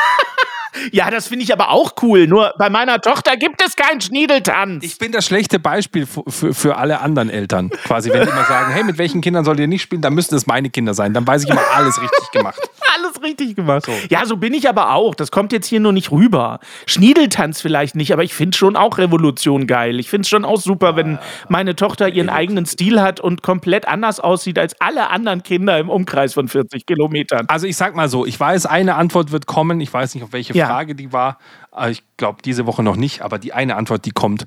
Ja, 0.92 1.10
das 1.10 1.28
finde 1.28 1.44
ich 1.44 1.52
aber 1.52 1.70
auch 1.70 1.92
cool. 2.02 2.26
Nur 2.26 2.54
bei 2.58 2.70
meiner 2.70 3.00
Tochter 3.00 3.37
gibt 3.37 3.62
es 3.62 3.76
keinen 3.76 4.00
Schniedeltanz. 4.00 4.84
Ich 4.84 4.98
bin 4.98 5.12
das 5.12 5.26
schlechte 5.26 5.58
Beispiel 5.58 6.06
für, 6.06 6.54
für, 6.54 6.76
alle 6.76 7.00
anderen 7.00 7.30
Eltern. 7.30 7.70
Quasi, 7.70 8.10
wenn 8.10 8.22
die 8.22 8.28
immer 8.28 8.44
sagen, 8.44 8.72
hey, 8.72 8.84
mit 8.84 8.98
welchen 8.98 9.20
Kindern 9.20 9.44
sollt 9.44 9.60
ihr 9.60 9.68
nicht 9.68 9.82
spielen, 9.82 10.02
dann 10.02 10.14
müssen 10.14 10.34
es 10.34 10.46
meine 10.46 10.70
Kinder 10.70 10.94
sein. 10.94 11.14
Dann 11.14 11.26
weiß 11.26 11.44
ich 11.44 11.50
immer 11.50 11.62
alles 11.74 12.00
richtig 12.00 12.30
gemacht. 12.32 12.58
Alles 12.96 13.20
richtig 13.22 13.56
gemacht. 13.56 13.88
Ja, 14.08 14.24
so 14.24 14.37
bin 14.37 14.54
ich 14.54 14.68
aber 14.68 14.94
auch. 14.94 15.16
Das 15.16 15.32
kommt 15.32 15.52
jetzt 15.52 15.66
hier 15.66 15.80
nur 15.80 15.92
nicht 15.92 16.12
rüber. 16.12 16.60
Schniedeltanz 16.87 17.60
vielleicht 17.60 17.96
nicht, 17.96 18.12
aber 18.12 18.22
ich 18.22 18.34
finde 18.34 18.56
schon 18.56 18.76
auch 18.76 18.98
Revolution 18.98 19.66
geil. 19.66 19.98
Ich 19.98 20.08
finde 20.08 20.22
es 20.22 20.28
schon 20.28 20.44
auch 20.44 20.60
super, 20.60 20.94
wenn 20.94 21.18
meine 21.48 21.74
Tochter 21.74 22.08
ihren 22.08 22.28
eigenen 22.28 22.66
Stil 22.66 23.00
hat 23.00 23.18
und 23.18 23.42
komplett 23.42 23.88
anders 23.88 24.20
aussieht 24.20 24.60
als 24.60 24.80
alle 24.80 25.10
anderen 25.10 25.42
Kinder 25.42 25.76
im 25.78 25.90
Umkreis 25.90 26.34
von 26.34 26.46
40 26.46 26.87
Kilometern. 26.87 27.46
Also 27.48 27.66
ich 27.66 27.76
sag 27.76 27.96
mal 27.96 28.08
so, 28.08 28.26
ich 28.26 28.38
weiß, 28.38 28.66
eine 28.66 28.94
Antwort 28.94 29.32
wird 29.32 29.46
kommen. 29.46 29.80
Ich 29.80 29.92
weiß 29.92 30.14
nicht, 30.14 30.22
auf 30.22 30.32
welche 30.32 30.54
Ja. 30.54 30.63
Frage 30.66 30.94
die 30.94 31.12
war. 31.12 31.38
Aber 31.70 31.90
Ich 31.90 32.03
glaube, 32.16 32.42
diese 32.44 32.66
Woche 32.66 32.83
noch 32.83 32.96
nicht. 32.96 33.22
Aber 33.22 33.38
die 33.38 33.53
eine 33.53 33.77
Antwort, 33.77 34.05
die 34.05 34.11
kommt, 34.12 34.46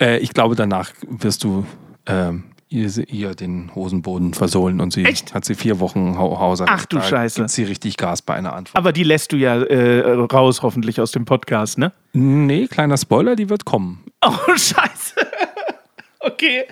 äh, 0.00 0.18
ich 0.18 0.32
glaube, 0.34 0.54
danach 0.56 0.90
wirst 1.08 1.44
du 1.44 1.66
ähm, 2.06 2.44
ihr, 2.68 2.88
ihr 3.08 3.34
den 3.34 3.74
Hosenboden 3.74 4.32
versohlen. 4.34 4.80
Und 4.80 4.92
sie 4.92 5.04
Echt? 5.04 5.34
hat 5.34 5.44
sie 5.44 5.54
vier 5.54 5.80
Wochen 5.80 6.16
Hau- 6.18 6.38
Hausarrest. 6.38 6.72
Ach 6.74 6.86
du 6.86 6.96
Da 6.98 7.02
Scheiße. 7.02 7.40
gibt 7.40 7.50
sie 7.50 7.64
richtig 7.64 7.96
Gas 7.96 8.22
bei 8.22 8.34
einer 8.34 8.52
Antwort. 8.54 8.76
Aber 8.76 8.92
die 8.92 9.02
lässt 9.04 9.32
du 9.32 9.36
ja 9.36 9.56
äh, 9.60 10.10
raus, 10.32 10.62
hoffentlich 10.62 11.00
aus 11.00 11.10
dem 11.12 11.24
Podcast, 11.24 11.78
ne? 11.78 11.92
Nee, 12.12 12.66
kleiner 12.68 12.96
Spoiler, 12.96 13.36
die 13.36 13.48
wird 13.50 13.64
kommen. 13.64 14.04
Oh, 14.24 14.30
scheiße. 14.56 15.14
Okay. 16.22 16.64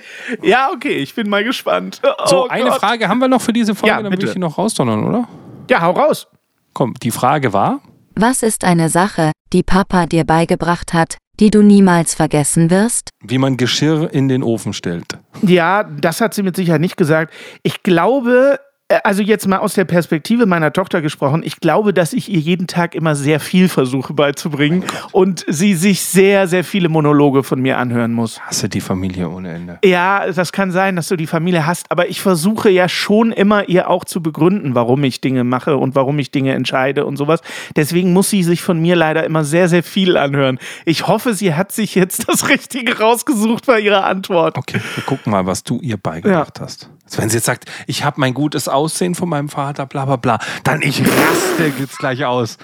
Ja, 0.43 0.71
okay, 0.75 0.99
ich 0.99 1.15
bin 1.15 1.29
mal 1.31 1.43
gespannt. 1.43 2.01
Oh, 2.05 2.27
So, 2.27 2.49
eine 2.49 2.69
Gott. 2.71 2.81
Frage 2.81 3.09
haben 3.09 3.19
wir 3.19 3.29
noch 3.29 3.41
für 3.41 3.53
diese 3.55 3.75
Folge, 3.75 3.95
Ja, 3.97 4.03
dann 4.03 4.11
bitte. 4.11 4.23
will 4.23 4.29
ich 4.29 4.35
die 4.35 4.39
noch 4.41 4.59
rausdonnern, 4.59 5.05
oder? 5.05 5.27
Ja, 5.71 5.81
hau 5.83 5.93
raus. 5.93 6.27
Komm, 6.75 6.95
die 7.03 7.11
Frage 7.11 7.53
war, 7.55 7.81
Was 8.21 8.43
ist 8.43 8.65
eine 8.65 8.89
Sache, 8.89 9.31
die 9.53 9.63
Papa 9.63 10.07
dir 10.07 10.25
beigebracht 10.25 10.93
hat, 10.93 11.19
die 11.39 11.51
du 11.51 11.63
niemals 11.63 12.17
vergessen 12.17 12.69
wirst? 12.69 13.11
wie 13.23 13.39
man 13.39 13.57
Geschirr 13.57 14.13
in 14.13 14.27
den 14.29 14.43
Ofen 14.43 14.73
stellt. 14.73 15.19
Ja, 15.43 15.85
das 15.85 16.21
hat 16.21 16.35
sie 16.35 16.43
mit 16.43 16.57
Sicherheit 16.57 16.81
nicht 16.81 16.97
gesagt. 16.97 17.33
Ich 17.63 17.85
glaube, 17.85 18.59
also 19.05 19.23
jetzt 19.23 19.47
mal 19.47 19.59
aus 19.59 19.75
der 19.75 19.85
Perspektive 19.85 20.47
meiner 20.47 20.73
Tochter 20.73 21.03
gesprochen, 21.03 21.43
ich 21.45 21.61
glaube, 21.61 21.93
dass 21.93 22.13
ich 22.13 22.31
ihr 22.31 22.41
jeden 22.41 22.67
Tag 22.67 22.95
immer 22.95 23.15
sehr 23.15 23.39
viel 23.39 23.69
versuche 23.69 24.15
beizubringen 24.15 24.85
und 25.13 25.45
sie 25.47 25.75
sich 25.75 26.01
sehr, 26.01 26.49
sehr 26.49 26.65
viele 26.65 26.89
Monologe 26.89 27.43
von 27.43 27.61
mir 27.61 27.79
anhören 27.79 28.13
muss. 28.13 28.41
Hasse 28.41 28.69
die 28.69 28.81
Familie 28.81 29.29
ohne 29.29 29.53
Ende. 29.53 29.79
Ja, 29.85 30.31
das 30.33 30.53
kann 30.53 30.71
sein, 30.71 30.97
dass 30.97 31.09
du 31.09 31.17
die 31.17 31.27
Familie 31.27 31.67
hast, 31.67 31.91
aber 31.91 32.09
ich 32.09 32.21
versuche 32.21 32.71
ja 32.71 32.89
schon 32.89 33.33
immer 33.33 33.69
ihr 33.69 33.91
auch 33.91 34.05
zu 34.05 34.23
begründen, 34.23 34.75
warum 34.75 35.05
ich 35.05 35.21
Dinge 35.21 35.45
mache 35.45 35.77
und 35.77 35.95
warum 35.95 36.19
ich 36.19 36.31
Dinge 36.31 36.55
entscheide 36.55 37.05
und 37.05 37.17
sowas. 37.19 37.41
Deswegen 37.77 38.13
muss 38.15 38.31
sie 38.31 38.43
sich 38.43 38.63
von 38.63 38.81
mir 38.81 38.97
leider 38.97 39.25
immer 39.25 39.45
sehr, 39.45 39.69
sehr 39.69 39.83
viel 39.83 40.17
anhören. 40.17 40.59
Ich 40.87 41.07
hoffe, 41.07 41.35
sie 41.35 41.55
hat 41.55 41.73
sich 41.73 41.95
jetzt 41.95 42.29
das 42.29 42.49
Richtige 42.49 42.99
rausgesucht 42.99 43.67
bei 43.67 43.81
ihrer 43.81 44.05
Antwort. 44.05 44.57
Okay, 44.57 44.81
wir 44.95 45.05
gucken 45.05 45.33
mal, 45.33 45.45
was 45.45 45.63
du 45.63 45.79
ihr 45.81 45.99
beigebracht 45.99 46.59
hast. 46.61 46.89
Also 47.09 47.23
wenn 47.23 47.31
sie 47.31 47.37
jetzt 47.37 47.47
sagt, 47.47 47.65
ich 47.87 48.05
habe 48.05 48.21
mein 48.21 48.35
gutes 48.35 48.69
Aussehen 48.69 49.15
von 49.15 49.29
meinem 49.29 49.49
Vater, 49.49 49.87
bla 49.87 50.05
bla 50.05 50.17
bla, 50.17 50.39
dann 50.65 50.83
ich 50.83 51.01
raste 51.01 51.73
jetzt 51.79 51.99
gleich 51.99 52.25
aus. 52.25 52.59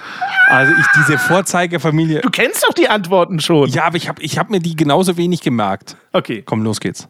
Also 0.48 0.72
ich 0.72 0.86
diese 0.96 1.18
Vorzeigefamilie. 1.18 2.20
Du 2.20 2.30
kennst 2.30 2.62
doch 2.64 2.74
die 2.74 2.88
Antworten 2.88 3.40
schon. 3.40 3.70
Ja, 3.70 3.84
aber 3.84 3.96
ich 3.96 4.08
habe 4.08 4.20
ich 4.22 4.38
hab 4.38 4.50
mir 4.50 4.60
die 4.60 4.76
genauso 4.76 5.16
wenig 5.16 5.40
gemerkt. 5.40 5.96
Okay. 6.12 6.42
Komm, 6.44 6.62
los 6.62 6.80
geht's. 6.80 7.08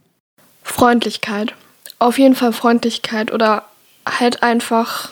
Freundlichkeit. 0.62 1.54
Auf 1.98 2.18
jeden 2.18 2.34
Fall 2.34 2.52
Freundlichkeit 2.52 3.32
oder 3.32 3.64
halt 4.06 4.42
einfach 4.42 5.10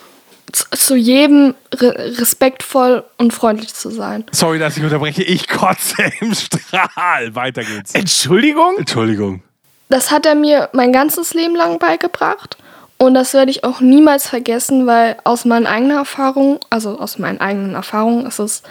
zu, 0.53 0.95
jedem 0.95 1.55
re 1.75 2.19
respektvoll 2.19 3.05
und 3.17 3.33
freundlich 3.33 3.75
zu 3.75 3.91
sein. 3.91 4.25
Sorry, 4.33 4.59
dass 4.59 4.77
ich 4.77 4.85
unterbreche. 4.85 5.23
Ich 5.23 5.49
kotze 5.49 6.11
im 6.21 6.35
Strahl. 6.35 7.35
Weiter 7.35 7.65
geht's. 7.65 7.95
Entschuldigung? 7.95 8.77
Entschuldigung. 8.79 9.43
Das 9.93 10.11
hat 10.11 10.25
er 10.25 10.35
mir 10.35 10.71
mein 10.73 10.91
ganzes 10.91 11.35
Leben 11.35 11.55
lang 11.55 11.79
beigebracht 11.79 12.57
und 12.97 13.13
das 13.13 13.35
werde 13.35 13.51
ich 13.51 13.63
auch 13.63 13.81
niemals 13.81 14.27
vergessen, 14.27 14.87
weil 14.87 15.19
aus 15.25 15.45
meinen 15.45 15.67
eigenen 15.67 15.99
Erfahrungen, 15.99 16.61
also 16.71 16.99
aus 16.99 17.19
meinen 17.19 17.43
eigenen 17.43 17.75
Erfahrungen 17.75 18.25
ist 18.25 18.39
es 18.39 18.63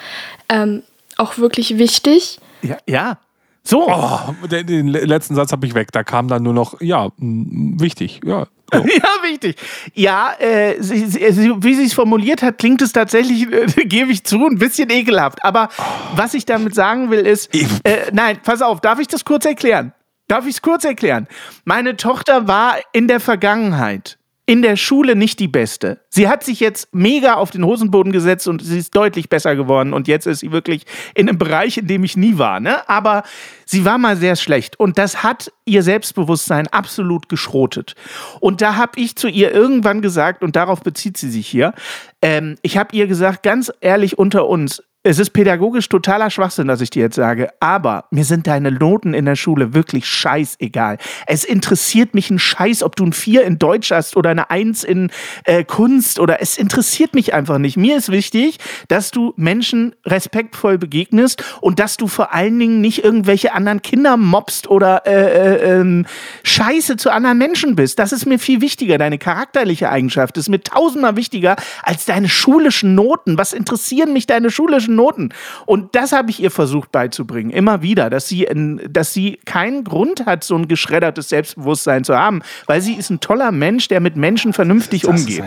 ähm, 0.50 0.82
auch 1.18 1.38
wirklich 1.38 1.78
wichtig. 1.78 2.40
Ja. 2.64 2.78
ja. 2.88 3.18
So. 3.64 3.88
Oh, 3.88 4.48
den, 4.48 4.66
den 4.66 4.88
letzten 4.88 5.36
Satz 5.36 5.52
habe 5.52 5.68
ich 5.68 5.76
weg. 5.76 5.92
Da 5.92 6.04
kam 6.04 6.28
dann 6.28 6.42
nur 6.42 6.54
noch, 6.54 6.82
ja, 6.82 7.10
wichtig. 7.18 8.22
Ja. 8.26 8.48
So. 8.74 8.80
Ja, 8.80 9.30
wichtig. 9.30 9.58
Ja, 9.96 10.32
äh, 10.40 10.82
sie, 10.82 11.06
sie, 11.06 11.30
sie, 11.34 11.52
wie 11.62 11.76
sie 11.76 11.84
es 11.84 11.94
formuliert 11.94 12.42
hat, 12.42 12.58
klingt 12.58 12.82
es 12.82 12.94
tatsächlich, 12.94 13.52
äh, 13.52 13.66
gebe 13.86 14.14
ich 14.14 14.24
zu, 14.24 14.48
ein 14.48 14.60
bisschen 14.60 14.90
ekelhaft. 14.90 15.44
Aber 15.44 15.68
was 16.16 16.34
ich 16.34 16.46
damit 16.46 16.74
sagen 16.74 17.12
will, 17.12 17.20
ist, 17.20 17.54
äh, 17.84 18.10
nein, 18.14 18.40
pass 18.42 18.62
auf, 18.62 18.80
darf 18.80 18.98
ich 19.00 19.10
das 19.10 19.26
kurz 19.26 19.44
erklären? 19.44 19.92
Darf 20.32 20.46
ich 20.46 20.54
es 20.56 20.62
kurz 20.62 20.86
erklären? 20.86 21.28
Meine 21.66 21.98
Tochter 21.98 22.48
war 22.48 22.78
in 22.94 23.10
der 23.10 23.20
Vergangenheit 23.20 24.18
in 24.46 24.62
der 24.62 24.76
Schule 24.76 25.16
nicht 25.16 25.40
die 25.40 25.48
Beste. 25.48 26.00
Sie 26.10 26.28
hat 26.28 26.44
sich 26.44 26.60
jetzt 26.60 26.94
mega 26.94 27.36
auf 27.36 27.52
den 27.52 27.66
Hosenboden 27.66 28.12
gesetzt 28.12 28.48
und 28.48 28.62
sie 28.62 28.80
ist 28.80 28.96
deutlich 28.96 29.30
besser 29.30 29.58
geworden. 29.58 29.94
Und 29.94 30.08
jetzt 30.08 30.28
ist 30.28 30.40
sie 30.40 30.52
wirklich 30.52 30.86
in 31.16 31.28
einem 31.30 31.38
Bereich, 31.38 31.78
in 31.78 31.88
dem 31.88 32.04
ich 32.04 32.18
nie 32.18 32.38
war. 32.38 32.60
Ne? 32.62 32.88
Aber 32.90 33.24
sie 33.66 33.86
war 33.86 33.98
mal 33.98 34.18
sehr 34.18 34.36
schlecht. 34.36 34.80
Und 34.80 34.98
das 34.98 35.22
hat 35.22 35.52
ihr 35.66 35.84
Selbstbewusstsein 35.84 36.68
absolut 36.68 37.30
geschrotet. 37.30 37.96
Und 38.40 38.62
da 38.62 38.76
habe 38.76 39.00
ich 39.00 39.16
zu 39.16 39.28
ihr 39.28 39.54
irgendwann 39.54 40.02
gesagt, 40.02 40.44
und 40.44 40.56
darauf 40.56 40.82
bezieht 40.82 41.18
sie 41.18 41.30
sich 41.30 41.48
hier, 41.48 41.74
ähm, 42.22 42.56
ich 42.62 42.78
habe 42.78 42.96
ihr 42.96 43.08
gesagt, 43.08 43.44
ganz 43.44 43.72
ehrlich 43.80 44.18
unter 44.18 44.48
uns, 44.48 44.82
es 45.04 45.18
ist 45.18 45.32
pädagogisch 45.32 45.90
totaler 45.90 46.30
Schwachsinn, 46.30 46.68
dass 46.68 46.80
ich 46.80 46.92
dir 46.92 47.02
jetzt 47.02 47.16
sage, 47.16 47.50
aber 47.60 48.06
mir 48.12 48.24
sind 48.24 48.46
deine 48.46 48.72
Noten 48.72 49.16
in 49.16 49.26
der 49.26 49.36
Schule 49.36 49.74
wirklich 49.74 50.06
scheißegal. 50.06 51.00
Es 51.26 51.44
interessiert 51.44 52.14
mich 52.14 52.30
ein 52.30 52.38
Scheiß, 52.38 52.84
ob 52.84 52.96
du 52.96 53.06
ein 53.06 53.14
4 53.14 53.44
in 53.44 53.58
Deutsch 53.58 53.90
hast 53.90 54.16
oder 54.16 54.30
eine 54.30 54.52
1 54.52 54.84
in 54.84 55.10
äh, 55.46 55.64
Kunst 55.64 56.20
oder 56.20 56.40
es 56.40 56.56
interessiert 56.56 57.16
mich 57.16 57.34
einfach 57.34 57.58
nicht. 57.58 57.78
Mir 57.78 57.98
ist 57.98 58.12
wichtig, 58.12 58.60
dass 58.90 59.10
du 59.10 59.34
Menschen 59.38 59.96
respektvoll 60.06 60.78
begegnest 60.78 61.44
und 61.62 61.80
dass 61.80 61.98
du 61.98 62.08
vor 62.08 62.32
allen 62.32 62.60
Dingen 62.60 62.80
nicht 62.80 63.04
irgendwelche 63.04 63.56
anderen 63.56 63.82
Kinder 63.82 64.18
mobst 64.18 64.70
oder 64.70 65.08
äh, 65.08 65.14
äh, 65.14 65.80
ähm, 65.80 66.06
Scheiße 66.44 66.98
zu 66.98 67.10
anderen 67.12 67.40
Menschen 67.40 67.76
bist. 67.76 67.98
Das 67.98 68.12
ist 68.12 68.28
mir 68.28 68.38
viel 68.38 68.62
wichtiger. 68.62 69.00
Deine 69.00 69.18
charakterliche 69.18 69.90
Eigenschaft 69.90 70.38
ist 70.38 70.48
mir 70.48 70.62
tausendmal 70.62 71.16
wichtiger 71.16 71.56
als 71.82 72.06
deine 72.06 72.30
schulischen 72.30 72.94
Noten. 72.94 73.40
Was 73.40 73.52
interessieren 73.52 74.14
mich 74.14 74.28
deine 74.28 74.52
schulischen 74.52 74.91
guten 74.92 74.96
Noten. 74.96 75.30
Und 75.66 75.96
das 75.96 76.12
habe 76.12 76.30
ich 76.32 76.42
ihr 76.42 76.52
versucht 76.52 76.92
beizubringen, 76.92 77.52
immer 77.52 77.82
wieder, 77.82 78.10
dass 78.10 78.28
sie, 78.28 78.48
dass 78.90 79.14
sie 79.14 79.40
keinen 79.46 79.84
Grund 79.84 80.26
hat, 80.26 80.44
so 80.44 80.56
ein 80.56 80.68
geschreddertes 80.68 81.30
Selbstbewusstsein 81.30 82.04
zu 82.04 82.16
haben, 82.18 82.42
weil 82.68 82.82
sie 82.82 82.94
ist 82.94 83.10
ein 83.10 83.20
toller 83.20 83.52
Mensch, 83.52 83.88
der 83.88 84.00
mit 84.00 84.16
Menschen 84.16 84.54
vernünftig 84.54 85.04
Das 85.04 85.22
ist 85.22 85.40
umgeht. 85.40 85.44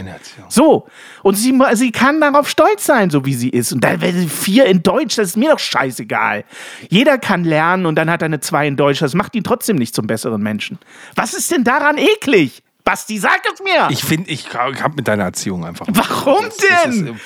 So, 0.49 0.87
und 1.23 1.35
sie, 1.37 1.59
sie 1.75 1.93
kann 1.93 2.21
darauf 2.21 2.49
stolz 2.49 2.87
sein, 2.87 3.11
so 3.11 3.25
wie 3.25 3.35
sie 3.35 3.51
ist. 3.51 3.73
Und 3.73 3.83
dann 3.85 4.01
wäre 4.01 4.13
sie 4.13 4.29
vier 4.29 4.67
in 4.67 4.83
Deutsch, 4.83 5.17
das 5.17 5.29
ist 5.29 5.37
mir 5.37 5.51
doch 5.51 5.59
scheißegal. 5.59 6.45
Jeder 6.89 7.19
kann 7.19 7.45
lernen 7.45 7.87
und 7.87 7.97
dann 7.97 8.11
hat 8.11 8.23
er 8.23 8.27
eine 8.27 8.41
zwei 8.41 8.67
in 8.67 8.77
Deutsch, 8.77 9.01
das 9.01 9.15
macht 9.15 9.35
ihn 9.35 9.45
trotzdem 9.45 9.77
nicht 9.77 9.95
zum 9.95 10.07
besseren 10.07 10.43
Menschen. 10.43 10.79
Was 11.15 11.35
ist 11.35 11.51
denn 11.51 11.65
daran 11.65 11.99
eklig? 11.99 12.63
Basti, 12.85 13.19
sag 13.19 13.41
es 13.53 13.63
mir! 13.63 13.89
Ich 13.89 14.05
finde, 14.05 14.31
ich 14.31 14.53
habe 14.53 14.95
mit 14.95 15.09
deiner 15.09 15.25
Erziehung 15.25 15.65
einfach. 15.65 15.87
Warum 15.91 16.45
Das, 16.45 16.57
das, 16.59 16.83
denn? 16.83 17.07
ist, 17.07 17.21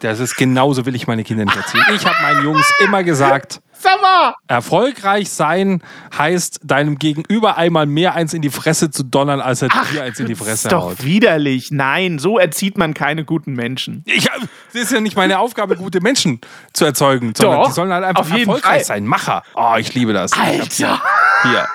das 0.00 0.18
ist 0.20 0.36
genauso 0.36 0.86
will 0.86 0.94
ich 0.94 1.06
meine 1.06 1.24
Kinder 1.24 1.44
nicht 1.44 1.56
erziehen. 1.56 1.82
Ich 1.94 2.04
habe 2.06 2.16
meinen 2.22 2.44
Jungs 2.44 2.72
immer 2.80 3.02
gesagt, 3.04 3.60
Sag 3.72 4.00
mal! 4.02 4.34
erfolgreich 4.46 5.30
sein 5.30 5.82
heißt, 6.16 6.60
deinem 6.64 6.98
Gegenüber 6.98 7.56
einmal 7.56 7.86
mehr 7.86 8.14
eins 8.14 8.34
in 8.34 8.42
die 8.42 8.50
Fresse 8.50 8.90
zu 8.90 9.02
donnern, 9.04 9.40
als 9.40 9.62
er 9.62 9.68
dir 9.90 10.02
eins 10.02 10.20
in 10.20 10.26
die 10.26 10.34
Fresse 10.34 10.68
ist 10.68 10.72
doch 10.72 10.90
haut. 10.90 11.04
widerlich. 11.04 11.70
Nein, 11.70 12.18
so 12.18 12.38
erzieht 12.38 12.76
man 12.76 12.92
keine 12.92 13.24
guten 13.24 13.54
Menschen. 13.54 14.02
Ich, 14.06 14.26
das 14.72 14.82
ist 14.82 14.92
ja 14.92 15.00
nicht 15.00 15.16
meine 15.16 15.38
Aufgabe, 15.38 15.76
gute 15.76 16.00
Menschen 16.02 16.40
zu 16.74 16.84
erzeugen, 16.84 17.32
sondern 17.34 17.60
Doch, 17.60 17.68
die 17.68 17.72
sollen 17.72 17.92
halt 17.92 18.04
einfach 18.04 18.30
erfolgreich 18.30 18.62
Fall. 18.62 18.84
sein. 18.84 19.06
Macher. 19.06 19.42
Oh, 19.54 19.74
ich 19.78 19.94
liebe 19.94 20.12
das. 20.12 20.32
Alter! 20.34 21.00
hier. 21.42 21.66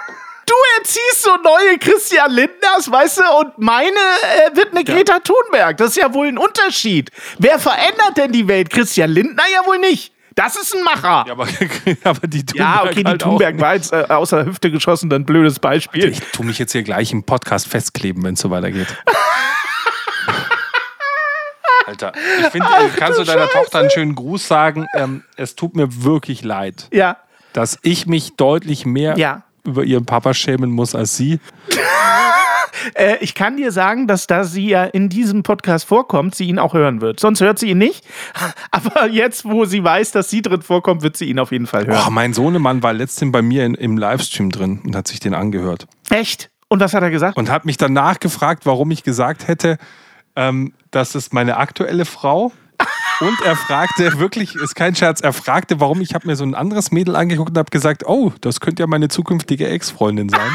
Du 0.45 0.53
erziehst 0.79 1.23
so 1.23 1.35
neue 1.43 1.77
Christian 1.79 2.31
Lindners, 2.31 2.91
weißt 2.91 3.19
du, 3.19 3.23
und 3.39 3.57
meine 3.57 3.89
äh, 3.95 4.55
wird 4.55 4.71
eine 4.71 4.83
Greta 4.83 5.19
Thunberg. 5.19 5.77
Das 5.77 5.89
ist 5.91 5.97
ja 5.97 6.13
wohl 6.13 6.27
ein 6.27 6.37
Unterschied. 6.37 7.09
Wer 7.39 7.57
verändert 7.59 8.17
denn 8.17 8.31
die 8.31 8.47
Welt? 8.47 8.69
Christian 8.69 9.09
Lindner 9.09 9.43
ja 9.53 9.65
wohl 9.65 9.79
nicht. 9.79 10.13
Das 10.35 10.55
ist 10.57 10.75
ein 10.75 10.83
Macher. 10.83 11.23
Ja, 11.27 11.33
aber, 11.33 11.47
aber 12.03 12.27
die 12.27 12.45
Thunberg 12.45 12.55
Ja, 12.55 12.83
okay, 12.83 13.03
die 13.03 13.09
halt 13.09 13.21
Thunberg 13.21 13.59
war 13.59 13.73
jetzt 13.75 13.93
äh, 13.93 14.05
außer 14.09 14.37
der 14.37 14.45
Hüfte 14.45 14.69
geschossen, 14.69 15.11
ein 15.11 15.25
blödes 15.25 15.59
Beispiel. 15.59 16.09
Ich 16.09 16.19
tue 16.31 16.45
mich 16.45 16.59
jetzt 16.59 16.73
hier 16.73 16.83
gleich 16.83 17.11
im 17.11 17.23
Podcast 17.23 17.67
festkleben, 17.67 18.23
wenn 18.23 18.33
es 18.35 18.41
so 18.41 18.51
weitergeht. 18.51 18.87
Alter, 21.87 22.13
ich 22.39 22.47
finde, 22.47 22.67
kannst 22.97 23.19
du 23.19 23.23
deiner 23.23 23.47
Tochter 23.47 23.79
einen 23.79 23.91
schönen 23.91 24.15
Gruß 24.15 24.47
sagen? 24.47 24.87
Ähm, 24.95 25.23
es 25.37 25.55
tut 25.55 25.75
mir 25.75 26.03
wirklich 26.03 26.43
leid, 26.43 26.87
Ja, 26.91 27.17
dass 27.53 27.77
ich 27.83 28.05
mich 28.07 28.35
deutlich 28.35 28.85
mehr 28.85 29.17
Ja. 29.17 29.43
Über 29.67 29.83
ihren 29.83 30.05
Papa 30.05 30.33
schämen 30.33 30.71
muss 30.71 30.95
als 30.95 31.15
sie. 31.15 31.39
äh, 32.95 33.17
ich 33.21 33.33
kann 33.33 33.57
dir 33.57 33.71
sagen, 33.71 34.07
dass 34.07 34.27
da 34.27 34.43
sie 34.43 34.69
ja 34.69 34.85
in 34.85 35.09
diesem 35.09 35.43
Podcast 35.43 35.85
vorkommt, 35.85 36.35
sie 36.35 36.45
ihn 36.45 36.59
auch 36.59 36.73
hören 36.73 37.01
wird. 37.01 37.19
Sonst 37.19 37.41
hört 37.41 37.59
sie 37.59 37.69
ihn 37.69 37.77
nicht. 37.77 38.05
Aber 38.71 39.07
jetzt, 39.07 39.45
wo 39.45 39.65
sie 39.65 39.83
weiß, 39.83 40.11
dass 40.11 40.29
sie 40.29 40.41
drin 40.41 40.61
vorkommt, 40.61 41.01
wird 41.01 41.17
sie 41.17 41.25
ihn 41.25 41.39
auf 41.39 41.51
jeden 41.51 41.67
Fall 41.67 41.87
hören. 41.87 42.03
Oh, 42.07 42.11
mein 42.11 42.33
Sohnemann 42.33 42.83
war 42.83 42.93
letztens 42.93 43.31
bei 43.31 43.41
mir 43.41 43.65
in, 43.65 43.75
im 43.75 43.97
Livestream 43.97 44.49
drin 44.49 44.81
und 44.83 44.95
hat 44.95 45.07
sich 45.07 45.19
den 45.19 45.33
angehört. 45.33 45.87
Echt? 46.09 46.49
Und 46.67 46.79
was 46.79 46.93
hat 46.93 47.03
er 47.03 47.11
gesagt? 47.11 47.37
Und 47.37 47.49
hat 47.49 47.65
mich 47.65 47.77
danach 47.77 48.19
gefragt, 48.19 48.65
warum 48.65 48.91
ich 48.91 49.03
gesagt 49.03 49.47
hätte, 49.47 49.77
ähm, 50.35 50.73
das 50.91 51.15
ist 51.15 51.33
meine 51.33 51.57
aktuelle 51.57 52.05
Frau. 52.05 52.51
Und 53.21 53.41
er 53.45 53.55
fragte, 53.55 54.19
wirklich, 54.19 54.55
ist 54.55 54.75
kein 54.75 54.93
Scherz, 54.95 55.21
er 55.21 55.31
fragte, 55.31 55.79
warum 55.79 56.01
ich 56.01 56.13
habe 56.13 56.27
mir 56.27 56.35
so 56.35 56.43
ein 56.43 56.53
anderes 56.53 56.91
Mädel 56.91 57.15
angeguckt 57.15 57.51
und 57.51 57.57
habe 57.57 57.71
gesagt, 57.71 58.05
oh, 58.05 58.33
das 58.41 58.59
könnte 58.59 58.83
ja 58.83 58.87
meine 58.87 59.07
zukünftige 59.07 59.69
Ex-Freundin 59.69 60.27
sein. 60.27 60.51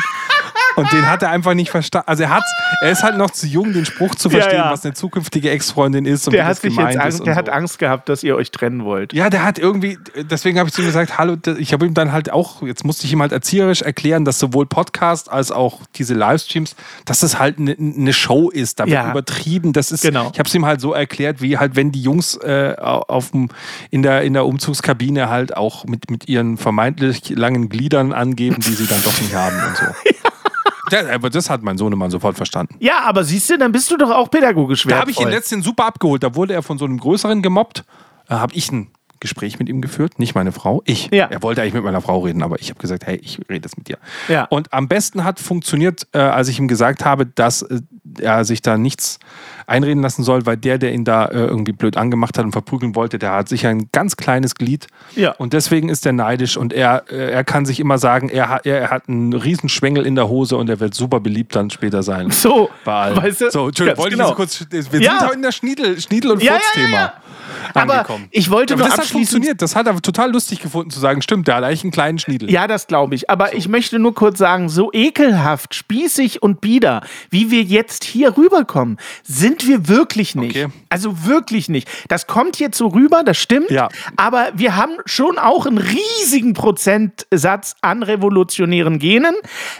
Und 0.81 0.93
den 0.93 1.09
hat 1.11 1.23
er 1.23 1.31
einfach 1.31 1.55
nicht 1.55 1.71
verstanden. 1.71 2.09
Also 2.09 2.23
er 2.25 2.31
hat, 2.31 2.43
er 2.81 2.91
ist 2.91 3.03
halt 3.03 3.17
noch 3.17 3.31
zu 3.31 3.47
jung, 3.47 3.73
den 3.73 3.85
Spruch 3.85 4.15
zu 4.15 4.29
Ja, 4.29 4.39
verstehen, 4.41 4.59
ja. 4.61 4.71
was 4.73 4.85
eine 4.85 4.95
zukünftige 4.95 5.51
Ex-Freundin 5.51 6.05
ist 6.07 6.27
und 6.27 6.33
der 6.33 6.43
wie 6.43 6.45
hat 6.45 6.51
das 6.53 6.63
sich 6.63 6.75
gemeint 6.77 6.95
jetzt 6.95 7.03
Angst, 7.05 7.27
der 7.27 7.35
hat 7.37 7.47
so. 7.47 7.53
Angst 7.53 7.79
gehabt, 7.79 8.09
dass 8.09 8.23
ihr 8.23 8.37
euch 8.37 8.51
trennen 8.51 8.85
wollt. 8.85 9.13
Ja, 9.13 9.31
der 9.31 9.45
hat 9.45 9.59
irgendwie, 9.59 9.99
deswegen 10.31 10.59
habe 10.59 10.69
ich 10.69 10.75
zu 10.75 10.81
ihm 10.83 10.87
gesagt, 10.87 11.19
hallo, 11.19 11.37
ich 11.59 11.73
habe 11.73 11.87
ihm 11.87 11.95
dann 11.95 12.13
halt 12.13 12.33
auch, 12.33 12.63
jetzt 12.63 12.85
musste 12.85 13.07
ich 13.07 13.13
ihm 13.13 13.21
halt 13.21 13.33
erzieherisch 13.33 13.83
erklären, 13.83 14.25
dass 14.25 14.39
sowohl 14.39 14.67
Podcast 14.67 15.31
als 15.31 15.51
auch 15.53 15.81
diese 15.97 16.15
Livestreams, 16.15 16.75
dass 17.05 17.21
das 17.21 17.39
halt 17.39 17.59
eine 17.59 17.75
ne 17.79 18.13
Show 18.13 18.51
ist, 18.51 18.81
da 18.81 18.85
wird 18.87 18.95
Ja. 18.95 19.11
übertrieben. 19.11 19.73
Das 19.73 19.93
ist, 19.93 20.03
Genau. 20.03 20.31
ich 20.33 20.39
habe 20.39 20.49
es 20.49 20.55
ihm 20.55 20.67
halt 20.67 20.81
so 20.81 20.93
erklärt, 20.93 21.41
wie 21.43 21.59
halt, 21.59 21.77
wenn 21.77 21.93
die 21.93 22.03
Jungs 22.03 22.37
äh, 22.37 22.75
auf 22.79 23.31
dem, 23.33 23.49
in, 23.91 24.03
der, 24.03 24.23
in 24.23 24.33
der 24.33 24.47
Umzugskabine 24.47 25.29
halt 25.29 25.57
auch 25.57 25.85
mit, 25.85 26.11
mit 26.11 26.29
ihren 26.29 26.57
vermeintlich 26.57 27.31
langen 27.31 27.69
Gliedern 27.69 28.13
angeben, 28.13 28.57
die 28.61 28.73
sie 28.73 28.87
dann 28.87 29.03
doch 29.05 29.21
nicht 29.21 29.35
haben 29.35 29.57
und 29.69 29.77
so. 29.77 29.85
Ja, 30.93 31.09
aber 31.15 31.31
das 31.31 31.51
hat 31.51 31.63
mein 31.63 31.79
Sohnemann 31.79 32.11
sofort 32.11 32.37
verstanden. 32.37 32.77
Ja, 32.81 33.01
aber 33.05 33.25
siehst 33.25 33.51
du, 33.51 33.59
dann 33.59 33.73
bist 33.73 33.91
du 33.91 33.97
doch 33.97 34.11
auch 34.11 34.31
pädagogisch 34.31 34.85
Da 34.85 34.99
habe 34.99 35.11
ich 35.11 35.17
ihn 35.17 35.25
wertvoll. 35.25 35.37
letztens 35.39 35.65
super 35.65 35.87
abgeholt. 35.87 36.23
Da 36.23 36.35
wurde 36.35 36.55
er 36.55 36.63
von 36.63 36.79
so 36.79 36.85
einem 36.85 36.99
größeren 36.99 37.43
gemobbt. 37.43 37.85
Da 38.29 38.41
habe 38.41 38.55
ich 38.55 38.71
ein 38.71 38.91
Gespräch 39.21 39.59
mit 39.59 39.69
ihm 39.69 39.83
geführt, 39.83 40.19
nicht 40.19 40.35
meine 40.35 40.51
Frau, 40.51 40.81
ich. 40.87 41.11
Ja. 41.13 41.27
Er 41.27 41.43
wollte 41.43 41.61
eigentlich 41.61 41.75
mit 41.75 41.85
meiner 41.85 42.01
Frau 42.01 42.21
reden, 42.21 42.43
aber 42.43 42.59
ich 42.59 42.71
habe 42.71 42.81
gesagt, 42.81 43.07
hey, 43.07 43.17
ich 43.17 43.39
rede 43.51 43.67
jetzt 43.67 43.77
mit 43.77 43.87
dir. 43.89 43.99
Ja. 44.29 44.45
Und 44.45 44.73
am 44.73 44.89
besten 44.89 45.25
hat 45.25 45.39
funktioniert, 45.39 46.07
äh, 46.13 46.19
als 46.21 46.49
ich 46.49 46.59
ihm 46.59 46.69
gesagt 46.69 47.05
habe, 47.05 47.27
dass 47.27 47.61
äh, 47.61 47.81
er 48.19 48.45
sich 48.47 48.63
da 48.63 48.79
nichts 48.79 49.19
einreden 49.67 50.03
lassen 50.03 50.23
soll, 50.23 50.47
weil 50.47 50.57
der, 50.57 50.79
der 50.79 50.93
ihn 50.93 51.05
da 51.05 51.27
äh, 51.27 51.39
irgendwie 51.47 51.73
blöd 51.73 51.97
angemacht 51.97 52.39
hat 52.39 52.45
und 52.45 52.53
verprügeln 52.53 52.95
wollte, 52.95 53.19
der 53.19 53.33
hat 53.33 53.49
sicher 53.49 53.69
ein 53.69 53.89
ganz 53.93 54.17
kleines 54.17 54.55
Glied. 54.55 54.87
Ja. 55.17 55.33
Und 55.33 55.53
deswegen 55.53 55.89
ist 55.89 56.05
er 56.07 56.13
neidisch 56.13 56.57
und 56.57 56.73
er, 56.73 57.05
äh, 57.11 57.31
er 57.31 57.45
kann 57.45 57.65
sich 57.67 57.81
immer 57.81 57.99
sagen, 57.99 58.29
er, 58.29 58.49
hat- 58.49 58.67
er 58.67 58.91
hat 58.91 59.09
einen 59.09 59.33
riesen 59.33 59.69
Schwengel 59.69 60.07
in 60.07 60.15
der 60.15 60.29
Hose 60.29 60.57
und 60.57 60.69
er 60.71 60.81
wird 60.81 60.95
super 60.95 61.21
beliebt 61.21 61.55
dann 61.57 61.71
später 61.71 62.03
sein. 62.03 62.31
So, 62.41 62.71
Bei 62.85 62.93
allen. 63.03 63.17
weißt 63.17 63.41
du? 63.43 63.51
So, 63.51 63.69
Entschuldigung, 63.69 63.99
wollte 64.03 64.17
genau. 64.17 64.31
ich 64.31 64.37
das 64.37 64.59
kurz. 64.69 64.91
Wir 64.93 65.01
Ja. 65.01 65.11
sind 65.13 65.21
heute 65.27 65.35
in 65.37 65.43
der 65.43 65.53
Schniedel, 65.53 66.01
Schniedel- 66.01 66.31
und 66.33 66.43
Ja, 66.43 66.53
Furz-Thema. 66.55 66.89
ja, 66.89 66.97
ja. 66.99 67.13
Aber 67.75 67.93
angekommen. 67.95 68.29
ich 68.31 68.51
wollte 68.51 68.75
Aber 68.75 68.81
nur 68.83 68.89
das 68.89 68.95
hat 68.95 69.01
abschließend 69.05 69.29
funktioniert. 69.29 69.63
Das 69.63 69.77
hat 69.77 69.87
er 69.87 70.01
total 70.01 70.33
lustig 70.33 70.61
gefunden 70.61 70.91
zu 70.91 70.99
sagen, 71.01 71.21
stimmt, 71.23 71.47
der 71.49 71.57
hat 71.57 71.65
eigentlich 71.65 71.83
einen 71.85 71.93
kleinen 71.93 72.19
Schniedel. 72.19 72.51
Ja, 72.51 72.67
das 72.67 72.87
glaube 72.87 73.15
ich. 73.15 73.29
Aber 73.31 73.55
ich 73.55 73.69
möchte 73.69 73.99
nur 73.99 74.15
kurz 74.15 74.39
sagen, 74.39 74.69
so 74.69 74.91
ekelhaft, 74.93 75.75
spießig 75.75 76.43
und 76.43 76.61
bieder, 76.61 77.03
wie 77.31 77.51
wir 77.51 77.63
jetzt 77.63 78.05
hier 78.05 78.37
rüberkommen, 78.37 78.97
sind 79.23 79.50
wir 79.67 79.89
wirklich 79.89 80.35
nicht. 80.35 80.57
Okay. 80.57 80.69
Also 80.89 81.25
wirklich 81.27 81.69
nicht. 81.69 81.89
Das 82.09 82.27
kommt 82.27 82.59
jetzt 82.59 82.77
so 82.79 82.89
rüber, 82.89 83.23
das 83.25 83.39
stimmt. 83.39 83.71
Ja. 83.71 83.89
Aber 84.17 84.49
wir 84.55 84.77
haben 84.77 84.93
schon 85.07 85.39
auch 85.39 85.67
einen 85.67 85.79
riesigen 85.79 86.55
Prozentsatz 86.55 87.77
an 87.81 88.03
revolutionären 88.03 88.99
Genen. 88.99 89.35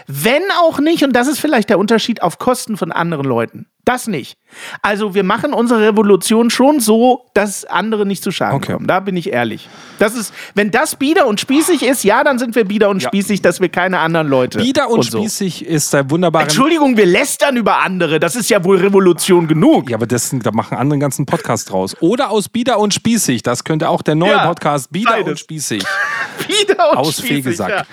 Wenn 0.07 0.43
auch 0.61 0.79
nicht, 0.79 1.03
und 1.03 1.13
das 1.13 1.27
ist 1.27 1.39
vielleicht 1.39 1.69
der 1.69 1.79
Unterschied, 1.79 2.21
auf 2.21 2.39
Kosten 2.39 2.77
von 2.77 2.91
anderen 2.91 3.25
Leuten. 3.25 3.67
Das 3.83 4.05
nicht. 4.07 4.37
Also 4.83 5.15
wir 5.15 5.23
machen 5.23 5.53
unsere 5.53 5.81
Revolution 5.87 6.49
schon 6.51 6.79
so, 6.79 7.25
dass 7.33 7.65
andere 7.65 8.05
nicht 8.05 8.21
zu 8.23 8.31
Schaden 8.31 8.57
Okay. 8.57 8.73
kommen. 8.73 8.85
Da 8.85 8.99
bin 8.99 9.17
ich 9.17 9.31
ehrlich. 9.31 9.67
Das 9.97 10.13
ist, 10.15 10.33
wenn 10.53 10.69
das 10.69 10.95
bieder 10.97 11.25
und 11.25 11.39
spießig 11.39 11.81
ist, 11.83 12.03
ja, 12.03 12.23
dann 12.23 12.37
sind 12.37 12.55
wir 12.55 12.65
bieder 12.65 12.89
und 12.89 13.01
Ja. 13.01 13.09
spießig, 13.09 13.41
dass 13.41 13.59
wir 13.59 13.69
keine 13.69 13.99
anderen 13.99 14.27
Leute. 14.27 14.59
Bieder 14.59 14.89
und, 14.89 15.03
so. 15.03 15.17
spießig 15.19 15.65
ist 15.65 15.95
ein 15.95 16.11
wunderbarer. 16.11 16.43
Entschuldigung, 16.43 16.95
wir 16.95 17.05
lästern 17.07 17.57
über 17.57 17.79
andere. 17.79 18.19
Das 18.19 18.35
ist 18.35 18.49
ja 18.51 18.63
wohl 18.63 18.77
Revolution 18.77 19.47
genug. 19.47 19.89
Ja, 19.89 19.97
aber 19.97 20.05
das, 20.05 20.29
da 20.31 20.51
machen 20.51 20.77
andere 20.77 20.93
einen 20.95 20.99
ganzen 21.01 21.25
Podcast 21.25 21.71
draus. 21.71 21.95
Oder 22.01 22.29
aus 22.29 22.47
Bieder 22.49 22.77
und 22.77 22.93
Spießig. 22.93 23.41
Das 23.43 23.63
könnte 23.63 23.89
auch 23.89 24.01
der 24.03 24.15
neue 24.15 24.31
Ja, 24.31 24.45
Podcast 24.45 24.91
Bieder 24.91 25.11
beides. 25.11 25.27
und 25.29 25.39
Spießig 25.39 25.83
Bieder 26.47 26.91
und 26.91 26.97
aus 26.97 27.17
spießig, 27.17 27.27
Fegesack. 27.43 27.69
ja. 27.69 27.83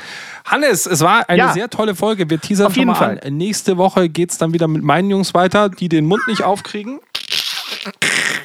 Hannes, 0.51 0.87
es 0.87 1.01
war 1.01 1.29
eine 1.29 1.39
Ja. 1.39 1.53
sehr 1.53 1.69
tolle 1.71 1.95
Folge. 1.95 2.29
Wir 2.31 2.41
teasern 2.41 2.67
Auf 2.69 2.77
jeden 2.77 2.95
schon 2.95 3.01
mal 3.01 3.17
Fall. 3.17 3.21
an. 3.25 3.37
Nächste 3.37 3.77
Woche 3.77 4.09
geht 4.09 4.31
es 4.31 4.39
dann 4.39 4.53
wieder 4.53 4.69
mit 4.69 4.83
meinen 4.83 5.11
Jungs 5.11 5.35
weiter, 5.35 5.69
die 5.69 5.89
den 5.89 6.07
Mund 6.07 6.23
nicht 6.29 6.43
aufkriegen. 6.43 7.01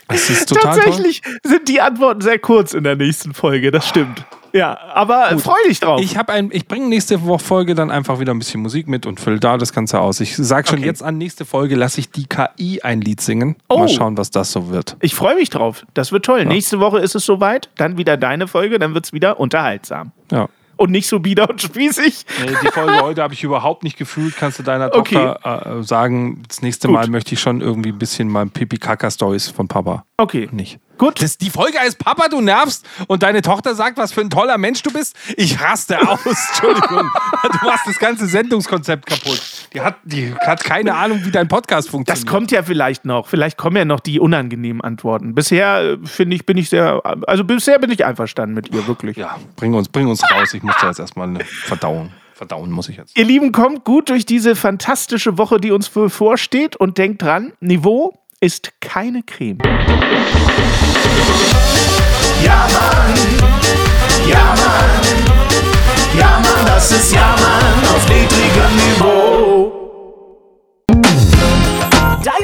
Das 0.08 0.30
ist 0.30 0.49
total 0.49 0.76
toll. 0.76 0.84
Tatsächlich 0.84 1.22
sind 1.43 1.68
die 1.68 1.82
Antworten 1.82 2.22
sehr 2.22 2.39
kurz 2.39 2.74
in 2.74 2.84
der 2.84 2.95
nächsten 2.95 3.34
Folge, 3.34 3.72
das 3.72 3.88
stimmt. 3.88 4.26
Ja, 4.56 4.78
aber 4.93 5.39
freu 5.39 5.56
dich 5.68 5.80
drauf. 5.80 5.99
Ich, 5.99 6.16
ein, 6.20 6.49
ich 6.54 6.68
bringe 6.68 6.88
nächste 6.88 7.26
Woche 7.26 7.43
Folge 7.43 7.74
dann 7.74 7.89
einfach 7.89 8.20
wieder 8.20 8.32
ein 8.36 8.38
bisschen 8.38 8.62
Musik 8.62 8.88
mit 8.88 9.08
und 9.08 9.20
fülle 9.20 9.39
da 9.39 9.58
das 9.58 9.74
Ganze 9.74 9.99
aus. 9.99 10.20
Ich 10.20 10.36
sage 10.38 10.68
schon 10.68 10.78
Okay. 10.80 10.86
jetzt 10.86 11.01
an, 11.01 11.18
nächste 11.18 11.43
Folge 11.43 11.76
lasse 11.76 11.99
ich 11.99 12.12
die 12.12 12.28
KI 12.28 12.80
ein 12.84 13.01
Lied 13.01 13.20
singen. 13.20 13.56
Oh. 13.68 13.80
Mal 13.80 13.89
schauen, 13.89 14.16
was 14.16 14.30
das 14.30 14.51
so 14.51 14.70
wird. 14.70 14.95
Ich 15.01 15.16
freue 15.16 15.34
mich 15.36 15.49
drauf. 15.49 15.88
Das 15.95 16.12
wird 16.12 16.26
toll. 16.26 16.45
Nächste 16.45 16.80
Woche 16.80 16.99
ist 16.99 17.16
es 17.16 17.26
soweit. 17.26 17.70
Dann 17.78 17.97
wieder 17.97 18.16
deine 18.16 18.47
Folge. 18.47 18.78
Dann 18.78 18.93
wird 18.93 19.06
es 19.06 19.14
wieder 19.14 19.39
unterhaltsam. 19.39 20.12
Ja. 20.32 20.47
Und 20.84 20.92
nicht 20.92 21.08
so 21.08 21.22
bieder 21.22 21.50
und 21.50 21.62
spießig. 21.62 22.26
Nee, 22.42 22.52
die 22.62 22.68
Folge 22.68 23.02
heute 23.02 23.24
habe 23.24 23.34
ich 23.34 23.42
überhaupt 23.42 23.84
nicht 23.84 23.98
gefühlt. 23.98 24.36
Kannst 24.36 24.60
du 24.60 24.64
deiner 24.64 24.94
Okay. 24.94 25.16
Tochter 25.16 25.78
äh, 25.80 25.84
sagen, 25.84 26.44
das 26.46 26.62
nächste 26.62 26.90
Gut. 26.90 26.96
Mal 26.96 27.08
möchte 27.08 27.36
ich 27.36 27.40
schon 27.40 27.62
irgendwie 27.62 27.94
ein 27.94 27.98
bisschen 27.98 28.28
mal 28.28 28.46
Pipi-Kaka-Stories 28.48 29.50
von 29.50 29.70
Papa. 29.70 30.04
Okay. 30.18 30.50
Nicht. 30.52 30.80
Gut. 30.98 31.22
Das, 31.22 31.38
die 31.38 31.50
Folge 31.50 31.80
heißt 31.80 31.98
Papa, 31.98 32.28
du 32.30 32.41
nervst 32.41 32.86
und 33.08 33.24
deine 33.24 33.41
Tochter 33.41 33.76
sagt, 33.76 33.98
was 33.98 34.12
für 34.14 34.22
ein 34.22 34.30
toller 34.30 34.58
Mensch 34.58 34.82
du 34.84 34.91
bist. 34.91 35.16
Ich 35.38 35.60
raste 35.62 36.00
aus. 36.08 36.20
Entschuldigung. 36.26 37.10
Du 37.44 37.66
machst 37.66 37.88
das 37.88 38.00
ganze 38.00 38.28
Sendungskonzept 38.28 39.06
kaputt. 39.06 39.41
Die 39.74 39.82
hat, 39.82 39.98
die 40.04 40.34
hat 40.34 40.64
keine 40.64 40.96
Ahnung, 40.96 41.22
wie 41.24 41.32
dein 41.32 41.48
Podcast 41.48 41.89
funktioniert. 41.89 42.26
Das 42.26 42.32
kommt 42.32 42.52
ja 42.52 42.64
vielleicht 42.64 43.06
noch. 43.06 43.28
Vielleicht 43.28 43.58
kommen 43.58 43.78
ja 43.78 43.86
noch 43.86 44.00
die 44.00 44.20
unangenehmen 44.20 44.82
Antworten. 44.82 45.36
Bisher 45.36 45.82
äh, 45.82 45.98
finde 46.06 46.36
ich, 46.36 46.46
bin 46.46 46.58
ich 46.58 46.70
sehr, 46.70 47.02
also 47.28 47.44
bisher 47.44 47.80
bin 47.80 47.91
ich 47.91 48.06
einverstanden 48.06 48.56
mit 48.56 48.74
ihr, 48.74 48.88
wirklich. 48.88 49.18
Ja, 49.18 49.38
bring 49.56 49.74
uns, 49.74 49.89
bring 49.89 50.08
uns 50.08 50.24
raus. 50.32 50.54
Ich 50.54 50.64
muss 50.64 50.76
da 50.80 50.88
jetzt 50.88 51.00
erstmal 51.00 51.30
eine 51.30 51.44
Verdauung. 51.44 52.12
Verdauen 52.34 52.72
muss 52.72 52.89
ich 52.89 52.98
jetzt. 52.98 53.18
Ihr 53.18 53.26
Lieben, 53.26 53.52
kommt 53.52 53.86
gut 53.86 54.10
durch 54.10 54.26
diese 54.26 54.56
fantastische 54.56 55.38
Woche, 55.38 55.60
die 55.60 55.72
uns 55.72 55.89
bevorsteht 55.89 56.76
und 56.76 56.98
denkt 56.98 57.22
dran, 57.22 57.54
Niveau 57.60 58.23
ist 58.44 58.74
keine 58.82 59.24
Creme. 59.24 59.58
Ja, 62.44 62.68
Mann. 62.74 63.14
Ja, 64.28 64.54
Mann. 64.58 66.20
Ja, 66.20 66.41
Mann, 66.41 66.66
das 66.66 66.91
ist 66.91 67.14
Ja, 67.14 67.36
Mann 67.39 67.96
auf 67.96 68.06
niedrigem 68.10 68.76
Niveau. 68.76 69.83